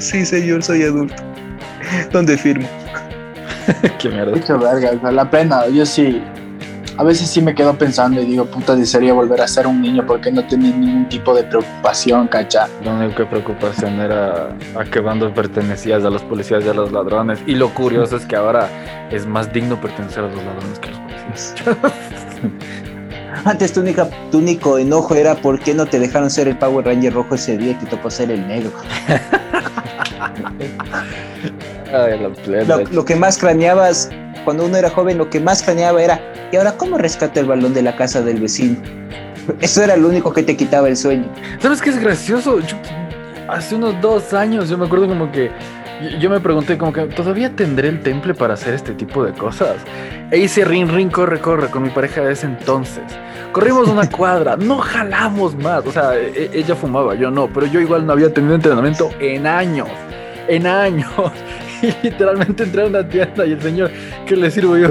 sí 0.00 0.24
señor, 0.24 0.62
soy 0.62 0.82
adulto. 0.82 1.22
¿Dónde 2.12 2.36
firmo? 2.36 2.68
Qué 3.98 4.08
mierda. 4.08 4.32
Mucho 4.32 4.58
verga, 4.58 5.10
la 5.10 5.30
pena, 5.30 5.66
yo 5.68 5.84
sí, 5.84 6.22
a 6.96 7.04
veces 7.04 7.28
sí 7.28 7.40
me 7.40 7.54
quedo 7.54 7.76
pensando 7.76 8.20
y 8.20 8.26
digo, 8.26 8.44
puta, 8.44 8.76
desearía 8.76 9.14
volver 9.14 9.40
a 9.40 9.48
ser 9.48 9.66
un 9.66 9.80
niño 9.80 10.04
porque 10.06 10.30
no 10.30 10.46
tenía 10.46 10.74
ningún 10.74 11.08
tipo 11.08 11.34
de 11.34 11.44
preocupación, 11.44 12.28
cacha. 12.28 12.68
La 12.84 12.92
única 12.92 13.26
preocupación 13.28 14.00
era 14.00 14.54
a 14.78 14.84
qué 14.90 15.00
bando 15.00 15.32
pertenecías, 15.32 16.04
a 16.04 16.10
los 16.10 16.22
policías 16.22 16.64
y 16.64 16.68
a 16.68 16.74
los 16.74 16.92
ladrones. 16.92 17.38
Y 17.46 17.54
lo 17.54 17.72
curioso 17.72 18.16
es 18.16 18.26
que 18.26 18.36
ahora 18.36 18.68
es 19.10 19.26
más 19.26 19.50
digno 19.52 19.80
pertenecer 19.80 20.24
a 20.24 20.28
los 20.28 20.44
ladrones 20.44 20.78
que 20.78 20.88
a 20.88 20.92
los 20.92 21.00
policías. 21.00 21.54
Antes 23.44 23.72
tu, 23.72 23.80
única, 23.80 24.08
tu 24.30 24.38
único 24.38 24.78
enojo 24.78 25.14
era 25.14 25.34
por 25.34 25.58
qué 25.58 25.74
no 25.74 25.86
te 25.86 25.98
dejaron 25.98 26.30
ser 26.30 26.48
el 26.48 26.58
Power 26.58 26.84
Ranger 26.84 27.14
rojo 27.14 27.34
ese 27.34 27.56
día 27.56 27.78
que 27.78 27.86
tocó 27.86 28.10
ser 28.10 28.30
el 28.30 28.46
negro. 28.46 28.70
lo, 32.68 32.84
lo 32.84 33.04
que 33.04 33.16
más 33.16 33.38
craneabas 33.38 34.10
cuando 34.44 34.66
uno 34.66 34.76
era 34.76 34.90
joven, 34.90 35.18
lo 35.18 35.30
que 35.30 35.40
más 35.40 35.62
craneaba 35.62 36.02
era 36.02 36.31
¿Y 36.52 36.56
ahora 36.56 36.72
cómo 36.76 36.98
rescato 36.98 37.40
el 37.40 37.46
balón 37.46 37.72
de 37.72 37.80
la 37.80 37.96
casa 37.96 38.20
del 38.20 38.38
vecino? 38.38 38.76
Eso 39.60 39.82
era 39.82 39.96
lo 39.96 40.08
único 40.08 40.32
que 40.34 40.42
te 40.42 40.54
quitaba 40.54 40.86
el 40.86 40.98
sueño. 40.98 41.24
¿Sabes 41.58 41.80
qué 41.80 41.90
es 41.90 41.98
gracioso? 41.98 42.60
hace 43.48 43.74
unos 43.74 44.00
dos 44.00 44.32
años 44.32 44.68
yo 44.68 44.78
me 44.78 44.86
acuerdo 44.86 45.08
como 45.08 45.30
que 45.30 45.50
yo 46.18 46.30
me 46.30 46.40
pregunté 46.40 46.78
como 46.78 46.92
que 46.92 47.02
todavía 47.02 47.54
tendré 47.54 47.88
el 47.88 48.00
temple 48.00 48.34
para 48.34 48.54
hacer 48.54 48.74
este 48.74 48.92
tipo 48.92 49.24
de 49.24 49.32
cosas. 49.32 49.76
E 50.30 50.38
hice 50.38 50.64
rin 50.64 50.88
rin 50.88 51.10
corre 51.10 51.40
corre 51.40 51.68
con 51.68 51.82
mi 51.82 51.90
pareja 51.90 52.20
de 52.20 52.32
ese 52.32 52.46
entonces. 52.46 53.04
Corrimos 53.52 53.88
una 53.88 54.08
cuadra, 54.10 54.56
no 54.56 54.78
jalamos 54.78 55.56
más. 55.56 55.86
O 55.86 55.92
sea, 55.92 56.18
e, 56.18 56.50
ella 56.52 56.74
fumaba, 56.74 57.14
yo 57.14 57.30
no, 57.30 57.48
pero 57.48 57.66
yo 57.66 57.80
igual 57.80 58.04
no 58.06 58.12
había 58.12 58.32
tenido 58.32 58.54
entrenamiento 58.54 59.10
en 59.20 59.46
años. 59.46 59.88
En 60.48 60.66
años. 60.66 61.10
Y 61.82 61.92
literalmente 62.00 62.62
entré 62.62 62.82
a 62.82 62.86
una 62.86 63.08
tienda 63.08 63.44
y 63.44 63.54
el 63.54 63.60
señor, 63.60 63.90
¿qué 64.24 64.36
le 64.36 64.52
sirvo 64.52 64.76
yo? 64.76 64.90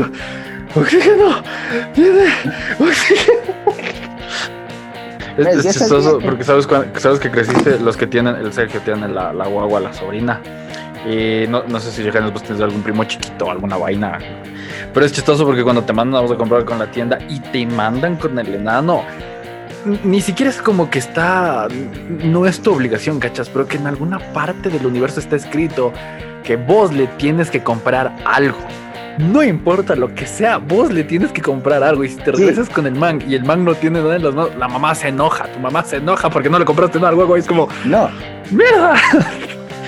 ¡Oxígeno! 0.75 1.43
¡Tiene 1.93 2.25
oxígeno! 2.79 3.41
Es, 5.37 5.65
es 5.65 5.73
chistoso 5.73 6.19
porque 6.19 6.43
sabes, 6.43 6.67
sabes 6.97 7.19
que 7.19 7.31
creciste, 7.31 7.79
los 7.79 7.97
que 7.97 8.07
tienen, 8.07 8.35
el 8.35 8.51
Sergio 8.53 8.81
tiene 8.81 9.07
la, 9.07 9.33
la 9.33 9.47
guagua, 9.47 9.79
la 9.79 9.93
sobrina. 9.93 10.41
Y 11.09 11.47
no, 11.47 11.63
no 11.63 11.79
sé 11.79 11.91
si 11.91 12.07
Johannes 12.07 12.31
vos 12.31 12.43
tienes 12.43 12.61
algún 12.61 12.83
primo 12.83 13.03
chiquito 13.05 13.45
o 13.45 13.51
alguna 13.51 13.77
vaina. 13.77 14.19
Pero 14.93 15.05
es 15.05 15.11
chistoso 15.11 15.45
porque 15.45 15.63
cuando 15.63 15.83
te 15.83 15.93
mandan 15.93 16.25
a 16.25 16.35
comprar 16.35 16.63
con 16.65 16.79
la 16.79 16.91
tienda 16.91 17.17
y 17.27 17.39
te 17.39 17.65
mandan 17.65 18.17
con 18.17 18.37
el 18.37 18.53
enano, 18.53 19.03
ni 20.03 20.21
siquiera 20.21 20.51
es 20.51 20.61
como 20.61 20.89
que 20.89 20.99
está, 20.99 21.67
no 22.23 22.45
es 22.45 22.61
tu 22.61 22.73
obligación, 22.73 23.19
cachas, 23.19 23.49
pero 23.49 23.67
que 23.67 23.77
en 23.77 23.87
alguna 23.87 24.19
parte 24.33 24.69
del 24.69 24.85
universo 24.85 25.19
está 25.19 25.37
escrito 25.37 25.91
que 26.43 26.55
vos 26.55 26.93
le 26.93 27.07
tienes 27.07 27.49
que 27.49 27.63
comprar 27.63 28.15
algo 28.25 28.59
no 29.17 29.43
importa 29.43 29.95
lo 29.95 30.13
que 30.13 30.25
sea, 30.25 30.57
vos 30.57 30.91
le 30.91 31.03
tienes 31.03 31.31
que 31.31 31.41
comprar 31.41 31.83
algo. 31.83 32.03
Y 32.03 32.09
si 32.09 32.15
te 32.17 32.31
regresas 32.31 32.69
con 32.69 32.85
el 32.87 32.95
man 32.95 33.21
y 33.27 33.35
el 33.35 33.43
man 33.43 33.63
no 33.63 33.75
tiene 33.75 34.01
nada 34.01 34.15
en 34.15 34.23
las 34.23 34.33
manos, 34.33 34.55
la 34.57 34.67
mamá 34.67 34.95
se 34.95 35.09
enoja. 35.09 35.45
Tu 35.51 35.59
mamá 35.59 35.83
se 35.83 35.97
enoja 35.97 36.29
porque 36.29 36.49
no 36.49 36.59
le 36.59 36.65
compraste 36.65 36.99
nada 36.99 37.09
algo. 37.09 37.35
Y 37.35 37.39
es 37.39 37.47
como, 37.47 37.67
no, 37.85 38.09
mierda. 38.51 38.95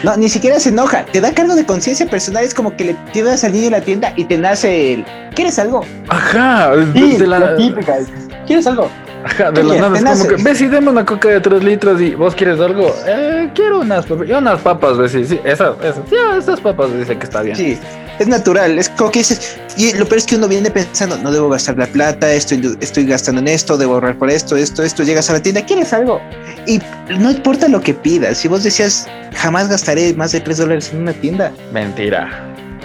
No, 0.04 0.18
ni 0.18 0.28
siquiera 0.28 0.60
se 0.60 0.68
enoja. 0.68 1.06
Te 1.06 1.22
da 1.22 1.34
cargo 1.34 1.56
de 1.56 1.66
conciencia 1.66 2.06
personal. 2.06 2.44
Es 2.44 2.54
como 2.54 2.76
que 2.76 2.84
le 2.84 2.94
tienes 3.14 3.42
al 3.46 3.54
niño 3.54 3.68
en 3.68 3.72
la 3.72 3.82
tienda 3.82 4.14
y 4.18 4.26
te 4.26 4.38
nace 4.38 4.96
el. 4.96 5.06
¿Quieres 5.34 5.58
algo? 5.58 5.86
Ajá. 6.10 6.74
Sí, 6.94 7.16
de 7.16 7.26
la... 7.26 7.56
típica. 7.56 8.00
¿Quieres 8.46 8.68
algo? 8.68 8.90
Ajá, 9.24 9.52
de 9.52 9.64
la 9.64 9.90
nada 9.90 9.98
es 9.98 10.20
como 10.20 10.36
que, 10.36 10.44
ves 10.44 10.62
y 10.62 10.68
deme 10.68 10.90
una 10.90 11.06
coca 11.06 11.30
de 11.30 11.40
3 11.40 11.64
litros 11.64 12.02
y 12.02 12.16
vos 12.16 12.36
quieres 12.36 12.60
algo, 12.60 12.94
eh, 13.08 13.50
quiero 13.56 13.80
unas 13.80 14.06
papas, 14.06 14.28
yo 14.28 14.38
unas 14.38 14.60
papas, 14.62 15.12
sí, 15.12 15.40
esas, 15.44 15.78
esas, 15.82 16.02
sí, 16.10 16.16
esas 16.38 16.60
papas 16.60 16.94
dice 16.98 17.18
que 17.18 17.24
está 17.24 17.42
bien. 17.42 17.56
Sí, 17.56 17.80
es 18.20 18.28
natural, 18.28 18.78
es 18.78 18.90
como 18.90 19.12
que 19.12 19.20
dices, 19.20 19.58
y 19.78 19.94
lo 19.94 20.06
peor 20.06 20.18
es 20.18 20.26
que 20.26 20.36
uno 20.36 20.48
viene 20.48 20.70
pensando, 20.70 21.18
no 21.18 21.32
debo 21.32 21.50
gastar 21.50 21.78
la 21.78 21.88
plata, 21.88 22.32
estoy, 22.34 22.78
estoy 22.82 23.06
gastando 23.06 23.42
en 23.42 23.48
esto, 23.48 23.78
debo 23.78 23.94
ahorrar 23.96 24.18
por 24.18 24.30
esto, 24.30 24.58
esto, 24.58 24.84
esto, 24.84 25.04
llegas 25.04 25.30
a 25.30 25.34
la 25.34 25.42
tienda, 25.42 25.66
¿quieres 25.66 25.94
algo? 25.94 26.20
Y 26.68 26.80
no 27.18 27.32
importa 27.32 27.68
lo 27.68 27.82
que 27.82 27.94
pidas, 27.94 28.38
si 28.38 28.48
vos 28.48 28.64
decías, 28.64 29.08
jamás 29.36 29.70
gastaré 29.70 30.14
más 30.14 30.32
de 30.32 30.42
3 30.42 30.58
dólares 30.58 30.92
en 30.94 31.02
una 31.02 31.14
tienda. 31.14 31.52
Mentira. 31.72 32.30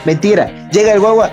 Mentira, 0.05 0.51
llega 0.70 0.92
el 0.92 1.01
guagua 1.01 1.31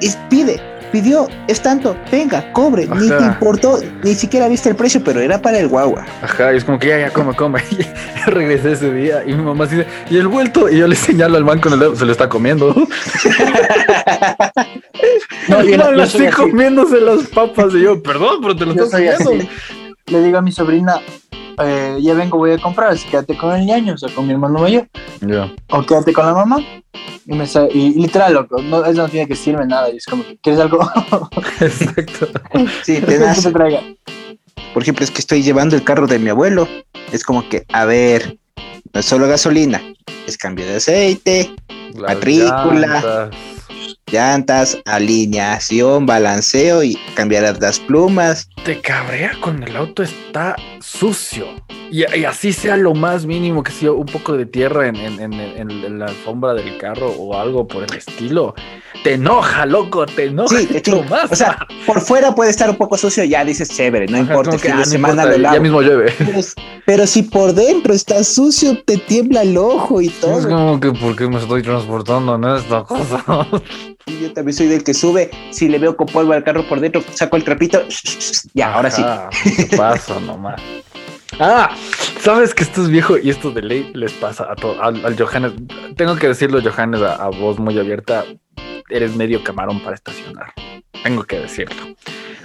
y 0.00 0.10
pide, 0.30 0.60
pidió, 0.90 1.28
es 1.46 1.60
tanto, 1.60 1.96
venga, 2.10 2.52
cobre, 2.52 2.86
ni 2.86 3.08
te 3.08 3.22
importó, 3.22 3.78
ni 4.02 4.14
siquiera 4.14 4.48
viste 4.48 4.68
el 4.70 4.76
precio, 4.76 5.02
pero 5.04 5.20
era 5.20 5.40
para 5.40 5.58
el 5.58 5.68
guagua. 5.68 6.04
Ajá, 6.22 6.52
y 6.52 6.56
es 6.56 6.64
como 6.64 6.78
que 6.78 6.88
ya, 6.88 6.98
ya, 6.98 7.10
come, 7.10 7.34
come. 7.34 7.62
yo 7.70 7.86
regresé 8.26 8.72
ese 8.72 8.92
día 8.92 9.22
y 9.26 9.32
mi 9.34 9.42
mamá 9.42 9.66
dice, 9.66 9.86
¿y 10.10 10.16
el 10.16 10.28
vuelto? 10.28 10.68
Y 10.68 10.78
yo 10.78 10.86
le 10.86 10.96
señalo 10.96 11.36
al 11.36 11.44
man 11.44 11.60
con 11.60 11.72
el 11.72 11.78
dedo, 11.78 11.96
se 11.96 12.04
lo 12.04 12.12
está 12.12 12.28
comiendo. 12.28 12.74
no, 15.48 15.62
y 15.62 15.76
la, 15.76 16.04
estoy 16.04 16.28
comiéndose 16.28 17.00
las 17.00 17.26
papas 17.28 17.74
y 17.74 17.82
yo, 17.82 18.02
perdón, 18.02 18.38
pero 18.42 18.56
te 18.56 18.66
lo 18.66 18.72
estás 18.72 18.90
comiendo. 18.90 19.32
Le 20.06 20.22
digo 20.22 20.38
a 20.38 20.42
mi 20.42 20.52
sobrina, 20.52 21.00
eh, 21.62 21.98
ya 22.00 22.14
vengo, 22.14 22.38
voy 22.38 22.52
a 22.52 22.58
comprar, 22.58 22.92
así 22.92 23.06
quédate 23.08 23.36
con 23.36 23.54
el 23.54 23.66
ñaño, 23.66 23.94
o 23.94 23.98
sea, 23.98 24.08
con 24.14 24.26
mi 24.26 24.32
hermano 24.32 24.60
mayor. 24.60 24.88
Ya. 25.20 25.52
O 25.70 25.82
quédate 25.84 26.12
con 26.12 26.26
la 26.26 26.32
mamá. 26.32 26.58
Y, 27.30 27.34
me 27.34 27.44
y, 27.74 27.90
literal, 28.00 28.32
loco, 28.32 28.62
no, 28.62 28.82
eso 28.86 29.02
no 29.02 29.08
tiene 29.10 29.26
que 29.26 29.34
decirme 29.34 29.66
nada. 29.66 29.90
Y 29.90 29.98
es 29.98 30.06
como, 30.06 30.24
¿quieres 30.42 30.62
algo? 30.62 30.80
Exacto. 31.60 32.28
Sí, 32.82 33.00
te 33.06 33.18
das. 33.18 33.46
Por 34.72 34.82
ejemplo, 34.82 35.04
es 35.04 35.10
que 35.10 35.20
estoy 35.20 35.42
llevando 35.42 35.76
el 35.76 35.84
carro 35.84 36.06
de 36.06 36.18
mi 36.18 36.30
abuelo. 36.30 36.66
Es 37.12 37.24
como 37.24 37.46
que, 37.46 37.66
a 37.70 37.84
ver, 37.84 38.38
no 38.94 39.00
es 39.00 39.04
solo 39.04 39.28
gasolina, 39.28 39.82
es 40.26 40.38
cambio 40.38 40.66
de 40.66 40.76
aceite, 40.76 41.54
matrícula 41.96 42.86
llantas, 42.86 43.36
alineación, 44.84 46.06
balanceo 46.06 46.82
y 46.82 46.96
cambiar 47.14 47.60
las 47.60 47.80
plumas. 47.80 48.48
Te 48.64 48.80
cabrea 48.80 49.32
cuando 49.40 49.66
el 49.66 49.76
auto 49.76 50.02
está 50.02 50.56
sucio. 50.80 51.46
Y, 51.90 52.04
así 52.24 52.52
sea 52.52 52.76
lo 52.76 52.94
más 52.94 53.24
mínimo 53.24 53.62
que 53.62 53.72
sea 53.72 53.92
un 53.92 54.04
poco 54.04 54.36
de 54.36 54.44
tierra 54.44 54.88
en, 54.88 55.98
la 55.98 56.06
alfombra 56.06 56.54
del 56.54 56.76
carro 56.76 57.10
o 57.10 57.34
algo 57.36 57.66
por 57.66 57.84
el 57.84 57.94
estilo. 57.96 58.54
Te 59.04 59.14
enoja, 59.14 59.64
loco, 59.64 60.04
te 60.04 60.24
enoja. 60.24 60.58
Sí, 60.58 60.68
más. 61.08 61.32
O 61.32 61.36
sea, 61.36 61.66
por 61.86 62.00
fuera 62.00 62.34
puede 62.34 62.50
estar 62.50 62.68
un 62.68 62.76
poco 62.76 62.98
sucio, 62.98 63.24
ya 63.24 63.44
dices 63.44 63.68
chévere, 63.70 64.06
no 64.06 64.18
importa 64.18 64.58
que, 64.58 64.70
ah, 64.70 64.84
semana 64.84 65.24
lo 65.24 65.36
Ya 65.38 65.60
mismo 65.60 65.80
llueve. 65.80 66.12
Pero, 66.86 67.06
si 67.06 67.22
por 67.22 67.52
dentro 67.52 67.92
está 67.92 68.24
sucio, 68.24 68.82
te 68.82 68.96
tiembla 68.96 69.42
el 69.42 69.56
ojo 69.56 70.00
y 70.00 70.08
todo. 70.08 70.38
Es 70.38 70.46
como 70.46 70.80
que, 70.80 70.90
¿por 70.92 71.16
qué 71.16 71.28
me 71.28 71.38
estoy 71.38 71.62
transportando 71.62 72.34
en 72.34 72.44
esta 72.44 72.82
cosa? 72.82 73.24
Yo 74.20 74.32
también 74.32 74.56
soy 74.56 74.66
del 74.66 74.82
que 74.82 74.94
sube, 74.94 75.30
si 75.50 75.68
le 75.68 75.78
veo 75.78 75.96
con 75.96 76.06
polvo 76.06 76.32
al 76.32 76.42
carro 76.42 76.66
por 76.68 76.80
dentro, 76.80 77.02
saco 77.14 77.36
el 77.36 77.44
trapito, 77.44 77.82
ya, 78.54 78.74
ahora 78.74 78.90
sí. 78.90 79.04
Paso 79.76 80.18
nomás. 80.20 80.60
Ah, 81.38 81.70
sabes 82.20 82.54
que 82.54 82.64
esto 82.64 82.82
es 82.82 82.88
viejo 82.88 83.16
y 83.16 83.30
esto 83.30 83.50
de 83.50 83.62
ley 83.62 83.90
les 83.94 84.12
pasa 84.12 84.50
a 84.50 84.56
todo, 84.56 84.82
al, 84.82 85.16
Johannes. 85.16 85.52
Tengo 85.96 86.16
que 86.16 86.28
decirlo, 86.28 86.60
Johannes, 86.62 87.02
a, 87.02 87.28
voz 87.28 87.58
muy 87.58 87.78
abierta. 87.78 88.24
Eres 88.90 89.14
medio 89.14 89.44
camarón 89.44 89.80
para 89.80 89.94
estacionar. 89.94 90.52
Tengo 91.04 91.22
que 91.24 91.40
decirlo. 91.40 91.76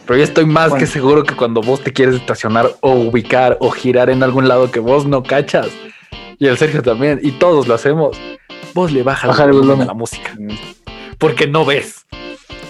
Pero 0.05 0.17
yo 0.17 0.23
estoy 0.23 0.45
más 0.45 0.73
que 0.73 0.85
seguro 0.85 1.23
que 1.23 1.35
cuando 1.35 1.61
vos 1.61 1.81
te 1.81 1.93
quieres 1.93 2.15
estacionar 2.15 2.69
o 2.81 2.91
ubicar 2.91 3.57
o 3.61 3.71
girar 3.71 4.09
en 4.09 4.21
algún 4.21 4.49
lado 4.49 4.69
que 4.69 4.79
vos 4.79 5.05
no 5.05 5.23
cachas, 5.23 5.69
y 6.37 6.47
el 6.47 6.57
Sergio 6.57 6.83
también, 6.83 7.19
y 7.23 7.31
todos 7.31 7.67
lo 7.67 7.73
hacemos, 7.73 8.19
vos 8.73 8.91
le 8.91 9.01
bajas 9.01 9.39
el 9.39 9.53
volumen 9.53 9.83
a 9.83 9.85
la 9.85 9.93
música. 9.93 10.35
Porque 11.23 11.47
no 11.47 11.63
ves. 11.63 12.05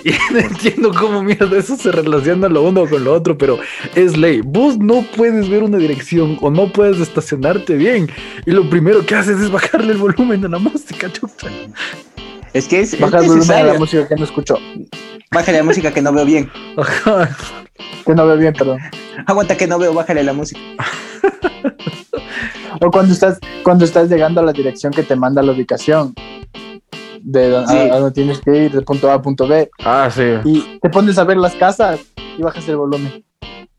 Y 0.03 0.11
no 0.31 0.37
entiendo 0.37 0.91
cómo 0.93 1.23
mierda 1.23 1.57
eso 1.57 1.75
se 1.75 1.91
relaciona 1.91 2.47
lo 2.47 2.61
uno 2.61 2.87
con 2.87 3.03
lo 3.03 3.11
otro, 3.11 3.35
pero 3.35 3.57
es 3.95 4.15
ley. 4.15 4.41
Vos 4.45 4.77
no 4.77 5.03
puedes 5.17 5.49
ver 5.49 5.63
una 5.63 5.79
dirección 5.79 6.37
o 6.39 6.51
no 6.51 6.71
puedes 6.71 6.99
estacionarte 6.99 7.75
bien. 7.75 8.11
Y 8.45 8.51
lo 8.51 8.69
primero 8.69 9.03
que 9.07 9.15
haces 9.15 9.39
es 9.39 9.49
bajarle 9.49 9.93
el 9.93 9.97
volumen 9.97 10.45
a 10.45 10.49
la 10.49 10.59
música, 10.59 11.11
chucha. 11.11 11.47
Es 12.53 12.67
que 12.67 12.81
es. 12.81 12.99
Baja 12.99 13.21
el 13.21 13.27
volumen 13.27 13.57
a 13.57 13.63
la 13.63 13.73
música 13.73 14.07
que 14.07 14.15
no 14.17 14.23
escucho. 14.23 14.59
Bájale 15.31 15.57
la 15.57 15.63
música 15.63 15.91
que 15.91 16.03
no 16.03 16.13
veo 16.13 16.25
bien. 16.25 16.51
que 18.05 18.13
no 18.13 18.27
veo 18.27 18.37
bien, 18.37 18.53
perdón. 18.53 18.77
Aguanta 19.25 19.57
que 19.57 19.65
no 19.65 19.79
veo, 19.79 19.95
bájale 19.95 20.23
la 20.23 20.33
música. 20.33 20.61
o 22.81 22.91
cuando 22.91 23.13
estás, 23.13 23.39
cuando 23.63 23.83
estás 23.83 24.11
llegando 24.11 24.41
a 24.41 24.43
la 24.43 24.53
dirección 24.53 24.93
que 24.93 25.01
te 25.01 25.15
manda 25.15 25.41
la 25.41 25.53
ubicación 25.53 26.13
de 27.23 27.49
donde 27.49 28.11
tienes 28.11 28.41
que 28.41 28.65
ir, 28.65 28.71
de 28.71 28.81
punto 28.81 29.09
A 29.09 29.15
a 29.15 29.21
punto 29.21 29.47
B. 29.47 29.69
Ah, 29.83 30.09
sí. 30.13 30.23
Y 30.45 30.79
te 30.79 30.89
pones 30.89 31.17
a 31.17 31.23
ver 31.23 31.37
las 31.37 31.55
casas 31.55 31.99
y 32.37 32.41
bajas 32.41 32.67
el 32.67 32.77
volumen. 32.77 33.23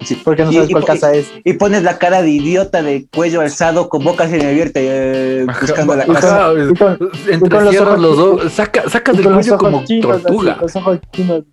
Sí. 0.01 0.21
Porque 0.23 0.45
no 0.45 0.53
sabes 0.53 0.71
cuál 0.71 0.85
casa 0.85 1.15
es. 1.15 1.31
Y 1.45 1.55
pones 1.55 1.83
la 1.83 1.99
cara 1.99 2.23
de 2.23 2.31
idiota 2.31 2.83
de 2.83 3.07
cuello 3.15 3.41
alzado 3.41 3.89
con 3.89 4.05
boca 4.05 4.29
semiabierta 4.29 4.81
eh, 4.83 5.47
buscando 5.61 5.97
la 5.97 6.05
casa. 6.05 6.51
Con, 6.79 6.99
los 7.65 7.81
ojos 7.81 8.01
los 8.01 8.17
dos, 8.17 8.53
saca, 8.53 8.89
sacas 8.89 9.17
del 9.17 9.33
cuello 9.33 9.57
como 9.57 9.85
tortuga. 10.03 10.59
los 10.61 10.77
ojos 10.77 10.99
chinos. 11.13 11.45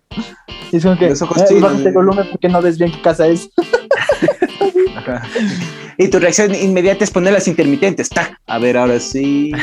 Y 0.70 0.76
es 0.76 0.82
como 0.82 0.98
que, 0.98 1.10
los 1.10 1.22
ojos 1.22 1.38
eh, 1.38 1.44
chinos, 1.48 1.62
bajas 1.62 1.86
el 1.86 1.92
volumen 1.92 2.26
porque 2.30 2.48
no 2.48 2.60
ves 2.60 2.78
bien 2.78 2.92
qué 2.92 3.00
casa 3.00 3.26
es. 3.26 3.50
y 6.02 6.08
tu 6.08 6.18
reacción 6.18 6.54
inmediata 6.54 7.04
es 7.04 7.10
poner 7.10 7.32
las 7.32 7.46
intermitentes. 7.46 8.08
¡Tac! 8.10 8.36
A 8.46 8.58
ver, 8.58 8.76
ahora 8.76 8.98
sí. 8.98 9.52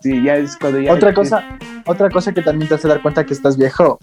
sí, 0.00 0.22
ya 0.22 0.36
es 0.36 0.56
cuando 0.56 0.80
ya 0.80 0.92
otra 0.92 1.14
cosa, 1.14 1.44
otra 1.86 2.10
cosa 2.10 2.32
que 2.32 2.42
también 2.42 2.68
te 2.68 2.74
hace 2.74 2.88
dar 2.88 3.00
cuenta 3.02 3.24
que 3.24 3.34
estás 3.34 3.56
viejo, 3.56 4.00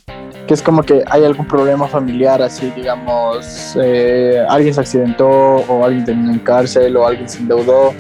que 0.47 0.53
es 0.53 0.61
como 0.61 0.83
que 0.83 1.03
hay 1.09 1.25
algún 1.25 1.45
problema 1.45 1.87
familiar, 1.87 2.41
así 2.41 2.71
digamos, 2.75 3.77
eh, 3.81 4.45
alguien 4.49 4.73
se 4.73 4.79
accidentó 4.79 5.27
o 5.27 5.85
alguien 5.85 6.05
terminó 6.05 6.31
en 6.31 6.39
cárcel 6.39 6.95
o 6.95 7.05
alguien 7.05 7.27
se 7.27 7.39
endeudó. 7.39 7.93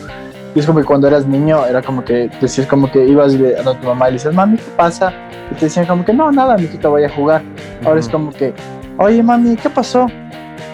Y 0.55 0.59
es 0.59 0.65
como 0.65 0.79
que 0.79 0.85
cuando 0.85 1.07
eras 1.07 1.27
niño 1.27 1.65
era 1.67 1.81
como 1.81 2.03
que 2.03 2.29
decías 2.41 2.65
como 2.65 2.91
que 2.91 3.05
ibas 3.05 3.35
a 3.35 3.79
tu 3.79 3.85
mamá 3.85 4.07
y 4.07 4.13
le 4.13 4.17
dices, 4.17 4.33
mami, 4.33 4.57
¿qué 4.57 4.71
pasa? 4.75 5.13
Y 5.51 5.55
te 5.55 5.65
decían 5.65 5.85
como 5.85 6.03
que 6.03 6.13
no, 6.13 6.31
nada, 6.31 6.57
mi 6.57 6.65
te 6.65 6.87
voy 6.87 7.03
a 7.03 7.09
jugar. 7.09 7.43
Ahora 7.85 7.99
es 7.99 8.09
como 8.09 8.31
que, 8.31 8.53
oye 8.99 9.23
mami, 9.23 9.55
¿qué 9.55 9.69
pasó? 9.69 10.07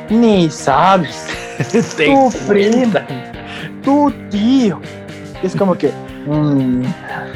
Ni 0.09 0.49
sabes. 0.49 1.27
tu 1.97 2.31
prima, 2.47 3.05
tu 3.83 4.11
tío. 4.29 4.81
Es 5.43 5.55
como 5.55 5.75
que, 5.75 5.91
mm. 6.27 6.83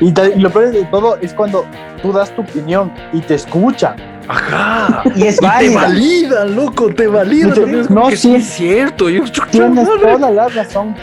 y, 0.01 0.39
lo 0.39 0.49
peor 0.49 0.71
de 0.71 0.83
todo 0.85 1.17
es 1.21 1.33
cuando 1.33 1.65
tú 2.01 2.11
das 2.11 2.35
tu 2.35 2.41
opinión 2.41 2.91
y 3.13 3.21
te 3.21 3.35
escuchan. 3.35 3.95
Ajá. 4.27 5.01
Y 5.15 5.23
es 5.23 5.37
Te 5.37 5.73
valida, 5.73 6.45
loco, 6.45 6.93
te 6.93 7.07
valida. 7.07 7.55
no, 7.89 8.11
sí 8.11 8.35
es 8.35 8.45
cierto. 8.45 9.09
Yo, 9.09 9.23
Tienes 9.49 9.87
toda 9.87 10.29
la 10.29 10.47
razón. 10.49 10.95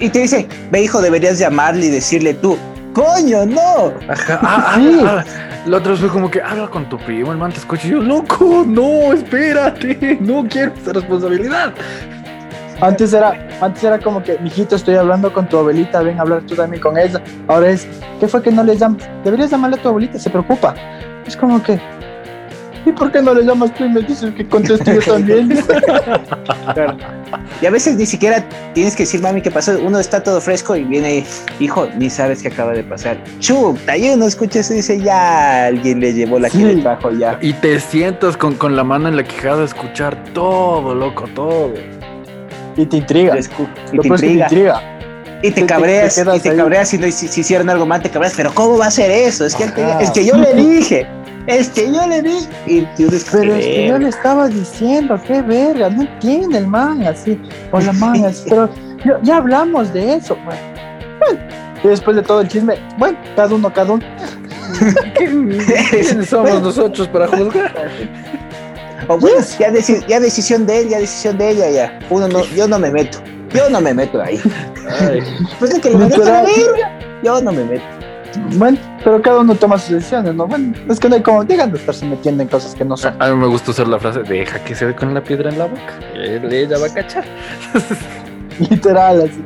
Y 0.00 0.08
te 0.08 0.20
dice, 0.20 0.48
ve 0.70 0.82
hijo, 0.82 1.02
deberías 1.02 1.38
llamarle 1.38 1.86
y 1.86 1.90
decirle 1.90 2.32
tú, 2.32 2.56
coño, 2.94 3.44
no. 3.44 3.92
Ajá. 4.08 4.40
Ah, 4.42 4.76
ah, 4.76 5.24
ah. 5.28 5.51
La 5.66 5.76
otra 5.76 5.92
vez 5.92 6.00
fue 6.00 6.08
como 6.08 6.28
que 6.28 6.42
habla 6.42 6.66
con 6.66 6.88
tu 6.88 6.98
primo, 6.98 7.30
el 7.30 7.38
man 7.38 7.52
te 7.52 7.58
escucha. 7.58 7.86
Y 7.86 7.90
yo, 7.90 8.00
loco, 8.00 8.64
no, 8.66 9.12
espérate, 9.12 10.18
no 10.20 10.44
quiero 10.48 10.72
esa 10.74 10.92
responsabilidad. 10.92 11.72
Antes 12.80 13.12
era, 13.12 13.48
antes 13.60 13.84
era 13.84 13.96
como 14.00 14.24
que, 14.24 14.36
mijito, 14.40 14.74
estoy 14.74 14.96
hablando 14.96 15.32
con 15.32 15.48
tu 15.48 15.56
abuelita, 15.56 16.02
ven 16.02 16.18
a 16.18 16.22
hablar 16.22 16.42
tú 16.42 16.56
también 16.56 16.82
con 16.82 16.98
ella. 16.98 17.22
Ahora 17.46 17.70
es, 17.70 17.86
¿qué 18.18 18.26
fue 18.26 18.42
que 18.42 18.50
no 18.50 18.64
le 18.64 18.76
llamas? 18.76 19.08
Deberías 19.22 19.52
llamarle 19.52 19.76
a 19.76 19.82
tu 19.82 19.88
abuelita, 19.88 20.18
se 20.18 20.30
preocupa. 20.30 20.74
Es 21.24 21.36
como 21.36 21.62
que, 21.62 21.80
¿y 22.84 22.92
por 22.92 23.12
qué 23.12 23.22
no 23.22 23.34
le 23.34 23.44
llamas 23.44 23.74
tú 23.74 23.84
y 23.84 23.88
me 23.88 24.00
dices 24.02 24.32
que 24.34 24.46
conteste 24.46 24.94
yo 24.94 25.12
también? 25.12 25.50
Y 27.60 27.66
a 27.66 27.70
veces 27.70 27.96
ni 27.96 28.06
siquiera 28.06 28.44
tienes 28.74 28.96
que 28.96 29.04
decir, 29.04 29.20
mami, 29.20 29.40
¿qué 29.40 29.50
pasó? 29.50 29.78
Uno 29.82 29.98
está 29.98 30.22
todo 30.22 30.40
fresco 30.40 30.76
y 30.76 30.84
viene, 30.84 31.24
hijo, 31.60 31.88
ni 31.96 32.10
sabes 32.10 32.42
qué 32.42 32.48
acaba 32.48 32.72
de 32.72 32.82
pasar. 32.82 33.18
Chuta, 33.38 33.96
y 33.96 34.10
uno 34.10 34.26
escucha 34.26 34.60
eso 34.60 34.72
y 34.72 34.76
dice, 34.76 35.00
ya 35.00 35.66
alguien 35.66 36.00
le 36.00 36.12
llevó 36.12 36.38
la 36.38 36.50
que 36.50 36.58
le 36.58 36.76
trajo 36.82 37.10
ya. 37.12 37.38
Y 37.40 37.52
te 37.54 37.78
sientas 37.80 38.36
con, 38.36 38.54
con 38.54 38.76
la 38.76 38.84
mano 38.84 39.08
en 39.08 39.16
la 39.16 39.24
quijada 39.24 39.62
a 39.62 39.64
escuchar 39.64 40.22
todo, 40.32 40.94
loco, 40.94 41.28
todo. 41.34 41.72
Y 42.76 42.86
te 42.86 42.96
intriga. 42.96 43.36
Y 43.92 43.98
te 43.98 44.08
intriga. 44.08 44.82
Y 45.44 45.50
te, 45.50 45.66
cabreas, 45.66 46.16
y 46.18 46.40
te 46.40 46.54
cabreas 46.54 46.88
si, 46.88 47.10
si, 47.10 47.40
hicieron 47.40 47.68
algo 47.68 47.84
mal, 47.84 48.00
te 48.00 48.08
cabreas, 48.10 48.34
pero 48.36 48.54
¿cómo 48.54 48.78
va 48.78 48.86
a 48.86 48.90
ser 48.92 49.10
eso? 49.10 49.44
Es 49.44 49.56
que, 49.56 49.64
es 50.00 50.10
que 50.12 50.24
yo 50.24 50.36
le 50.36 50.54
dije. 50.54 51.06
Es 51.46 51.70
que 51.70 51.92
yo 51.92 52.06
le 52.06 52.18
Y 52.66 52.86
Pero 52.96 53.54
es 53.54 53.64
que 53.64 53.88
yo 53.88 53.98
le 53.98 54.08
estaba 54.08 54.48
diciendo, 54.48 55.20
qué 55.26 55.42
verga, 55.42 55.90
no 55.90 56.02
entiende 56.02 56.58
el 56.58 56.66
man 56.66 57.02
así, 57.02 57.40
o 57.72 57.80
la 57.80 57.92
man 57.94 58.24
así, 58.24 58.48
pero 58.48 58.70
ya 59.22 59.38
hablamos 59.38 59.92
de 59.92 60.14
eso, 60.14 60.36
bueno. 60.44 60.60
Y 61.82 61.88
después 61.88 62.16
de 62.16 62.22
todo 62.22 62.42
el 62.42 62.48
chisme, 62.48 62.76
bueno, 62.96 63.18
cada 63.34 63.54
uno, 63.54 63.72
cada 63.72 63.92
uno. 63.92 64.04
¿Quiénes 65.16 66.28
somos 66.28 66.62
nosotros 66.62 67.08
para 67.08 67.26
juzgar? 67.26 67.90
O 69.08 69.18
bueno, 69.18 69.38
ya, 69.58 69.72
ya, 70.06 70.20
decisión 70.20 70.64
de 70.64 70.80
él, 70.80 70.88
ya 70.88 71.00
decisión 71.00 71.36
de 71.38 71.50
ella, 71.50 71.70
ya. 71.70 71.98
Uno 72.10 72.28
no, 72.28 72.44
yo 72.54 72.68
no 72.68 72.78
me 72.78 72.90
meto. 72.90 73.18
Yo 73.52 73.68
no 73.68 73.80
me 73.80 73.92
meto 73.92 74.22
ahí. 74.22 74.40
Pues 75.58 75.72
es 75.72 75.80
que 75.80 75.90
le 75.90 76.08
Yo 77.22 77.40
no 77.42 77.52
me 77.52 77.64
meto. 77.64 77.84
Bueno, 78.56 78.78
pero 79.04 79.20
cada 79.20 79.40
uno 79.40 79.54
toma 79.54 79.78
sus 79.78 79.90
decisiones, 79.90 80.34
¿no? 80.34 80.46
Bueno, 80.46 80.74
es 80.88 81.00
que 81.00 81.08
no 81.08 81.16
hay 81.16 81.22
como, 81.22 81.44
digan 81.44 81.72
de 81.72 81.78
estarse 81.78 82.06
metiendo 82.06 82.42
en 82.42 82.48
cosas 82.48 82.74
que 82.74 82.84
no 82.84 82.96
son. 82.96 83.20
A, 83.20 83.30
mí 83.30 83.36
me 83.36 83.46
gusta 83.46 83.70
usar 83.72 83.88
la 83.88 83.98
frase, 83.98 84.22
deja 84.22 84.62
que 84.64 84.74
se 84.74 84.86
ve 84.86 84.94
con 84.94 85.12
la 85.12 85.22
piedra 85.22 85.50
en 85.50 85.58
la 85.58 85.66
boca. 85.66 85.98
Ella 86.14 86.78
va 86.78 86.86
a 86.86 86.94
cachar. 86.94 87.24
Literal, 88.70 89.22
así. 89.22 89.44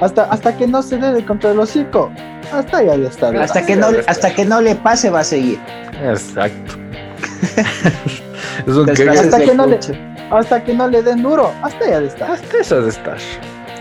Hasta, 0.00 0.24
hasta 0.24 0.56
que 0.56 0.66
no 0.66 0.82
se 0.82 0.98
dé 0.98 1.24
contra 1.24 1.52
el 1.52 1.58
hocico. 1.58 2.10
Hasta 2.52 2.82
ya 2.82 2.96
de 2.96 3.06
estar. 3.06 3.36
Hasta 3.36 3.64
que, 3.64 3.76
no, 3.76 3.88
hasta 4.06 4.34
que 4.34 4.44
no 4.44 4.60
le 4.60 4.74
pase, 4.76 5.10
va 5.10 5.20
a 5.20 5.24
seguir. 5.24 5.58
Exacto. 6.02 6.74
hasta, 8.66 8.92
que 9.40 9.54
no 9.54 9.66
le, 9.66 9.78
hasta 10.30 10.64
que 10.64 10.74
no 10.74 10.88
le 10.88 11.02
den 11.02 11.22
duro, 11.22 11.52
hasta 11.62 11.88
ya 11.88 12.00
de 12.00 12.06
estar. 12.06 12.30
Hasta 12.30 12.58
esa 12.58 12.80
de 12.80 12.88
estar. 12.90 13.18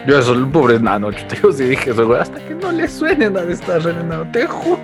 Yo 0.06 0.22
soy 0.22 0.38
un 0.38 0.52
pobre 0.52 0.80
nano, 0.80 1.12
yo 1.42 1.52
sí 1.54 1.64
dije 1.64 1.92
eso, 1.92 2.06
güey, 2.06 2.20
hasta 2.20 2.40
que 2.40 2.54
no 2.56 2.72
le 2.72 2.88
suene 2.88 3.30
nada 3.30 3.46
de 3.46 3.54
estar 3.54 3.82
renado, 3.82 4.26
te 4.32 4.46
juro. 4.46 4.82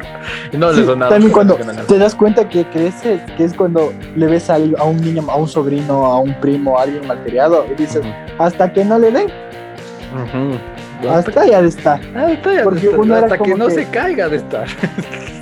Y 0.52 0.58
no 0.58 0.72
le 0.72 0.86
suena 0.86 1.10
También 1.10 1.32
cuando 1.32 1.58
te 1.88 1.98
das 1.98 2.16
cuenta 2.16 2.48
que 2.48 2.66
creces, 2.66 3.22
que 3.36 3.44
es 3.44 3.54
cuando 3.54 3.94
le 4.16 4.28
ves 4.28 4.50
a, 4.50 4.58
un 4.58 5.02
niño, 5.02 5.26
a 5.30 5.36
un 5.36 5.48
sobrino, 5.48 6.06
a 6.06 6.20
un 6.20 6.34
primo, 6.40 6.80
a 6.80 6.84
alguien 6.84 7.06
malcriado, 7.06 7.66
y 7.70 7.76
dices, 7.76 8.02
hasta 8.38 8.72
que 8.72 8.86
no 8.86 8.98
le 8.98 9.12
den. 9.12 9.28
Hasta 11.10 11.46
ya 11.46 11.62
de 11.62 11.68
estar. 11.68 12.00
Hasta, 12.16 12.54
ya 12.54 12.64
Porque 12.64 12.88
de 12.88 12.96
estar. 12.96 13.24
hasta 13.24 13.38
que 13.38 13.56
no 13.56 13.70
se 13.70 13.86
caiga 13.90 14.30
de 14.30 14.38
estar. 14.38 14.68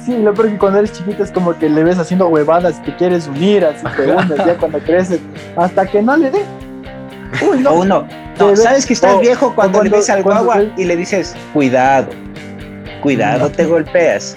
Sí, 0.04 0.18
lo 0.18 0.34
peor 0.34 0.50
que 0.50 0.58
cuando 0.58 0.80
eres 0.80 0.94
chiquito 0.94 1.22
es 1.22 1.32
como 1.32 1.54
que 1.60 1.70
le 1.70 1.84
ves 1.84 2.00
haciendo 2.00 2.30
huevadas, 2.30 2.82
te 2.82 2.96
quieres 2.96 3.28
unir, 3.28 3.66
así 3.66 3.86
te 3.98 4.10
unes 4.10 4.38
ya 4.38 4.56
cuando 4.56 4.80
creces, 4.80 5.20
hasta 5.58 5.86
que 5.86 6.02
no 6.02 6.16
le 6.16 6.32
den. 6.32 6.57
Uy, 7.42 7.60
no. 7.60 7.72
O 7.72 7.82
uno, 7.82 8.08
no, 8.40 8.56
sabes 8.56 8.86
que 8.86 8.94
estás 8.94 9.20
viejo 9.20 9.54
cuando, 9.54 9.84
le 9.84 9.90
ves 9.90 10.10
al 10.10 10.24
guagua 10.24 10.64
y 10.78 10.86
le 10.86 10.96
dices, 10.96 11.36
cuidado, 11.54 12.08
cuidado, 13.02 13.50
te 13.50 13.66
golpeas. 13.66 14.36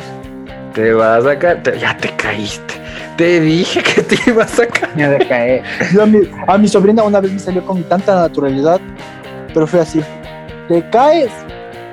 Te 0.74 0.92
vas 0.92 1.26
a 1.26 1.38
caer, 1.38 1.78
ya 1.78 1.96
te 1.96 2.14
caíste. 2.16 2.74
Te 3.16 3.40
dije 3.40 3.82
que 3.82 4.02
te 4.02 4.30
ibas 4.30 4.58
a 4.58 4.66
caer. 4.66 4.96
Ya 4.96 5.18
te 5.18 5.26
caer. 5.26 5.62
a, 6.46 6.58
mi, 6.58 6.68
sobrina 6.68 7.02
una 7.02 7.20
vez 7.20 7.32
me 7.32 7.38
salió 7.38 7.64
con 7.64 7.82
tanta 7.84 8.14
naturalidad, 8.14 8.80
pero 9.52 9.66
fue 9.66 9.80
así. 9.80 10.00
Te 10.68 10.88
caes 10.90 11.30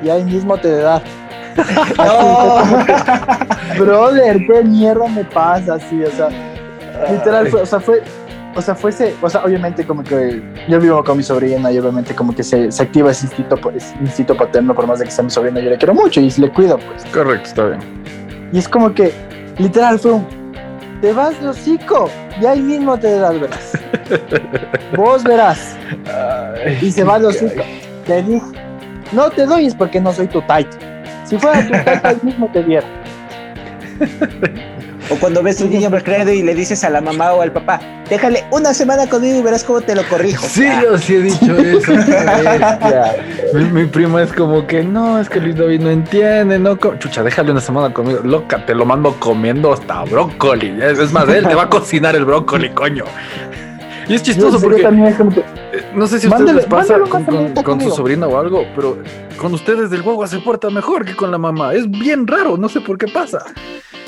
y 0.03 0.09
ahí 0.09 0.23
mismo 0.23 0.57
te 0.57 0.77
da. 0.77 1.01
Brother, 3.79 4.37
qué 4.45 4.63
mierda 4.63 5.07
me 5.07 5.25
pasa 5.25 5.75
así, 5.75 6.03
o 6.03 6.11
sea, 6.11 6.29
literal, 7.09 7.53
o 7.53 7.65
sea, 7.65 7.79
fue, 7.79 8.03
o 8.55 8.61
sea, 8.61 8.75
fuese, 8.75 9.15
o 9.21 9.29
sea, 9.29 9.43
obviamente 9.43 9.85
como 9.85 10.03
que 10.03 10.41
yo 10.67 10.79
vivo 10.79 11.03
con 11.03 11.17
mi 11.17 11.23
sobrina 11.23 11.71
y 11.71 11.77
obviamente 11.77 12.15
como 12.15 12.33
que 12.33 12.43
se, 12.43 12.71
se 12.71 12.83
activa 12.83 13.11
ese 13.11 13.25
instinto, 13.25 13.59
ese 13.75 13.95
instinto 14.01 14.35
paterno, 14.35 14.73
por 14.73 14.87
más 14.87 14.99
de 14.99 15.05
que 15.05 15.11
sea 15.11 15.23
mi 15.23 15.29
sobrina, 15.29 15.59
yo 15.59 15.69
le 15.69 15.77
quiero 15.77 15.93
mucho 15.93 16.21
y 16.21 16.29
le 16.31 16.49
cuido, 16.51 16.79
pues. 16.79 17.05
Correcto, 17.13 17.47
está 17.47 17.65
bien. 17.65 17.79
Y 18.51 18.59
es 18.59 18.67
como 18.67 18.93
que, 18.93 19.13
literal, 19.57 19.99
fue 19.99 20.13
un, 20.13 20.25
te 21.01 21.13
vas 21.13 21.39
de 21.41 21.49
hocico 21.49 22.09
y 22.41 22.45
ahí 22.45 22.61
mismo 22.61 22.97
te 22.97 23.19
das, 23.19 23.39
¿verdad? 23.39 23.59
Vos 24.95 25.23
verás. 25.23 25.75
y 26.81 26.91
se 26.91 27.03
va 27.03 27.15
a 27.15 27.19
los 27.19 27.37
Te 28.05 28.23
dije, 28.23 28.41
no 29.11 29.29
te 29.29 29.45
doy 29.45 29.67
es 29.67 29.75
porque 29.75 29.99
no 29.99 30.11
soy 30.13 30.27
tu 30.27 30.41
taita. 30.41 30.77
Si 31.25 31.37
fuera 31.37 31.63
tu 31.65 31.71
taita, 31.71 32.11
el 32.11 32.23
mismo 32.23 32.49
te 32.51 32.63
diera. 32.63 32.87
O 35.09 35.15
cuando 35.15 35.41
ves 35.41 35.61
un 35.61 35.69
niño 35.69 35.89
recreado 35.89 36.31
y 36.31 36.41
le 36.41 36.53
dices 36.53 36.83
a 36.83 36.89
la 36.89 36.99
mamá 36.99 37.33
o 37.33 37.41
al 37.41 37.51
papá, 37.51 37.79
déjale 38.09 38.43
una 38.51 38.73
semana 38.73 39.07
conmigo 39.07 39.39
y 39.39 39.41
verás 39.41 39.63
cómo 39.63 39.79
te 39.81 39.95
lo 39.95 40.03
corrijo. 40.07 40.45
Sí, 40.45 40.67
yo 40.81 40.97
sí 40.97 41.15
he 41.15 41.21
dicho 41.21 41.57
eso. 41.57 41.93
mi, 43.53 43.63
mi, 43.65 43.85
prima 43.85 44.23
es 44.23 44.33
como 44.33 44.67
que 44.67 44.83
no, 44.83 45.19
es 45.19 45.29
que 45.29 45.39
Luis 45.39 45.55
David 45.55 45.81
no 45.81 45.91
entiende, 45.91 46.59
no. 46.59 46.75
Chucha, 46.75 47.23
déjale 47.23 47.51
una 47.51 47.61
semana 47.61 47.93
conmigo. 47.93 48.19
Loca, 48.23 48.65
te 48.65 48.75
lo 48.75 48.85
mando 48.85 49.15
comiendo 49.19 49.71
hasta 49.71 50.03
brócoli. 50.03 50.77
Es 50.81 51.11
más, 51.13 51.27
él 51.29 51.47
te 51.47 51.55
va 51.55 51.63
a 51.63 51.69
cocinar 51.69 52.15
el 52.15 52.25
brócoli, 52.25 52.69
coño. 52.71 53.05
Y 54.09 54.15
es 54.15 54.23
chistoso 54.23 54.59
porque. 54.59 54.81
Eh, 54.81 55.83
no 55.93 56.07
sé 56.07 56.19
si 56.19 56.27
a 56.27 56.29
ustedes 56.29 56.53
les 56.53 56.65
pasa 56.65 56.97
con, 57.63 57.81
su 57.81 57.91
sobrina 57.91 58.27
o 58.27 58.39
algo, 58.39 58.65
pero 58.75 58.97
con 59.37 59.53
ustedes 59.53 59.89
del 59.89 60.01
guagua 60.01 60.27
se 60.27 60.39
porta 60.39 60.69
mejor 60.69 61.05
que 61.05 61.15
con 61.15 61.31
la 61.31 61.37
mamá. 61.37 61.73
Es 61.73 61.89
bien 61.89 62.25
raro, 62.27 62.57
no 62.57 62.67
sé 62.67 62.81
por 62.81 62.97
qué 62.97 63.07
pasa 63.07 63.39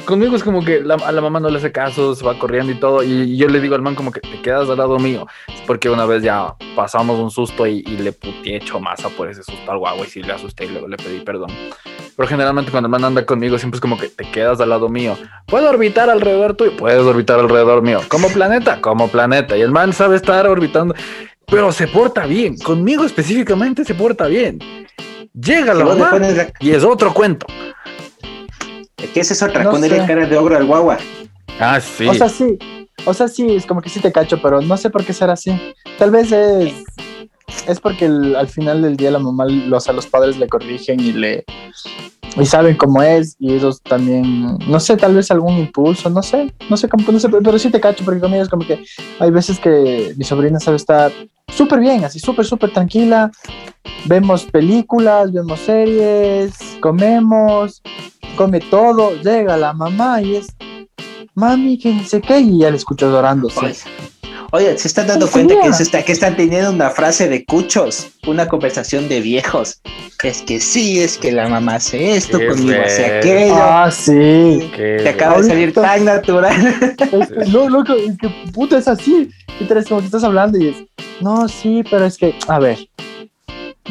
conmigo 0.09 0.35
es 0.35 0.43
como 0.43 0.65
que 0.65 0.83
a 0.83 1.11
la 1.11 1.21
mamá 1.21 1.39
no 1.39 1.49
le 1.49 1.59
hace 1.59 1.71
caso, 1.71 2.15
se 2.15 2.25
va 2.25 2.37
corriendo 2.39 2.71
y 2.71 2.79
todo. 2.79 3.03
Y, 3.03 3.37
yo 3.37 3.47
le 3.47 3.61
digo 3.61 3.75
al 3.75 3.83
man 3.83 3.93
como 3.93 4.11
que 4.11 4.19
te 4.19 4.41
quedas 4.41 4.67
al 4.67 4.77
lado 4.77 4.97
mío. 4.97 5.27
Porque 5.67 5.87
una 5.87 6.07
vez 6.07 6.23
ya 6.23 6.55
pasamos 6.75 7.19
un 7.19 7.29
susto 7.29 7.67
y, 7.67 7.83
le 7.83 8.11
puté 8.11 8.55
hecho 8.55 8.79
masa 8.79 9.09
por 9.09 9.29
ese 9.29 9.43
susto 9.43 9.71
al 9.71 9.77
guagua 9.77 10.05
y 10.05 10.09
sí 10.09 10.23
le 10.23 10.33
asusté 10.33 10.65
y 10.65 10.69
luego 10.69 10.87
le 10.87 10.97
pedí 10.97 11.19
perdón. 11.19 11.51
Pero 12.17 12.27
generalmente 12.27 12.71
cuando 12.71 12.87
el 12.87 12.91
man 12.91 13.05
anda 13.05 13.23
conmigo 13.23 13.57
siempre 13.59 13.77
es 13.77 13.81
como 13.81 13.97
que 13.97 14.09
te 14.09 14.29
quedas 14.31 14.59
al 14.59 14.69
lado 14.69 14.89
mío. 14.89 15.15
¿Puedo 15.45 15.69
orbitar 15.69 16.09
alrededor 16.09 16.55
tuyo? 16.55 16.75
Puedes 16.75 17.03
orbitar 17.03 17.39
alrededor 17.39 17.83
mío. 17.83 18.01
¿Como 18.07 18.29
planeta? 18.29 18.81
Como 18.81 19.09
planeta. 19.09 19.55
Y 19.55 19.61
el 19.61 19.71
man 19.71 19.93
sabe 19.93 20.15
estar 20.15 20.47
orbitando. 20.47 20.95
Pero 21.45 21.71
se 21.71 21.87
porta 21.87 22.25
bien. 22.25 22.57
Conmigo 22.57 23.05
específicamente 23.05 23.85
se 23.85 23.93
porta 23.93 24.25
bien. 24.25 24.59
Llega 25.33 25.75
la 25.75 25.85
mamá 25.85 26.11
y 26.59 26.71
es 26.71 26.83
otro 26.83 27.13
cuento. 27.13 27.45
¿Qué 29.13 29.19
es 29.21 29.43
otra? 29.43 29.63
No 29.63 29.71
ponerle 29.71 30.05
cara 30.05 30.25
de 30.25 30.37
ogro 30.37 30.57
al 30.57 30.65
guagua. 30.65 30.97
Ah, 31.59 31.79
sí. 31.79 32.07
O 32.07 32.13
sea, 32.13 32.29
sí. 32.29 32.57
O 33.05 33.13
sea, 33.13 33.27
sí, 33.27 33.55
es 33.55 33.65
como 33.65 33.81
que 33.81 33.89
sí 33.89 33.99
te 33.99 34.11
cacho, 34.11 34.41
pero 34.41 34.61
no 34.61 34.77
sé 34.77 34.89
por 34.89 35.03
qué 35.03 35.13
será 35.13 35.33
así. 35.33 35.51
Tal 35.97 36.11
vez 36.11 36.31
es. 36.31 36.73
Es 37.67 37.79
porque 37.79 38.05
al 38.05 38.47
final 38.47 38.81
del 38.81 38.95
día 38.95 39.11
la 39.11 39.19
mamá, 39.19 39.45
los, 39.45 39.89
a 39.89 39.93
los 39.93 40.05
padres 40.05 40.37
le 40.37 40.47
corrigen 40.47 40.99
y 40.99 41.13
le. 41.13 41.45
Y 42.39 42.45
saben 42.45 42.77
cómo 42.77 43.01
es, 43.01 43.35
y 43.39 43.53
ellos 43.53 43.81
también, 43.81 44.57
no 44.67 44.79
sé, 44.79 44.95
tal 44.95 45.15
vez 45.15 45.31
algún 45.31 45.57
impulso, 45.57 46.11
no 46.11 46.21
sé, 46.21 46.53
no 46.69 46.77
sé 46.77 46.87
cómo, 46.87 47.03
no 47.11 47.19
sé, 47.19 47.27
pero 47.27 47.57
sí 47.57 47.71
te 47.71 47.81
cacho, 47.81 48.05
porque 48.05 48.19
conmigo 48.19 48.43
es 48.43 48.49
como 48.49 48.67
que 48.67 48.85
hay 49.19 49.31
veces 49.31 49.59
que 49.59 50.13
mi 50.15 50.23
sobrina 50.23 50.59
sabe 50.59 50.77
estar 50.77 51.11
súper 51.51 51.79
bien, 51.79 52.05
así 52.05 52.19
súper, 52.19 52.45
súper 52.45 52.71
tranquila. 52.71 53.31
Vemos 54.05 54.45
películas, 54.45 55.33
vemos 55.33 55.59
series, 55.59 56.53
comemos, 56.79 57.81
come 58.39 58.61
todo, 58.61 59.21
llega 59.21 59.57
la 59.57 59.73
mamá 59.73 60.21
y 60.21 60.37
es, 60.37 60.47
mami, 61.35 61.77
que 61.77 61.93
no 61.93 62.05
sé 62.05 62.21
qué, 62.21 62.39
y 62.39 62.59
ya 62.59 62.69
le 62.69 62.77
escucho 62.77 63.11
llorando. 63.11 63.49
Oye, 64.53 64.77
¿se 64.77 64.87
están 64.87 65.07
dando 65.07 65.29
cuenta 65.29 65.55
que, 65.61 65.73
se 65.73 65.83
está, 65.83 66.01
que 66.03 66.13
están 66.13 66.37
teniendo 66.37 66.71
una 66.71 66.89
frase 66.89 67.27
de 67.27 67.43
cuchos? 67.43 68.11
Una 68.25 68.47
conversación 68.47 69.09
de 69.09 69.19
viejos. 69.19 69.81
Es 70.23 70.41
que 70.41 70.61
sí, 70.61 71.01
es 71.01 71.17
que 71.17 71.33
la 71.33 71.49
mamá 71.49 71.75
hace 71.75 72.15
esto, 72.15 72.39
conmigo 72.47 72.81
hace 72.81 73.17
aquello. 73.17 73.55
Ah, 73.57 73.91
sí. 73.91 74.71
Te 74.73 75.09
acaba 75.09 75.41
de 75.41 75.43
salir 75.43 75.73
tan 75.73 76.05
natural. 76.05 76.95
no, 77.51 77.67
loco, 77.67 77.93
es 77.93 78.17
que 78.17 78.29
puta 78.53 78.77
es 78.77 78.87
así. 78.87 79.29
Y 79.59 79.65
te 79.65 79.83
como 79.83 79.99
que 79.99 80.05
estás 80.05 80.23
hablando 80.23 80.57
y 80.57 80.69
es, 80.69 80.77
no, 81.19 81.49
sí, 81.49 81.83
pero 81.91 82.05
es 82.05 82.17
que, 82.17 82.33
a 82.47 82.57
ver, 82.57 82.79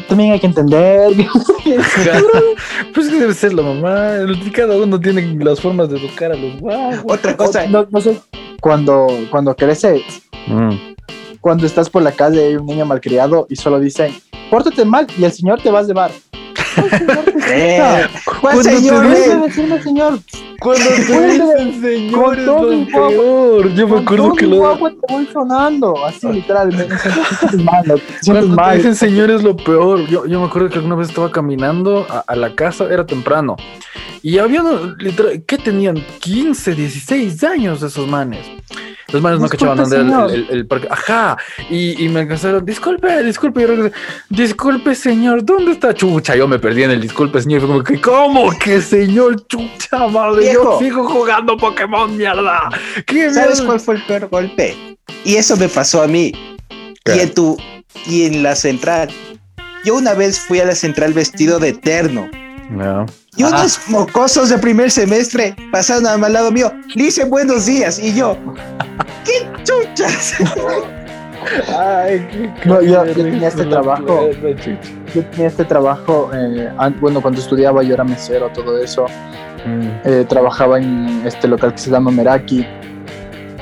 también 0.09 0.33
hay 0.33 0.39
que 0.39 0.47
entender. 0.47 1.11
pues 2.93 3.09
que 3.09 3.15
debe 3.15 3.33
ser 3.33 3.53
la 3.53 3.61
mamá. 3.61 4.09
Cada 4.53 4.75
uno 4.75 4.99
tiene 4.99 5.21
las 5.43 5.61
formas 5.61 5.89
de 5.89 5.99
educar 5.99 6.31
a 6.31 6.35
los 6.35 6.59
guau. 6.59 7.03
Otra 7.07 7.37
cosa. 7.37 7.65
No, 7.67 7.85
sé, 8.01 8.19
cuando, 8.59 9.07
cuando 9.29 9.55
creces, 9.55 10.01
mm. 10.47 10.71
cuando 11.39 11.65
estás 11.65 11.89
por 11.89 12.01
la 12.01 12.11
calle 12.11 12.41
y 12.41 12.45
hay 12.47 12.55
un 12.55 12.65
niño 12.65 12.85
malcriado 12.85 13.45
y 13.49 13.55
solo 13.55 13.79
dicen, 13.79 14.13
pórtate 14.49 14.83
mal 14.83 15.07
y 15.17 15.23
el 15.23 15.31
señor 15.31 15.61
te 15.61 15.71
va 15.71 15.79
a 15.79 15.83
llevar. 15.83 16.11
Eh, 17.51 18.07
¿Cuál 18.41 18.63
señor? 18.63 19.07
Decirme, 19.07 19.81
señor? 19.81 20.19
Cuando 20.59 20.89
te 20.89 21.29
dicen 21.31 21.81
señor 21.81 22.37
es 22.37 22.45
lo 22.45 22.85
peor. 22.85 23.73
Yo 23.73 23.87
me 23.87 23.99
acuerdo 23.99 24.33
que 24.33 24.45
lo. 24.45 24.77
te 24.77 25.13
voy 25.13 25.25
sonando, 25.31 26.05
así 26.05 26.27
literal. 26.27 26.69
Me, 26.69 27.63
mal. 27.63 28.01
Cuando 28.25 28.55
te 28.55 28.77
dicen 28.77 28.95
señor 28.95 29.31
es 29.31 29.41
lo 29.41 29.55
peor. 29.55 30.05
Yo, 30.07 30.25
yo 30.25 30.39
me 30.39 30.47
acuerdo 30.47 30.69
que 30.69 30.75
alguna 30.75 30.95
vez 30.95 31.09
estaba 31.09 31.31
caminando 31.31 32.05
a, 32.09 32.19
a 32.27 32.35
la 32.35 32.53
casa, 32.55 32.85
era 32.85 33.05
temprano. 33.05 33.55
Y 34.21 34.37
había, 34.37 34.63
literal, 34.97 35.43
¿qué 35.45 35.57
tenían? 35.57 36.03
15, 36.19 36.75
16 36.75 37.43
años 37.43 37.81
esos 37.81 38.07
manes. 38.07 38.45
Los 39.11 39.21
manes 39.21 39.39
no 39.39 39.47
cachaban 39.47 39.77
dónde 39.77 40.01
era 40.01 40.25
el, 40.25 40.47
el, 40.49 40.65
parque. 40.67 40.87
Ajá. 40.89 41.37
Y, 41.69 42.03
y, 42.03 42.09
me 42.09 42.21
alcanzaron, 42.21 42.63
disculpe, 42.63 43.23
disculpe. 43.23 43.91
disculpe, 44.29 44.93
señor, 44.93 45.43
¿dónde 45.43 45.71
está 45.71 45.93
Chucha? 45.93 46.35
Yo 46.35 46.47
me 46.47 46.58
perdí 46.59 46.83
en 46.83 46.91
el 46.91 47.01
disculpe, 47.01 47.41
señor. 47.41 47.57
Y 47.57 47.61
fue 47.61 47.69
como 47.69 47.83
que, 47.83 48.01
¿cómo 48.01 48.59
que, 48.59 48.81
señor 48.81 49.47
Chucha, 49.47 50.07
madre? 50.07 50.53
Yo 50.53 50.77
sigo 50.79 51.07
jugando 51.07 51.57
Pokémon, 51.57 52.15
mierda. 52.15 52.69
¿Qué 53.05 53.33
¿Sabes 53.33 53.61
cuál 53.61 53.79
fue 53.79 53.95
el 53.95 54.05
peor 54.05 54.29
golpe? 54.29 54.97
Y 55.23 55.35
eso 55.35 55.57
me 55.57 55.69
pasó 55.69 56.01
a 56.01 56.07
mí. 56.07 56.31
Y 57.05 57.19
en 57.19 57.33
tu, 57.33 57.57
y 58.05 58.25
en 58.25 58.43
la 58.43 58.55
central. 58.55 59.09
Yo 59.85 59.95
una 59.95 60.13
vez 60.13 60.39
fui 60.39 60.59
a 60.59 60.65
la 60.65 60.75
central 60.75 61.13
vestido 61.13 61.59
de 61.59 61.69
eterno. 61.69 62.29
No. 62.69 63.05
Y 63.35 63.43
unos 63.43 63.79
mocosos 63.87 64.49
de 64.49 64.57
primer 64.57 64.91
semestre 64.91 65.55
pasaron 65.71 66.05
al 66.05 66.33
lado 66.33 66.51
mío, 66.51 66.71
dice 66.95 67.23
buenos 67.23 67.65
días. 67.65 67.97
Y 67.97 68.13
yo, 68.13 68.37
¿qué 69.25 69.47
chuchas? 69.63 70.35
Ay, 71.77 72.51
no, 72.65 72.81
yo, 72.81 73.03
tenía 73.03 73.47
este 73.47 73.65
trabajo. 73.65 74.29
Yo 75.13 75.23
tenía 75.31 75.47
este 75.47 75.65
trabajo, 75.65 76.31
eh, 76.33 76.69
bueno, 76.99 77.21
cuando 77.21 77.39
estudiaba 77.39 77.83
yo 77.83 77.93
era 77.93 78.03
mesero, 78.03 78.49
todo 78.49 78.77
eso. 78.81 79.05
Mm. 79.65 79.87
Eh, 80.05 80.25
trabajaba 80.27 80.79
en 80.79 81.21
este 81.25 81.47
local 81.47 81.73
que 81.73 81.79
se 81.79 81.91
llama 81.91 82.11
Meraki. 82.11 82.65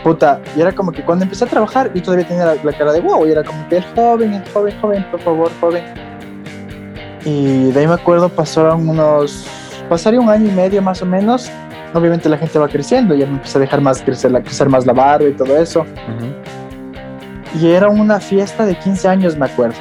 Puta, 0.03 0.39
y 0.55 0.61
era 0.61 0.71
como 0.71 0.91
que 0.91 1.03
cuando 1.03 1.23
empecé 1.23 1.45
a 1.45 1.47
trabajar, 1.47 1.91
yo 1.93 2.01
todavía 2.01 2.27
tenía 2.27 2.45
la, 2.45 2.73
cara 2.73 2.93
de 2.93 3.01
wow, 3.01 3.27
y 3.27 3.31
era 3.31 3.43
como 3.43 3.67
que 3.67 3.77
el 3.77 3.83
joven, 3.95 4.33
el 4.33 4.51
joven, 4.51 4.75
joven, 4.79 5.05
por 5.11 5.19
favor, 5.21 5.51
joven. 5.59 5.83
Y 7.25 7.71
de 7.71 7.79
ahí 7.79 7.87
me 7.87 7.95
acuerdo, 7.95 8.29
pasaron 8.29 8.87
unos 8.87 9.47
pasaría 9.89 10.19
un 10.19 10.29
año 10.29 10.47
y 10.47 10.51
medio 10.51 10.81
más 10.81 11.01
o 11.01 11.05
menos, 11.05 11.49
obviamente 11.93 12.29
la 12.29 12.37
gente 12.37 12.59
va 12.59 12.67
creciendo, 12.67 13.15
ya 13.15 13.25
me 13.25 13.33
empecé 13.33 13.57
a 13.57 13.61
dejar 13.61 13.81
más 13.81 14.01
crecer, 14.01 14.31
la, 14.31 14.41
crecer 14.41 14.69
más 14.69 14.85
la 14.85 14.93
barba 14.93 15.27
y 15.27 15.33
todo 15.33 15.57
eso. 15.57 15.85
Y 17.59 17.67
era 17.67 17.89
una 17.89 18.19
fiesta 18.19 18.65
de 18.65 18.77
15 18.77 19.07
años, 19.07 19.37
me 19.37 19.45
acuerdo. 19.45 19.77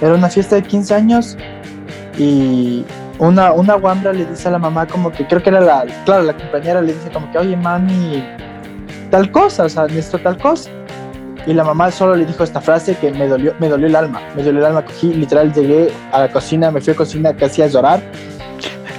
Era 0.00 0.14
una 0.14 0.28
fiesta 0.28 0.56
de 0.56 0.62
15 0.62 0.94
años 0.94 1.36
y 2.18 2.84
una, 3.18 3.52
una 3.52 3.74
guambra 3.74 4.12
le 4.12 4.24
dice 4.24 4.48
a 4.48 4.52
la 4.52 4.58
mamá 4.58 4.86
como 4.86 5.12
que, 5.12 5.26
creo 5.26 5.42
que 5.42 5.50
era 5.50 5.60
la, 5.60 5.84
claro, 6.06 6.22
la 6.22 6.32
compañera 6.32 6.80
le 6.80 6.94
dice 6.94 7.10
como 7.10 7.30
que, 7.30 7.38
oye 7.38 7.54
mami, 7.56 8.24
tal 9.10 9.30
cosa, 9.30 9.64
o 9.64 9.68
sea, 9.68 9.86
necesito 9.86 10.18
tal 10.20 10.38
cosa. 10.38 10.70
Y 11.46 11.52
la 11.52 11.64
mamá 11.64 11.90
solo 11.90 12.16
le 12.16 12.26
dijo 12.26 12.44
esta 12.44 12.60
frase 12.60 12.94
que 12.96 13.10
me 13.10 13.26
dolió, 13.26 13.54
me 13.58 13.68
dolió 13.68 13.86
el 13.86 13.96
alma. 13.96 14.20
Me 14.36 14.42
dolió 14.42 14.60
el 14.60 14.66
alma. 14.66 14.84
Cogí, 14.84 15.14
literal, 15.14 15.52
llegué 15.54 15.90
a 16.12 16.20
la 16.20 16.28
cocina, 16.28 16.70
me 16.70 16.82
fui 16.82 16.92
a 16.92 16.96
cocina 16.96 17.34
casi 17.34 17.62
a 17.62 17.66
llorar. 17.66 18.00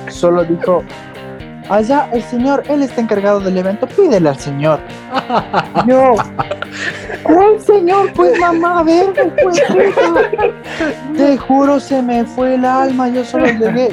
Solo 0.09 0.43
dijo, 0.43 0.83
allá 1.71 2.09
el 2.11 2.21
señor, 2.23 2.63
él 2.67 2.83
está 2.83 3.01
encargado 3.01 3.39
del 3.39 3.57
evento, 3.57 3.87
pídele 3.87 4.29
al 4.29 4.37
señor. 4.37 4.79
Yo, 5.87 6.15
¿cuál 7.23 7.59
señor? 7.59 8.11
Pues 8.13 8.37
mamá, 8.39 8.83
verga, 8.83 9.23
pues 9.41 9.61
Te 11.15 11.37
juro, 11.37 11.79
se 11.79 12.01
me 12.01 12.25
fue 12.25 12.55
el 12.55 12.65
alma. 12.65 13.09
Yo 13.09 13.23
solo 13.23 13.45
llegué, 13.45 13.89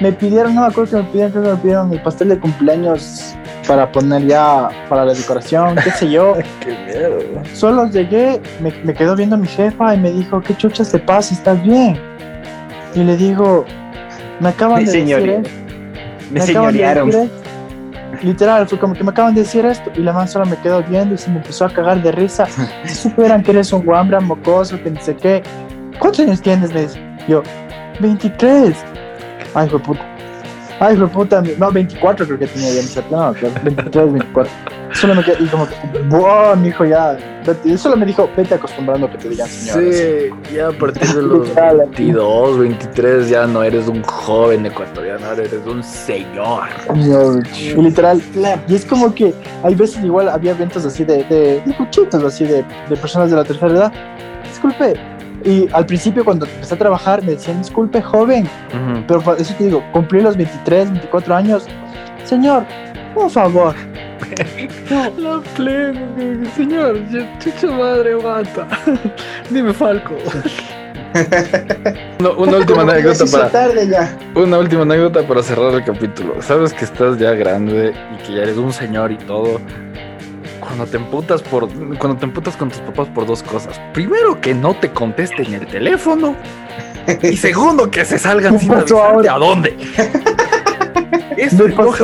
me, 0.00 0.12
pidieron, 0.12 0.54
no 0.54 0.62
me 0.62 0.66
acuerdo 0.68 0.90
que 0.90 0.96
me 1.02 1.10
pidieron, 1.10 1.32
que 1.32 1.38
me 1.38 1.56
pidieron 1.56 1.90
mi 1.90 1.98
pastel 1.98 2.28
de 2.28 2.38
cumpleaños 2.38 3.34
para 3.66 3.90
poner 3.90 4.24
ya 4.26 4.68
para 4.88 5.04
la 5.04 5.12
decoración, 5.12 5.76
qué 5.82 5.90
sé 5.90 6.10
yo. 6.10 6.34
qué 6.60 6.76
miedo. 6.86 7.18
Solo 7.52 7.86
llegué, 7.90 8.40
me, 8.60 8.72
me, 8.84 8.94
quedó 8.94 9.16
viendo 9.16 9.36
mi 9.36 9.48
jefa 9.48 9.94
y 9.94 9.98
me 9.98 10.12
dijo, 10.12 10.40
¿qué 10.40 10.56
chuchas 10.56 10.92
te 10.92 11.00
pasa? 11.00 11.34
¿Estás 11.34 11.60
bien? 11.64 11.98
Y 12.94 13.02
le 13.02 13.16
digo, 13.16 13.64
me 14.38 14.50
acaban 14.50 14.84
de 14.84 14.92
decir 14.92 15.65
Me, 16.30 16.40
señorearon. 16.40 17.10
Literal, 18.22 18.66
fue 18.66 18.78
como 18.78 18.94
que 18.94 19.04
me 19.04 19.10
acaban 19.10 19.34
de 19.34 19.42
decir 19.42 19.66
esto 19.66 19.90
y 19.94 20.00
la 20.00 20.12
man 20.12 20.26
solo 20.26 20.46
me 20.46 20.56
quedó 20.56 20.82
viendo 20.82 21.14
y 21.14 21.18
se 21.18 21.30
me 21.30 21.36
empezó 21.36 21.66
a 21.66 21.70
cagar 21.70 22.02
de 22.02 22.12
risa. 22.12 22.46
si 22.84 22.94
supieran 23.08 23.42
que 23.42 23.50
eres 23.50 23.72
un 23.72 23.84
guambra 23.84 24.20
mocoso, 24.20 24.82
que 24.82 24.90
no 24.90 25.00
sé 25.00 25.14
qué. 25.16 25.42
¿Cuántos 25.98 26.20
años 26.20 26.40
tienes? 26.40 26.72
Me 26.72 26.82
dice. 26.82 27.00
Yo, 27.28 27.42
23. 28.00 28.76
Ay, 29.54 29.68
fue 29.68 29.78
puta. 29.80 30.00
Ay, 30.78 30.96
fue 30.96 31.08
puta, 31.08 31.42
no, 31.58 31.72
24 31.72 32.26
creo 32.26 32.38
que 32.38 32.46
tenía 32.46 32.70
ya 32.82 33.02
no, 33.10 33.32
23, 33.62 34.12
24. 34.12 34.52
Solo 35.00 35.14
me 35.14 35.22
quedé, 35.22 35.44
y 35.44 35.46
como 35.48 35.66
que, 35.68 35.74
wow, 36.08 36.56
mi 36.56 36.68
hijo 36.68 36.86
ya, 36.86 37.18
solo 37.76 37.96
me 37.96 38.06
dijo, 38.06 38.30
vete 38.34 38.54
acostumbrando 38.54 39.06
a 39.06 39.10
que 39.10 39.18
te 39.18 39.28
digan 39.28 39.46
señor. 39.46 39.92
Sí, 39.92 40.54
ya 40.54 40.68
a 40.68 40.72
partir 40.72 41.06
de 41.14 41.22
los 41.22 41.54
22, 41.54 42.58
23 42.58 43.28
ya 43.28 43.46
no 43.46 43.62
eres 43.62 43.88
un 43.88 44.02
joven 44.02 44.64
ecuatoriano, 44.64 45.32
eres 45.32 45.52
un 45.66 45.82
señor. 45.82 46.68
Y 46.94 47.74
literal, 47.82 48.22
y 48.68 48.74
es 48.74 48.86
como 48.86 49.14
que 49.14 49.34
hay 49.62 49.74
veces 49.74 50.02
igual 50.02 50.30
había 50.30 50.52
eventos 50.52 50.86
así 50.86 51.04
de, 51.04 51.24
de, 51.24 51.60
de 51.60 51.76
cuchitos, 51.76 52.24
así 52.24 52.44
de, 52.44 52.64
de 52.88 52.96
personas 52.96 53.30
de 53.30 53.36
la 53.36 53.44
tercera 53.44 53.72
edad. 53.72 53.92
Disculpe, 54.44 54.94
y 55.44 55.68
al 55.72 55.84
principio 55.84 56.24
cuando 56.24 56.46
empecé 56.46 56.74
a 56.74 56.78
trabajar 56.78 57.22
me 57.22 57.32
decían, 57.32 57.58
disculpe, 57.58 58.00
joven, 58.00 58.48
pero 59.06 59.36
eso 59.36 59.54
te 59.58 59.64
digo, 59.64 59.82
cumplí 59.92 60.22
los 60.22 60.36
23, 60.36 60.90
24 60.90 61.34
años. 61.34 61.66
Señor, 62.24 62.64
por 63.14 63.30
favor. 63.30 63.74
La 65.18 65.40
plena, 65.56 66.50
señor, 66.54 67.00
chucha 67.38 67.66
madre, 67.68 68.12
aguanta. 68.12 68.66
Dime, 69.50 69.72
Falco. 69.72 70.14
una 72.20 72.30
última 72.58 72.82
anécdota 72.82 73.24
para 73.50 74.10
una 74.34 74.58
última 74.58 74.82
anécdota 74.82 75.22
para 75.22 75.42
cerrar 75.42 75.74
el 75.74 75.84
capítulo. 75.84 76.40
Sabes 76.42 76.72
que 76.72 76.84
estás 76.84 77.18
ya 77.18 77.32
grande 77.32 77.94
y 78.14 78.22
que 78.22 78.34
ya 78.34 78.42
eres 78.42 78.56
un 78.56 78.72
señor 78.72 79.12
y 79.12 79.16
todo 79.18 79.60
cuando 80.60 80.86
te 80.86 80.96
emputas 80.96 81.42
por 81.42 81.68
cuando 81.98 82.16
te 82.16 82.24
emputas 82.24 82.56
con 82.56 82.68
tus 82.68 82.80
papás 82.80 83.08
por 83.08 83.26
dos 83.26 83.42
cosas. 83.42 83.80
Primero 83.92 84.40
que 84.40 84.54
no 84.54 84.74
te 84.74 84.90
contesten 84.90 85.54
el 85.54 85.66
teléfono 85.66 86.34
y 87.22 87.36
segundo 87.36 87.90
que 87.90 88.04
se 88.04 88.18
salgan 88.18 88.58
sin 88.58 88.72
avisarte 88.72 89.28
a 89.28 89.38
dónde. 89.38 89.76
Eso 91.36 91.66
es 91.66 91.74
porque 91.74 92.02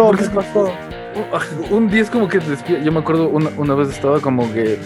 un 1.70 1.88
día 1.88 2.02
es 2.02 2.10
como 2.10 2.28
que 2.28 2.38
te 2.38 2.82
Yo 2.82 2.92
me 2.92 3.00
acuerdo 3.00 3.28
una, 3.28 3.74
vez 3.74 3.88
estaba 3.88 4.20
como 4.20 4.52
que 4.52 4.78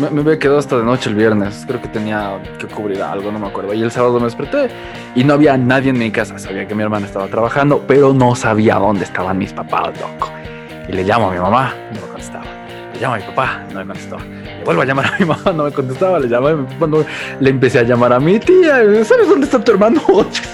me, 0.00 0.10
me, 0.10 0.20
había 0.20 0.38
quedado 0.38 0.58
hasta 0.58 0.76
de 0.78 0.84
noche 0.84 1.08
el 1.08 1.16
viernes. 1.16 1.64
Creo 1.66 1.80
que 1.80 1.88
tenía 1.88 2.38
que 2.58 2.66
cubrir 2.66 3.02
algo, 3.02 3.32
no 3.32 3.38
me 3.38 3.46
acuerdo. 3.46 3.74
Y 3.74 3.82
el 3.82 3.90
sábado 3.90 4.18
me 4.18 4.26
desperté 4.26 4.68
y 5.14 5.24
no 5.24 5.34
había 5.34 5.56
nadie 5.56 5.90
en 5.90 5.98
mi 5.98 6.10
casa. 6.10 6.38
Sabía 6.38 6.66
que 6.66 6.74
mi 6.74 6.82
hermana 6.82 7.06
estaba 7.06 7.26
trabajando, 7.28 7.84
pero 7.86 8.12
no 8.12 8.34
sabía 8.34 8.76
dónde 8.76 9.04
estaban 9.04 9.38
mis 9.38 9.52
papás, 9.52 9.98
loco. 10.00 10.30
Y 10.88 10.92
le 10.92 11.04
llamo 11.04 11.30
a 11.30 11.32
mi 11.32 11.38
mamá, 11.38 11.74
no 11.92 12.00
me 12.00 12.06
contestaba 12.08 12.55
le 12.96 13.02
llamo 13.02 13.14
a 13.14 13.18
mi 13.18 13.24
papá, 13.24 13.62
no 13.72 13.80
me 13.80 13.86
contestó. 13.86 14.18
Le 14.18 14.64
vuelvo 14.64 14.82
a 14.82 14.84
llamar 14.84 15.06
a 15.06 15.18
mi 15.18 15.24
mamá, 15.24 15.52
no 15.52 15.64
me 15.64 15.70
contestaba. 15.70 16.18
Le 16.18 16.28
llamé 16.28 16.50
a 16.50 16.54
mi 16.56 16.66
papá, 16.66 17.08
le 17.40 17.50
empecé 17.50 17.78
a 17.80 17.82
llamar 17.82 18.12
a 18.12 18.20
mi 18.20 18.38
tía. 18.38 18.76
¿Sabes 19.04 19.28
dónde 19.28 19.46
está 19.46 19.62
tu 19.62 19.72
hermano? 19.72 20.00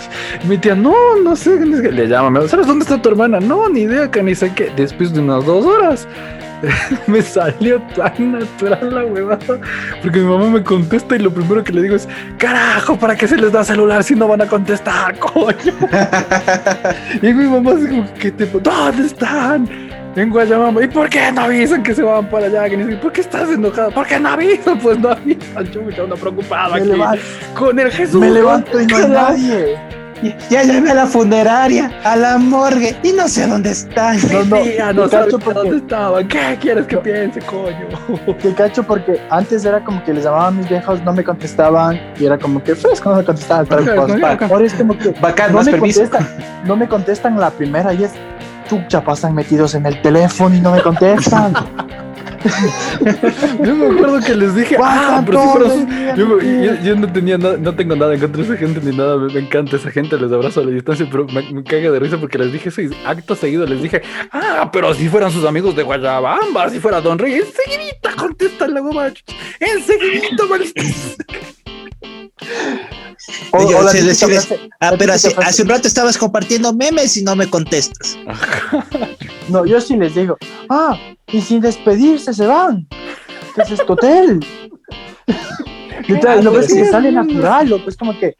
mi 0.48 0.58
tía, 0.58 0.74
no, 0.74 0.94
no 1.22 1.36
sé. 1.36 1.64
Le 1.64 2.08
llama, 2.08 2.46
¿sabes 2.48 2.66
dónde 2.66 2.82
está 2.84 3.00
tu 3.00 3.08
hermana? 3.10 3.38
No, 3.40 3.68
ni 3.68 3.82
idea, 3.82 4.10
que 4.10 4.22
ni 4.22 4.34
sé 4.34 4.52
qué. 4.54 4.72
Después 4.76 5.12
de 5.12 5.20
unas 5.20 5.46
dos 5.46 5.64
horas, 5.64 6.08
me 7.06 7.22
salió 7.22 7.80
tan 7.94 8.32
natural 8.32 8.94
la 8.94 9.04
huevada. 9.04 9.60
Porque 10.02 10.18
mi 10.18 10.26
mamá 10.26 10.50
me 10.50 10.62
contesta 10.62 11.16
y 11.16 11.20
lo 11.20 11.32
primero 11.32 11.62
que 11.62 11.72
le 11.72 11.82
digo 11.82 11.94
es: 11.94 12.08
Carajo, 12.38 12.96
¿para 12.98 13.14
qué 13.14 13.28
se 13.28 13.36
les 13.36 13.52
da 13.52 13.62
celular 13.62 14.02
si 14.02 14.14
no 14.14 14.26
van 14.26 14.42
a 14.42 14.46
contestar, 14.46 15.16
coño? 15.20 15.74
y 17.22 17.32
mi 17.32 17.46
mamá 17.46 17.74
dijo: 17.74 18.04
¿Qué 18.18 18.32
te, 18.32 18.46
¿Dónde 18.46 19.06
están? 19.06 19.91
En 20.16 20.30
Guayamama. 20.30 20.82
¿Y 20.82 20.88
por 20.88 21.08
qué 21.08 21.32
no 21.32 21.42
avisan 21.42 21.82
que 21.82 21.94
se 21.94 22.02
van 22.02 22.28
para 22.28 22.46
allá? 22.46 22.64
¿Por 23.00 23.12
qué 23.12 23.20
estás 23.20 23.50
enojado? 23.50 23.90
¿Por 23.90 24.06
qué 24.06 24.18
no 24.18 24.28
avisan? 24.30 24.78
Pues 24.78 24.98
no 24.98 25.10
avisan. 25.10 25.70
Chucha, 25.72 26.04
una 26.04 26.16
preocupada 26.16 26.76
aquí. 26.76 26.90
Con 27.54 27.78
el 27.78 27.90
Jesús. 27.90 28.20
Me 28.20 28.30
levanto 28.30 28.80
y 28.80 28.86
no 28.86 28.96
hay 28.96 29.08
nadie. 29.08 29.78
Ya 30.48 30.62
llamé 30.62 30.92
a 30.92 30.94
la 30.94 31.06
funeraria, 31.06 31.90
a 32.04 32.14
la 32.14 32.38
morgue 32.38 32.96
y 33.02 33.10
no 33.10 33.26
sé 33.26 33.44
dónde 33.48 33.72
están. 33.72 34.18
No, 34.30 34.44
no, 34.44 35.08
no 35.08 35.08
dónde 35.08 35.76
estaban. 35.78 36.28
¿Qué 36.28 36.56
quieres 36.60 36.86
que 36.86 36.96
piense, 36.98 37.40
coño? 37.40 37.88
Te 38.40 38.54
cacho 38.54 38.84
porque 38.84 39.20
antes 39.30 39.64
era 39.64 39.82
como 39.82 40.02
que 40.04 40.14
les 40.14 40.22
llamaban 40.22 40.54
a 40.54 40.58
mis 40.58 40.68
viejos, 40.68 41.02
no 41.02 41.12
me 41.12 41.24
contestaban 41.24 42.00
y 42.20 42.26
era 42.26 42.38
como 42.38 42.62
que 42.62 42.76
fresco, 42.76 43.10
no 43.10 43.16
me 43.16 43.24
contestaban. 43.24 43.66
Ahora 44.48 44.64
es 44.64 44.74
como 44.74 44.96
que 44.96 45.08
Bacán, 45.20 45.52
no, 45.52 45.62
me 45.64 45.76
contestan, 45.76 46.28
no 46.66 46.76
me 46.76 46.86
contestan 46.86 47.40
la 47.40 47.50
primera 47.50 47.92
y 47.92 48.04
es 48.04 48.12
chucha, 48.64 49.02
pasan 49.02 49.34
metidos 49.34 49.74
en 49.74 49.86
el 49.86 50.00
teléfono 50.02 50.54
y 50.54 50.60
no 50.60 50.72
me 50.72 50.82
contestan. 50.82 51.54
yo 53.62 53.76
me 53.76 53.86
acuerdo 53.86 54.20
que 54.20 54.34
les 54.34 54.54
dije, 54.54 54.76
ah, 54.82 55.22
pero 55.24 55.70
sí, 55.70 55.86
pero 56.14 56.40
yo, 56.40 56.96
no 56.96 57.12
tenía 57.12 57.38
nada, 57.38 57.56
no 57.56 57.74
tengo 57.74 57.94
nada 57.94 58.14
en 58.14 58.20
contra 58.20 58.42
de 58.42 58.48
esa 58.48 58.56
gente 58.56 58.80
ni 58.82 58.96
nada, 58.96 59.16
me, 59.16 59.38
encanta 59.38 59.76
esa 59.76 59.90
gente, 59.90 60.18
les 60.18 60.32
abrazo 60.32 60.60
a 60.60 60.64
la 60.64 60.70
distancia, 60.70 61.06
pero 61.10 61.26
me, 61.26 61.42
me 61.52 61.62
caga 61.62 61.90
de 61.90 62.00
risa 62.00 62.18
porque 62.18 62.38
les 62.38 62.52
dije 62.52 62.68
eso 62.68 62.82
acto 63.06 63.36
seguido 63.36 63.66
les 63.66 63.82
dije, 63.82 64.02
ah, 64.32 64.70
pero 64.72 64.92
si 64.94 65.08
fueran 65.08 65.30
sus 65.30 65.44
amigos 65.44 65.76
de 65.76 65.82
Guayabamba, 65.82 66.68
si 66.70 66.80
fuera 66.80 67.00
Don 67.00 67.18
Rey, 67.18 67.34
enseguidita 67.34 68.12
contesta 68.16 68.66
la 68.66 68.82
mamá, 68.82 69.12
enseguidita, 69.60 70.42
ah, 74.80 74.94
pero 74.98 75.12
hace, 75.12 75.34
hace, 75.36 75.62
un 75.62 75.68
rato 75.68 75.88
estabas 75.88 76.18
compartiendo 76.18 76.72
memes 76.72 77.16
y 77.16 77.22
no 77.22 77.36
me 77.36 77.48
contestas. 77.48 78.18
no, 79.48 79.64
yo 79.64 79.80
sí 79.80 79.96
les 79.96 80.14
digo, 80.14 80.36
ah, 80.68 80.98
y 81.28 81.40
sin 81.40 81.60
despedirse 81.60 82.34
se 82.34 82.46
van. 82.46 82.86
¿Qué 83.54 83.62
es 83.62 83.70
este 83.70 83.92
hotel? 83.92 84.44
Literal, 86.08 86.44
lo 86.44 86.52
ves 86.52 86.72
que 86.72 86.84
sale 86.86 87.12
natural, 87.12 87.68
lo 87.68 87.76
es 87.88 87.96
como 87.96 88.18
que, 88.18 88.36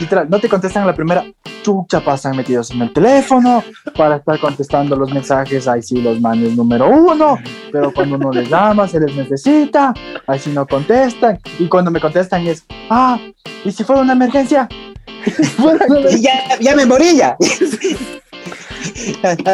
literal, 0.00 0.28
no 0.28 0.38
te 0.40 0.48
contestan 0.48 0.84
a 0.84 0.86
la 0.86 0.94
primera, 0.94 1.24
chucha, 1.62 2.00
pasan 2.00 2.36
metidos 2.36 2.70
en 2.70 2.82
el 2.82 2.92
teléfono 2.92 3.62
para 3.96 4.16
estar 4.16 4.38
contestando 4.38 4.96
los 4.96 5.12
mensajes, 5.12 5.66
ahí 5.68 5.82
sí 5.82 6.00
los 6.00 6.20
manes 6.20 6.56
número 6.56 6.88
uno, 6.88 7.38
pero 7.72 7.92
cuando 7.92 8.16
uno 8.16 8.30
les 8.30 8.48
llama, 8.48 8.88
se 8.88 9.00
les 9.00 9.14
necesita, 9.14 9.92
ahí 10.26 10.38
sí 10.38 10.50
no 10.50 10.66
contestan, 10.66 11.38
y 11.58 11.68
cuando 11.68 11.90
me 11.90 12.00
contestan 12.00 12.46
es, 12.46 12.64
ah, 12.90 13.18
¿y 13.64 13.72
si 13.72 13.84
fuera 13.84 14.02
una 14.02 14.12
emergencia? 14.12 14.68
ya, 16.20 16.58
ya 16.60 16.76
me 16.76 16.86
morí 16.86 17.16
ya. 17.16 17.36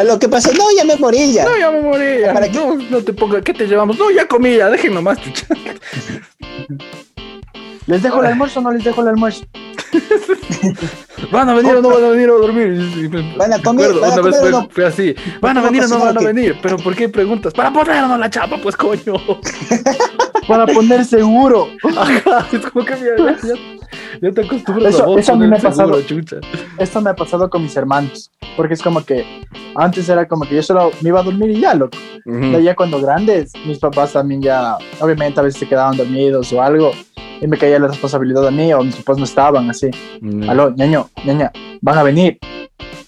lo 0.05 0.19
que 0.19 0.29
pasó, 0.29 0.51
no, 0.53 0.65
ya 0.75 0.83
me 0.85 0.95
morí 0.97 1.33
ya. 1.33 1.45
No, 1.45 1.57
ya 1.57 1.71
me 1.71 1.81
morí 1.81 2.21
ya. 2.21 2.33
¿Para 2.33 2.47
no, 2.47 2.75
no 2.75 3.01
te 3.01 3.13
pongas, 3.13 3.41
¿qué 3.43 3.53
te 3.53 3.67
llevamos? 3.67 3.97
No, 3.97 4.11
ya 4.11 4.27
comí, 4.27 4.55
ya, 4.57 4.69
dejen 4.69 4.93
nomás. 4.93 5.17
¿Les 7.85 8.01
dejo 8.01 8.21
el 8.21 8.27
almuerzo 8.27 8.61
o 8.61 8.63
no 8.63 8.71
les 8.71 8.83
dejo 8.83 9.01
el 9.01 9.09
almuerzo? 9.09 9.45
¿Van 11.31 11.49
a 11.49 11.53
venir 11.53 11.75
o 11.75 11.81
no 11.81 11.89
van 11.89 12.03
a 12.03 12.09
venir 12.09 12.29
a 12.29 12.33
dormir? 12.33 13.37
Van 13.37 13.53
a 13.53 13.61
comer. 13.61 13.91
una 13.91 14.21
vez 14.21 14.35
fue, 14.69 14.85
así. 14.85 15.15
¿Van 15.41 15.57
a 15.57 15.61
venir 15.61 15.83
o 15.83 15.87
no 15.87 15.99
van 15.99 16.17
a 16.17 16.21
venir? 16.21 16.57
¿Pero 16.61 16.77
por 16.77 16.95
qué 16.95 17.09
preguntas? 17.09 17.53
Para 17.53 17.71
ponernos 17.71 18.19
la 18.19 18.29
chapa, 18.29 18.57
pues 18.61 18.75
coño. 18.75 19.15
Para 20.47 20.65
poner 20.65 21.05
seguro. 21.05 21.67
Ajá, 21.97 22.47
es 22.51 22.65
como 22.65 22.85
que 22.85 22.93
ya, 22.93 23.37
ya, 24.21 24.31
te 24.31 24.41
acostumbras 24.41 24.95
eso, 24.95 25.15
a 25.15 25.19
Eso 25.19 25.33
a 25.33 25.35
mí 25.37 25.47
me 25.47 25.55
ha 25.55 25.59
pasado. 25.59 25.97
Esto 26.77 27.01
me 27.01 27.09
ha 27.11 27.15
pasado 27.15 27.49
con 27.49 27.63
mis 27.63 27.75
hermanos. 27.77 28.29
Porque 28.57 28.73
es 28.73 28.81
como 28.81 29.05
que 29.05 29.25
antes 29.75 30.09
era 30.09 30.27
como 30.27 30.45
que 30.45 30.55
yo 30.55 30.63
solo 30.63 30.91
me 31.01 31.09
iba 31.09 31.21
a 31.21 31.23
dormir 31.23 31.51
y 31.51 31.61
ya, 31.61 31.73
loco. 31.73 31.97
ya 32.61 32.75
cuando 32.75 32.99
grandes, 32.99 33.53
mis 33.65 33.79
papás 33.79 34.13
también 34.13 34.41
ya, 34.41 34.77
obviamente 34.99 35.39
a 35.39 35.43
veces 35.43 35.59
se 35.61 35.67
quedaban 35.67 35.95
dormidos 35.95 36.51
o 36.51 36.61
algo 36.61 36.91
y 37.43 37.47
me 37.47 37.57
caía 37.57 37.77
la 37.77 37.87
responsabilidad 37.87 38.47
a 38.47 38.51
mí 38.51 38.73
o 38.73 38.81
mis 38.83 38.95
papás 38.95 39.17
no 39.17 39.25
estaban 39.25 39.69
así. 39.69 39.91
Mm. 40.21 40.49
Aló, 40.49 40.71
ñaño, 40.71 41.09
ñaña, 41.25 41.51
van 41.81 41.97
a 41.97 42.03
venir. 42.03 42.39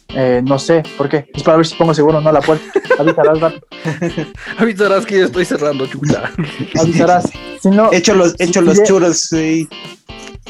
Eh, 0.10 0.42
no 0.44 0.60
sé, 0.60 0.84
¿por 0.98 1.08
qué? 1.08 1.30
Es 1.34 1.42
para 1.42 1.58
ver 1.58 1.66
si 1.66 1.76
pongo 1.76 1.94
seguro 1.94 2.20
no 2.20 2.32
la 2.32 2.42
puerta. 2.42 2.66
Avisarás. 3.00 3.54
Avisarás 4.58 5.06
que 5.06 5.20
ya 5.20 5.26
estoy 5.26 5.46
cerrando, 5.46 5.88
chuta. 5.88 6.32
Avisarás. 6.80 7.32
Si 7.62 7.70
no, 7.70 7.92
hecho 7.94 8.14
los, 8.14 8.36
hecho 8.40 8.62
los 8.62 8.84
churros, 8.84 9.20
sí. 9.20 9.70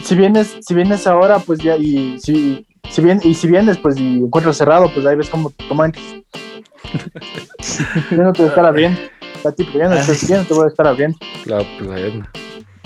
Si 0.04 0.16
vienes, 0.16 0.56
si 0.62 0.74
vienes 0.74 1.06
ahora, 1.06 1.40
pues 1.40 1.60
ya, 1.60 1.78
y 1.78 2.20
si, 2.20 2.66
si 2.90 3.02
bien, 3.02 3.20
y 3.24 3.34
si 3.36 3.48
vienes, 3.48 3.78
pues 3.78 3.98
y 3.98 4.18
encuentras 4.18 4.58
cerrado, 4.58 4.92
pues 4.94 5.06
ahí 5.06 5.16
ves 5.16 5.30
cómo, 5.30 5.52
entras. 5.86 6.06
yo 8.12 8.18
no 8.18 8.34
te 8.34 8.42
voy 8.42 8.48
a 8.48 8.50
estar 8.50 8.66
abriendo. 8.66 9.00
A 9.44 9.52
ti, 9.52 9.64
pero 9.72 9.90
ya 9.90 10.38
no, 10.38 10.44
te 10.44 10.54
voy 10.56 10.66
a 10.66 10.70
estar 10.70 10.88
abriendo. 10.88 11.18
Claro, 11.44 11.66
pues 11.78 12.14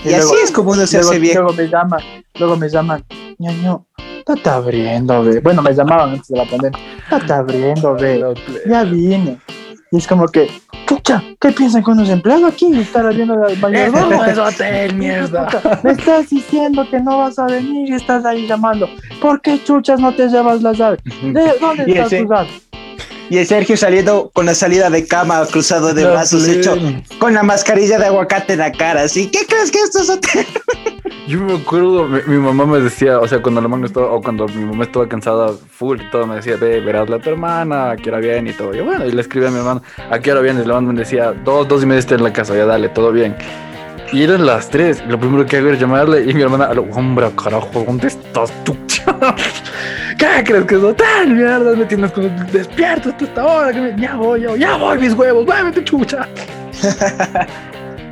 y, 0.03 0.13
así 0.13 0.35
es 0.43 0.51
como 0.51 0.71
uno 0.71 0.85
se 0.85 0.99
hace 0.99 1.19
bien. 1.19 1.37
Luego 1.37 1.53
me 1.53 1.67
llaman, 1.67 2.01
luego 2.35 2.57
me 2.57 2.69
llaman, 2.69 3.05
ñaño, 3.37 3.85
no 4.27 4.35
te 4.35 4.49
abriendo, 4.49 5.23
ve. 5.23 5.39
Bueno, 5.39 5.61
me 5.61 5.73
llamaban 5.73 6.11
antes 6.11 6.27
de 6.27 6.37
la 6.37 6.45
pandemia, 6.45 6.79
no 7.11 7.25
te 7.25 7.33
abriendo, 7.33 7.95
ve. 7.95 8.23
Ya 8.67 8.83
vine. 8.83 9.39
Y 9.91 9.97
es 9.97 10.05
como 10.05 10.27
que, 10.27 10.49
chucha, 10.85 11.23
¿qué 11.41 11.51
piensan 11.51 11.81
con 11.81 11.97
los 11.97 12.07
empleados 12.09 12.53
aquí? 12.53 12.71
Estar 12.79 13.05
abriendo 13.07 13.47
el 13.47 13.57
mayordomo. 13.57 14.23
Es 14.23 14.37
hotel, 14.37 14.95
mierda. 14.95 15.47
Me 15.83 15.91
estás 15.91 16.29
diciendo 16.29 16.87
que 16.89 16.99
no 16.99 17.17
vas 17.17 17.39
a 17.39 17.47
venir 17.47 17.89
y 17.89 17.93
estás 17.93 18.23
ahí 18.23 18.45
llamando. 18.45 18.87
¿Por 19.19 19.41
qué 19.41 19.63
chuchas 19.63 19.99
no 19.99 20.13
te 20.13 20.27
llevas 20.27 20.61
las 20.61 20.77
llaves? 20.77 20.99
¿De 21.23 21.53
dónde 21.59 21.85
estás 21.87 22.09
tus 22.09 22.29
llaves? 22.29 22.68
Y 23.29 23.37
el 23.37 23.45
Sergio 23.45 23.77
saliendo 23.77 24.31
con 24.33 24.45
la 24.45 24.55
salida 24.55 24.89
de 24.89 25.05
cama 25.05 25.45
cruzado 25.45 25.93
de 25.93 26.05
brazos, 26.05 26.47
hecho 26.47 26.75
con 27.19 27.33
la 27.33 27.43
mascarilla 27.43 27.99
de 27.99 28.07
aguacate 28.07 28.53
en 28.53 28.59
la 28.59 28.71
cara. 28.71 29.03
Así, 29.03 29.27
¿qué 29.27 29.45
crees 29.45 29.71
que 29.71 29.79
esto 29.79 29.99
es 29.99 30.09
hotel? 30.09 30.45
Yo 31.27 31.39
me 31.39 31.53
acuerdo, 31.53 32.07
mi, 32.07 32.37
mamá 32.37 32.65
me 32.65 32.79
decía, 32.79 33.19
o 33.19 33.27
sea, 33.27 33.39
cuando 33.39 33.61
la 33.61 33.67
mano 33.67 33.85
estaba, 33.85 34.11
o 34.11 34.19
cuando 34.19 34.47
mi 34.47 34.65
mamá 34.65 34.85
estaba 34.85 35.07
cansada, 35.07 35.51
full 35.69 36.01
y 36.01 36.09
todo, 36.09 36.25
me 36.25 36.37
decía, 36.37 36.55
ve, 36.55 36.79
verás 36.79 37.07
a 37.07 37.19
tu 37.19 37.29
hermana, 37.29 37.91
a 37.91 37.97
qué 37.97 38.09
hora 38.09 38.19
viene 38.19 38.49
y 38.49 38.53
todo. 38.53 38.73
Yo, 38.73 38.83
bueno, 38.83 39.05
y 39.05 39.11
le 39.11 39.21
escribí 39.21 39.45
a 39.45 39.51
mi 39.51 39.57
hermano, 39.57 39.83
a 40.09 40.19
qué 40.19 40.31
hora 40.31 40.41
viene, 40.41 40.63
y 40.63 40.65
la 40.65 40.73
mamá 40.75 40.91
me 40.91 40.99
decía, 40.99 41.31
dos, 41.31 41.67
dos 41.67 41.83
y 41.83 41.85
media 41.85 41.99
está 41.99 42.15
en 42.15 42.23
la 42.23 42.33
casa, 42.33 42.55
ya 42.55 42.65
dale, 42.65 42.89
todo 42.89 43.11
bien. 43.11 43.35
Y 44.11 44.23
eran 44.23 44.45
las 44.45 44.69
tres, 44.69 45.03
lo 45.07 45.19
primero 45.19 45.45
que 45.45 45.57
hago 45.57 45.67
era 45.69 45.77
llamarle, 45.77 46.23
y 46.29 46.33
mi 46.33 46.41
hermana, 46.41 46.69
hombre, 46.93 47.29
carajo, 47.41 47.83
¿dónde 47.85 48.07
estás 48.07 48.51
tú? 48.63 48.75
¿Qué 50.17 50.43
crees 50.43 50.65
que 50.65 50.75
es 50.75 50.95
tal 50.95 51.29
mierda? 51.29 51.75
Me 51.75 51.85
tienes 51.85 52.11
como 52.11 52.27
despierto 52.51 53.09
hasta 53.09 53.25
esta 53.25 53.45
hora, 53.45 53.71
que 53.71 53.95
ya 53.97 54.15
voy, 54.15 54.41
ya, 54.41 54.55
ya 54.55 54.77
voy, 54.77 54.97
mis 54.97 55.13
huevos, 55.13 55.45
muévete, 55.45 55.83
chucha. 55.83 56.27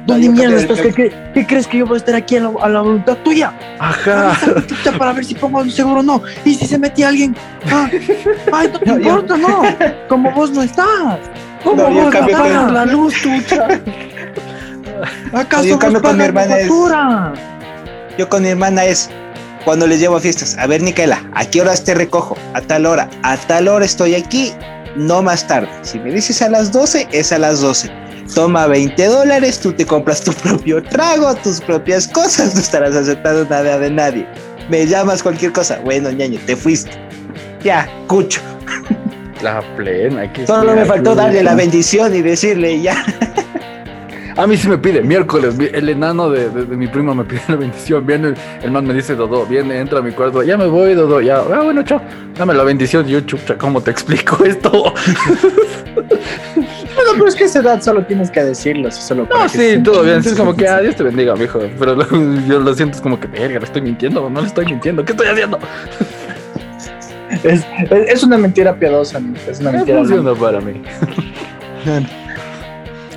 ¿Dónde 0.06 0.30
mierda 0.30 0.58
estás? 0.58 0.80
¿Qué, 0.80 1.12
¿Qué, 1.34 1.46
crees 1.46 1.68
que 1.68 1.80
yo 1.80 1.86
voy 1.86 1.96
a 1.96 1.98
estar 1.98 2.16
aquí 2.16 2.38
a 2.38 2.42
la, 2.42 2.82
voluntad 2.82 3.18
tuya? 3.24 3.52
Ajá. 3.80 4.38
Para 4.98 5.14
ver 5.14 5.26
si 5.26 5.36
pongo 5.36 5.60
un 5.60 5.70
seguro 5.70 6.00
o 6.00 6.04
no. 6.04 6.22
¿Y 6.46 6.54
si 6.54 6.66
se 6.66 6.78
mete 6.78 7.04
alguien? 7.04 7.36
Ah, 7.70 7.90
ay, 8.54 8.70
no 8.72 8.80
te 8.80 8.90
importa, 8.90 9.36
no. 9.36 9.64
Como 10.08 10.32
vos 10.32 10.52
no 10.52 10.62
estás. 10.62 11.20
Como 11.62 11.84
vos 11.90 12.14
no 12.14 12.20
apagas 12.20 12.72
la 12.72 12.86
luz, 12.86 13.14
tuya. 13.22 13.82
¿Acaso 15.34 15.66
yo 15.66 15.80
cambio 15.80 16.02
con 16.02 16.18
mi 16.18 16.24
hermana 16.24 16.60
es, 16.60 16.70
Yo 18.18 18.30
con 18.30 18.44
mi 18.44 18.50
hermana 18.50 18.86
es 18.86 19.10
cuando 19.66 19.88
les 19.88 20.00
llevo 20.00 20.18
a 20.18 20.20
fiestas. 20.20 20.58
A 20.58 20.68
ver, 20.68 20.82
Nicaela, 20.82 21.24
¿a 21.34 21.46
qué 21.46 21.62
horas 21.62 21.84
te 21.84 21.94
recojo? 21.94 22.38
A 22.54 22.62
tal 22.62 22.86
hora. 22.86 23.10
A 23.24 23.38
tal 23.38 23.68
hora 23.68 23.86
estoy 23.86 24.16
aquí, 24.16 24.54
no 24.96 25.22
más 25.22 25.48
tarde. 25.48 25.70
Si 25.82 26.00
me 26.00 26.12
dices 26.12 26.42
a 26.42 26.50
las 26.50 26.72
12, 26.72 27.08
es 27.12 27.32
a 27.32 27.38
las 27.38 27.62
12 27.62 28.08
toma 28.34 28.68
20 28.68 29.06
dólares, 29.06 29.60
tú 29.60 29.72
te 29.74 29.86
compras 29.86 30.22
tu 30.24 30.34
propio 30.44 30.84
trago, 30.84 31.34
tus 31.36 31.62
propias 31.62 32.08
cosas, 32.08 32.54
no 32.54 32.62
estarás 32.62 32.96
aceptando 32.96 33.46
nada 33.46 33.80
de 33.80 33.90
nadie. 33.90 34.28
Me 34.70 34.86
llamas 34.86 35.24
cualquier 35.24 35.54
cosa, 35.54 35.80
bueno, 35.84 36.12
ñaño, 36.12 36.40
te 36.46 36.56
fuiste. 36.56 36.92
Ya, 37.64 37.90
cucho. 38.08 38.42
La 39.42 39.62
plena, 39.76 40.32
que 40.34 40.48
Solo 40.48 40.74
me 40.76 40.86
faltó 40.86 41.16
darle 41.16 41.44
la 41.44 41.56
bendición 41.56 42.16
y 42.16 42.22
decirle 42.22 42.82
ya. 42.82 43.04
A 44.38 44.46
mí 44.46 44.56
sí 44.56 44.70
me 44.70 44.78
pide, 44.78 45.02
miércoles, 45.02 45.56
el 45.60 45.90
enano 45.90 46.30
de, 46.30 46.48
mi 46.68 46.88
primo 46.88 47.16
me 47.16 47.24
pide 47.24 47.42
la 47.48 47.56
bendición. 47.56 48.06
Viene, 48.06 48.36
el 48.62 48.70
man 48.70 48.86
me 48.86 48.94
dice, 48.94 49.16
Dodo, 49.16 49.48
viene, 49.48 49.80
entra 49.80 49.98
a 49.98 50.02
mi 50.04 50.12
cuarto, 50.12 50.44
ya 50.44 50.56
me 50.56 50.68
voy, 50.68 50.94
Dodo, 50.94 51.22
ya. 51.22 51.38
Ah, 51.40 51.62
bueno, 51.64 51.82
chao, 51.82 52.00
dame 52.38 52.54
la 52.54 52.64
bendición. 52.64 53.08
yo, 53.08 53.20
chucha, 53.22 53.58
¿cómo 53.58 53.82
te 53.82 53.90
explico 53.90 54.44
esto? 54.46 54.94
bueno, 55.96 57.12
pero 57.14 57.28
es 57.28 57.34
que 57.34 57.46
a 57.46 57.48
esa 57.48 57.60
edad 57.62 57.82
solo 57.82 58.06
tienes 58.06 58.30
que 58.30 58.44
decirlo. 58.44 58.92
Si 58.92 59.02
solo 59.02 59.28
no, 59.28 59.50
sí, 59.50 59.82
todo 59.84 60.04
bien. 60.04 60.20
Es 60.20 60.36
como 60.36 60.56
que, 60.56 60.68
ah, 60.68 60.82
Dios 60.82 60.96
te 60.96 61.02
bendiga, 61.02 61.36
mijo. 61.36 61.60
Pero 61.80 61.98
yo 62.48 62.60
lo 62.60 62.76
siento, 62.76 62.98
es 62.98 63.02
como 63.02 63.20
que, 63.20 63.28
verga, 63.28 63.58
le 63.58 63.66
estoy 63.66 63.82
mintiendo, 63.82 64.30
no 64.30 64.42
le 64.42 64.48
estoy 64.48 64.66
mintiendo. 64.66 65.04
¿Qué 65.04 65.14
estoy 65.14 65.28
haciendo? 65.28 65.58
Es, 67.44 67.66
es 68.08 68.24
una 68.24 68.38
mentira 68.38 68.76
piadosa, 68.76 69.20
es 69.50 69.60
una 69.62 69.72
mentira. 69.72 69.98
Funciona 69.98 70.36
para 70.36 70.62
mí. 70.62 70.82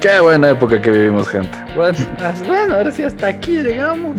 Qué 0.01 0.19
buena 0.19 0.51
época 0.51 0.81
que 0.81 0.91
vivimos, 0.91 1.29
gente. 1.29 1.57
Bueno, 1.77 1.99
bueno, 2.47 2.75
ahora 2.75 2.91
sí 2.91 3.03
hasta 3.03 3.29
aquí 3.29 3.63
llegamos. 3.63 4.17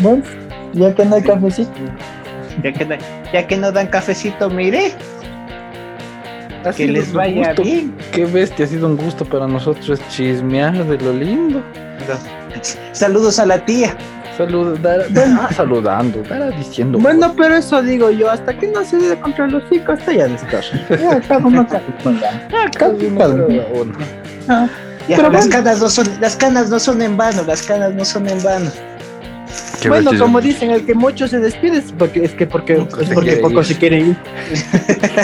ya 0.73 0.93
que 0.93 1.05
no 1.05 1.15
hay 1.15 1.23
cafecito. 1.23 1.71
Ya 2.63 2.71
que 2.71 2.85
no, 2.85 2.95
ya 3.33 3.47
que 3.47 3.57
no 3.57 3.71
dan 3.71 3.87
cafecito, 3.87 4.49
mire. 4.49 4.93
que 6.77 6.87
les 6.87 7.11
vaya 7.11 7.53
bien. 7.53 7.95
Qué 8.11 8.25
bestia, 8.25 8.65
ha 8.65 8.67
sido 8.67 8.87
un 8.87 8.97
gusto 8.97 9.25
para 9.25 9.47
nosotros 9.47 9.99
chismear 10.09 10.85
de 10.85 10.97
lo 10.99 11.13
lindo. 11.13 11.63
Saludos 12.91 13.39
a 13.39 13.47
la 13.47 13.65
tía. 13.65 13.95
Saludos, 14.37 14.79
ah, 14.85 15.49
saludando, 15.53 16.23
diciendo. 16.57 16.99
Bueno, 16.99 17.33
pero 17.35 17.55
eso 17.55 17.81
digo 17.81 18.11
yo, 18.11 18.29
hasta 18.29 18.57
que 18.57 18.67
no 18.67 18.83
se 18.83 18.97
dé 18.97 19.19
contra 19.19 19.47
los 19.47 19.67
chicos, 19.69 19.99
está 19.99 20.13
ya. 20.13 20.27
Ya, 20.27 21.21
cada 21.21 21.45
uno 21.45 21.67
cada 21.67 21.83
uno. 23.33 23.93
Ah 25.09 25.29
las, 25.29 25.47
canas 25.47 25.79
no 25.79 25.89
son, 25.89 26.07
las 26.19 26.35
canas 26.35 26.69
no 26.69 26.79
son 26.79 27.01
en 27.01 27.17
vano, 27.17 27.43
las 27.43 27.61
canas 27.63 27.93
no 27.93 28.05
son 28.05 28.27
en 28.29 28.41
vano. 28.43 28.71
bueno, 29.87 30.11
como 30.17 30.39
dicen, 30.39 30.71
el 30.71 30.85
que 30.85 30.93
mucho 30.93 31.27
se 31.27 31.39
despide 31.39 31.79
es 31.79 31.91
porque 31.97 32.23
es 32.23 32.31
que 32.33 32.45
porque, 32.45 32.85
es 33.01 33.09
porque 33.09 33.37
poco 33.37 33.63
se 33.63 33.75
quiere 33.75 33.99
ir. 33.99 34.17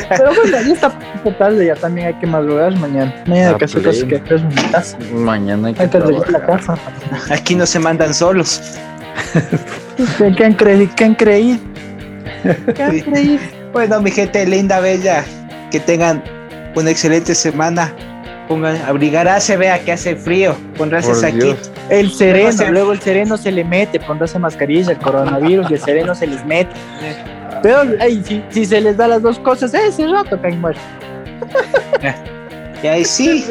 Pero 0.10 0.34
bueno, 0.34 0.58
ya 0.66 0.74
está 0.74 0.94
tarde, 1.38 1.66
ya 1.68 1.76
también 1.76 2.08
hay 2.08 2.14
que 2.16 2.28
madrugar 2.28 2.76
mañana. 2.78 3.14
Mañana 3.28 3.52
hay 3.52 3.56
que 3.58 3.66
hacer 3.66 3.84
cosas 3.84 4.04
que 4.04 4.16
hacer 4.16 4.38
en 4.40 4.48
mi 4.48 4.56
casa. 4.56 4.98
Mañana 5.14 5.68
hay 5.68 5.74
que, 5.74 5.84
hay 5.84 6.32
la 6.32 6.46
casa. 6.46 6.76
Aquí 7.30 7.56
no 7.56 7.66
se 7.66 7.80
mandan 7.80 8.14
solos. 8.14 8.62
¿Qué, 10.38 10.46
han 10.46 10.54
creído? 10.54 10.92
¿Qué 10.96 11.04
han 11.04 11.16
creído? 11.16 11.60
¿Qué 12.76 12.84
han 12.84 13.00
creído? 13.00 13.40
Bueno, 13.74 14.02
mi 14.02 14.12
gente 14.12 14.46
linda, 14.46 14.80
bella, 14.80 15.26
que 15.72 15.80
tengan 15.80 16.24
una 16.76 16.92
excelente 16.92 17.36
semana 17.36 17.94
pongan, 18.48 18.82
abrigarse, 18.82 19.58
vea 19.58 19.84
que 19.84 19.92
hace 19.92 20.16
frío, 20.16 20.56
pondrás 20.78 21.24
aquí. 21.24 21.56
El 21.90 22.12
sereno, 22.12 22.72
luego 22.72 22.94
el 22.94 23.00
sereno 23.00 23.38
se 23.38 23.52
le 23.52 23.64
mete, 23.64 24.00
pondrás 24.00 24.38
mascarilla, 24.40 24.92
el 24.92 24.98
coronavirus 24.98 25.72
y 25.72 25.74
el 25.76 25.80
sereno 25.80 26.16
se 26.16 26.28
les 26.28 26.46
mete. 26.46 26.72
Pero 27.64 27.82
ay, 28.00 28.44
si, 28.50 28.66
se 28.66 28.82
les 28.82 28.98
da 28.98 29.08
las 29.08 29.22
dos 29.22 29.40
cosas, 29.40 29.74
ese 29.74 30.08
rato 30.08 30.40
caen 30.42 30.62
muertos. 30.62 30.84
Y 32.84 32.86
ahí 32.86 33.06
sí. 33.06 33.44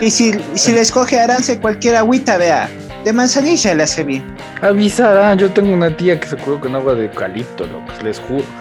Y 0.00 0.10
si, 0.10 0.32
si 0.54 0.72
les 0.72 0.90
coge 0.90 1.20
Arance 1.20 1.60
cualquier 1.60 1.96
agüita, 1.96 2.38
vea, 2.38 2.70
de 3.04 3.12
manzanilla 3.12 3.74
le 3.74 3.82
hace 3.82 4.02
bien. 4.02 4.24
Avisará, 4.62 5.34
yo 5.34 5.50
tengo 5.50 5.74
una 5.74 5.94
tía 5.94 6.18
que 6.18 6.26
se 6.26 6.38
curó 6.38 6.58
con 6.58 6.74
agua 6.74 6.94
de 6.94 7.04
eucalipto, 7.04 7.66
loco, 7.66 7.92
les 8.02 8.18
juro. 8.18 8.44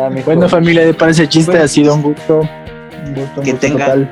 Ah, 0.00 0.08
bueno, 0.24 0.48
familia 0.48 0.86
de 0.86 0.94
Panse 0.94 1.28
Chiste, 1.28 1.58
ha 1.58 1.66
sido 1.66 1.92
un 1.92 2.02
gusto 2.02 2.48
que 3.44 3.54
tengan 3.54 4.10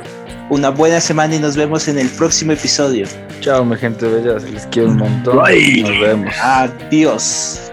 una 0.51 0.71
buena 0.71 1.01
semana 1.01 1.35
y 1.35 1.39
nos 1.39 1.57
vemos 1.57 1.89
en 1.89 1.99
el 1.99 2.09
próximo 2.09 2.53
episodio. 2.53 3.07
Chao, 3.41 3.65
mi 3.65 3.77
gente 3.77 4.07
bella, 4.07 4.39
les 4.39 4.67
quiero 4.67 4.91
un 4.91 4.99
montón. 4.99 5.37
Nos 5.37 6.01
vemos. 6.01 6.35
Adiós. 6.41 7.73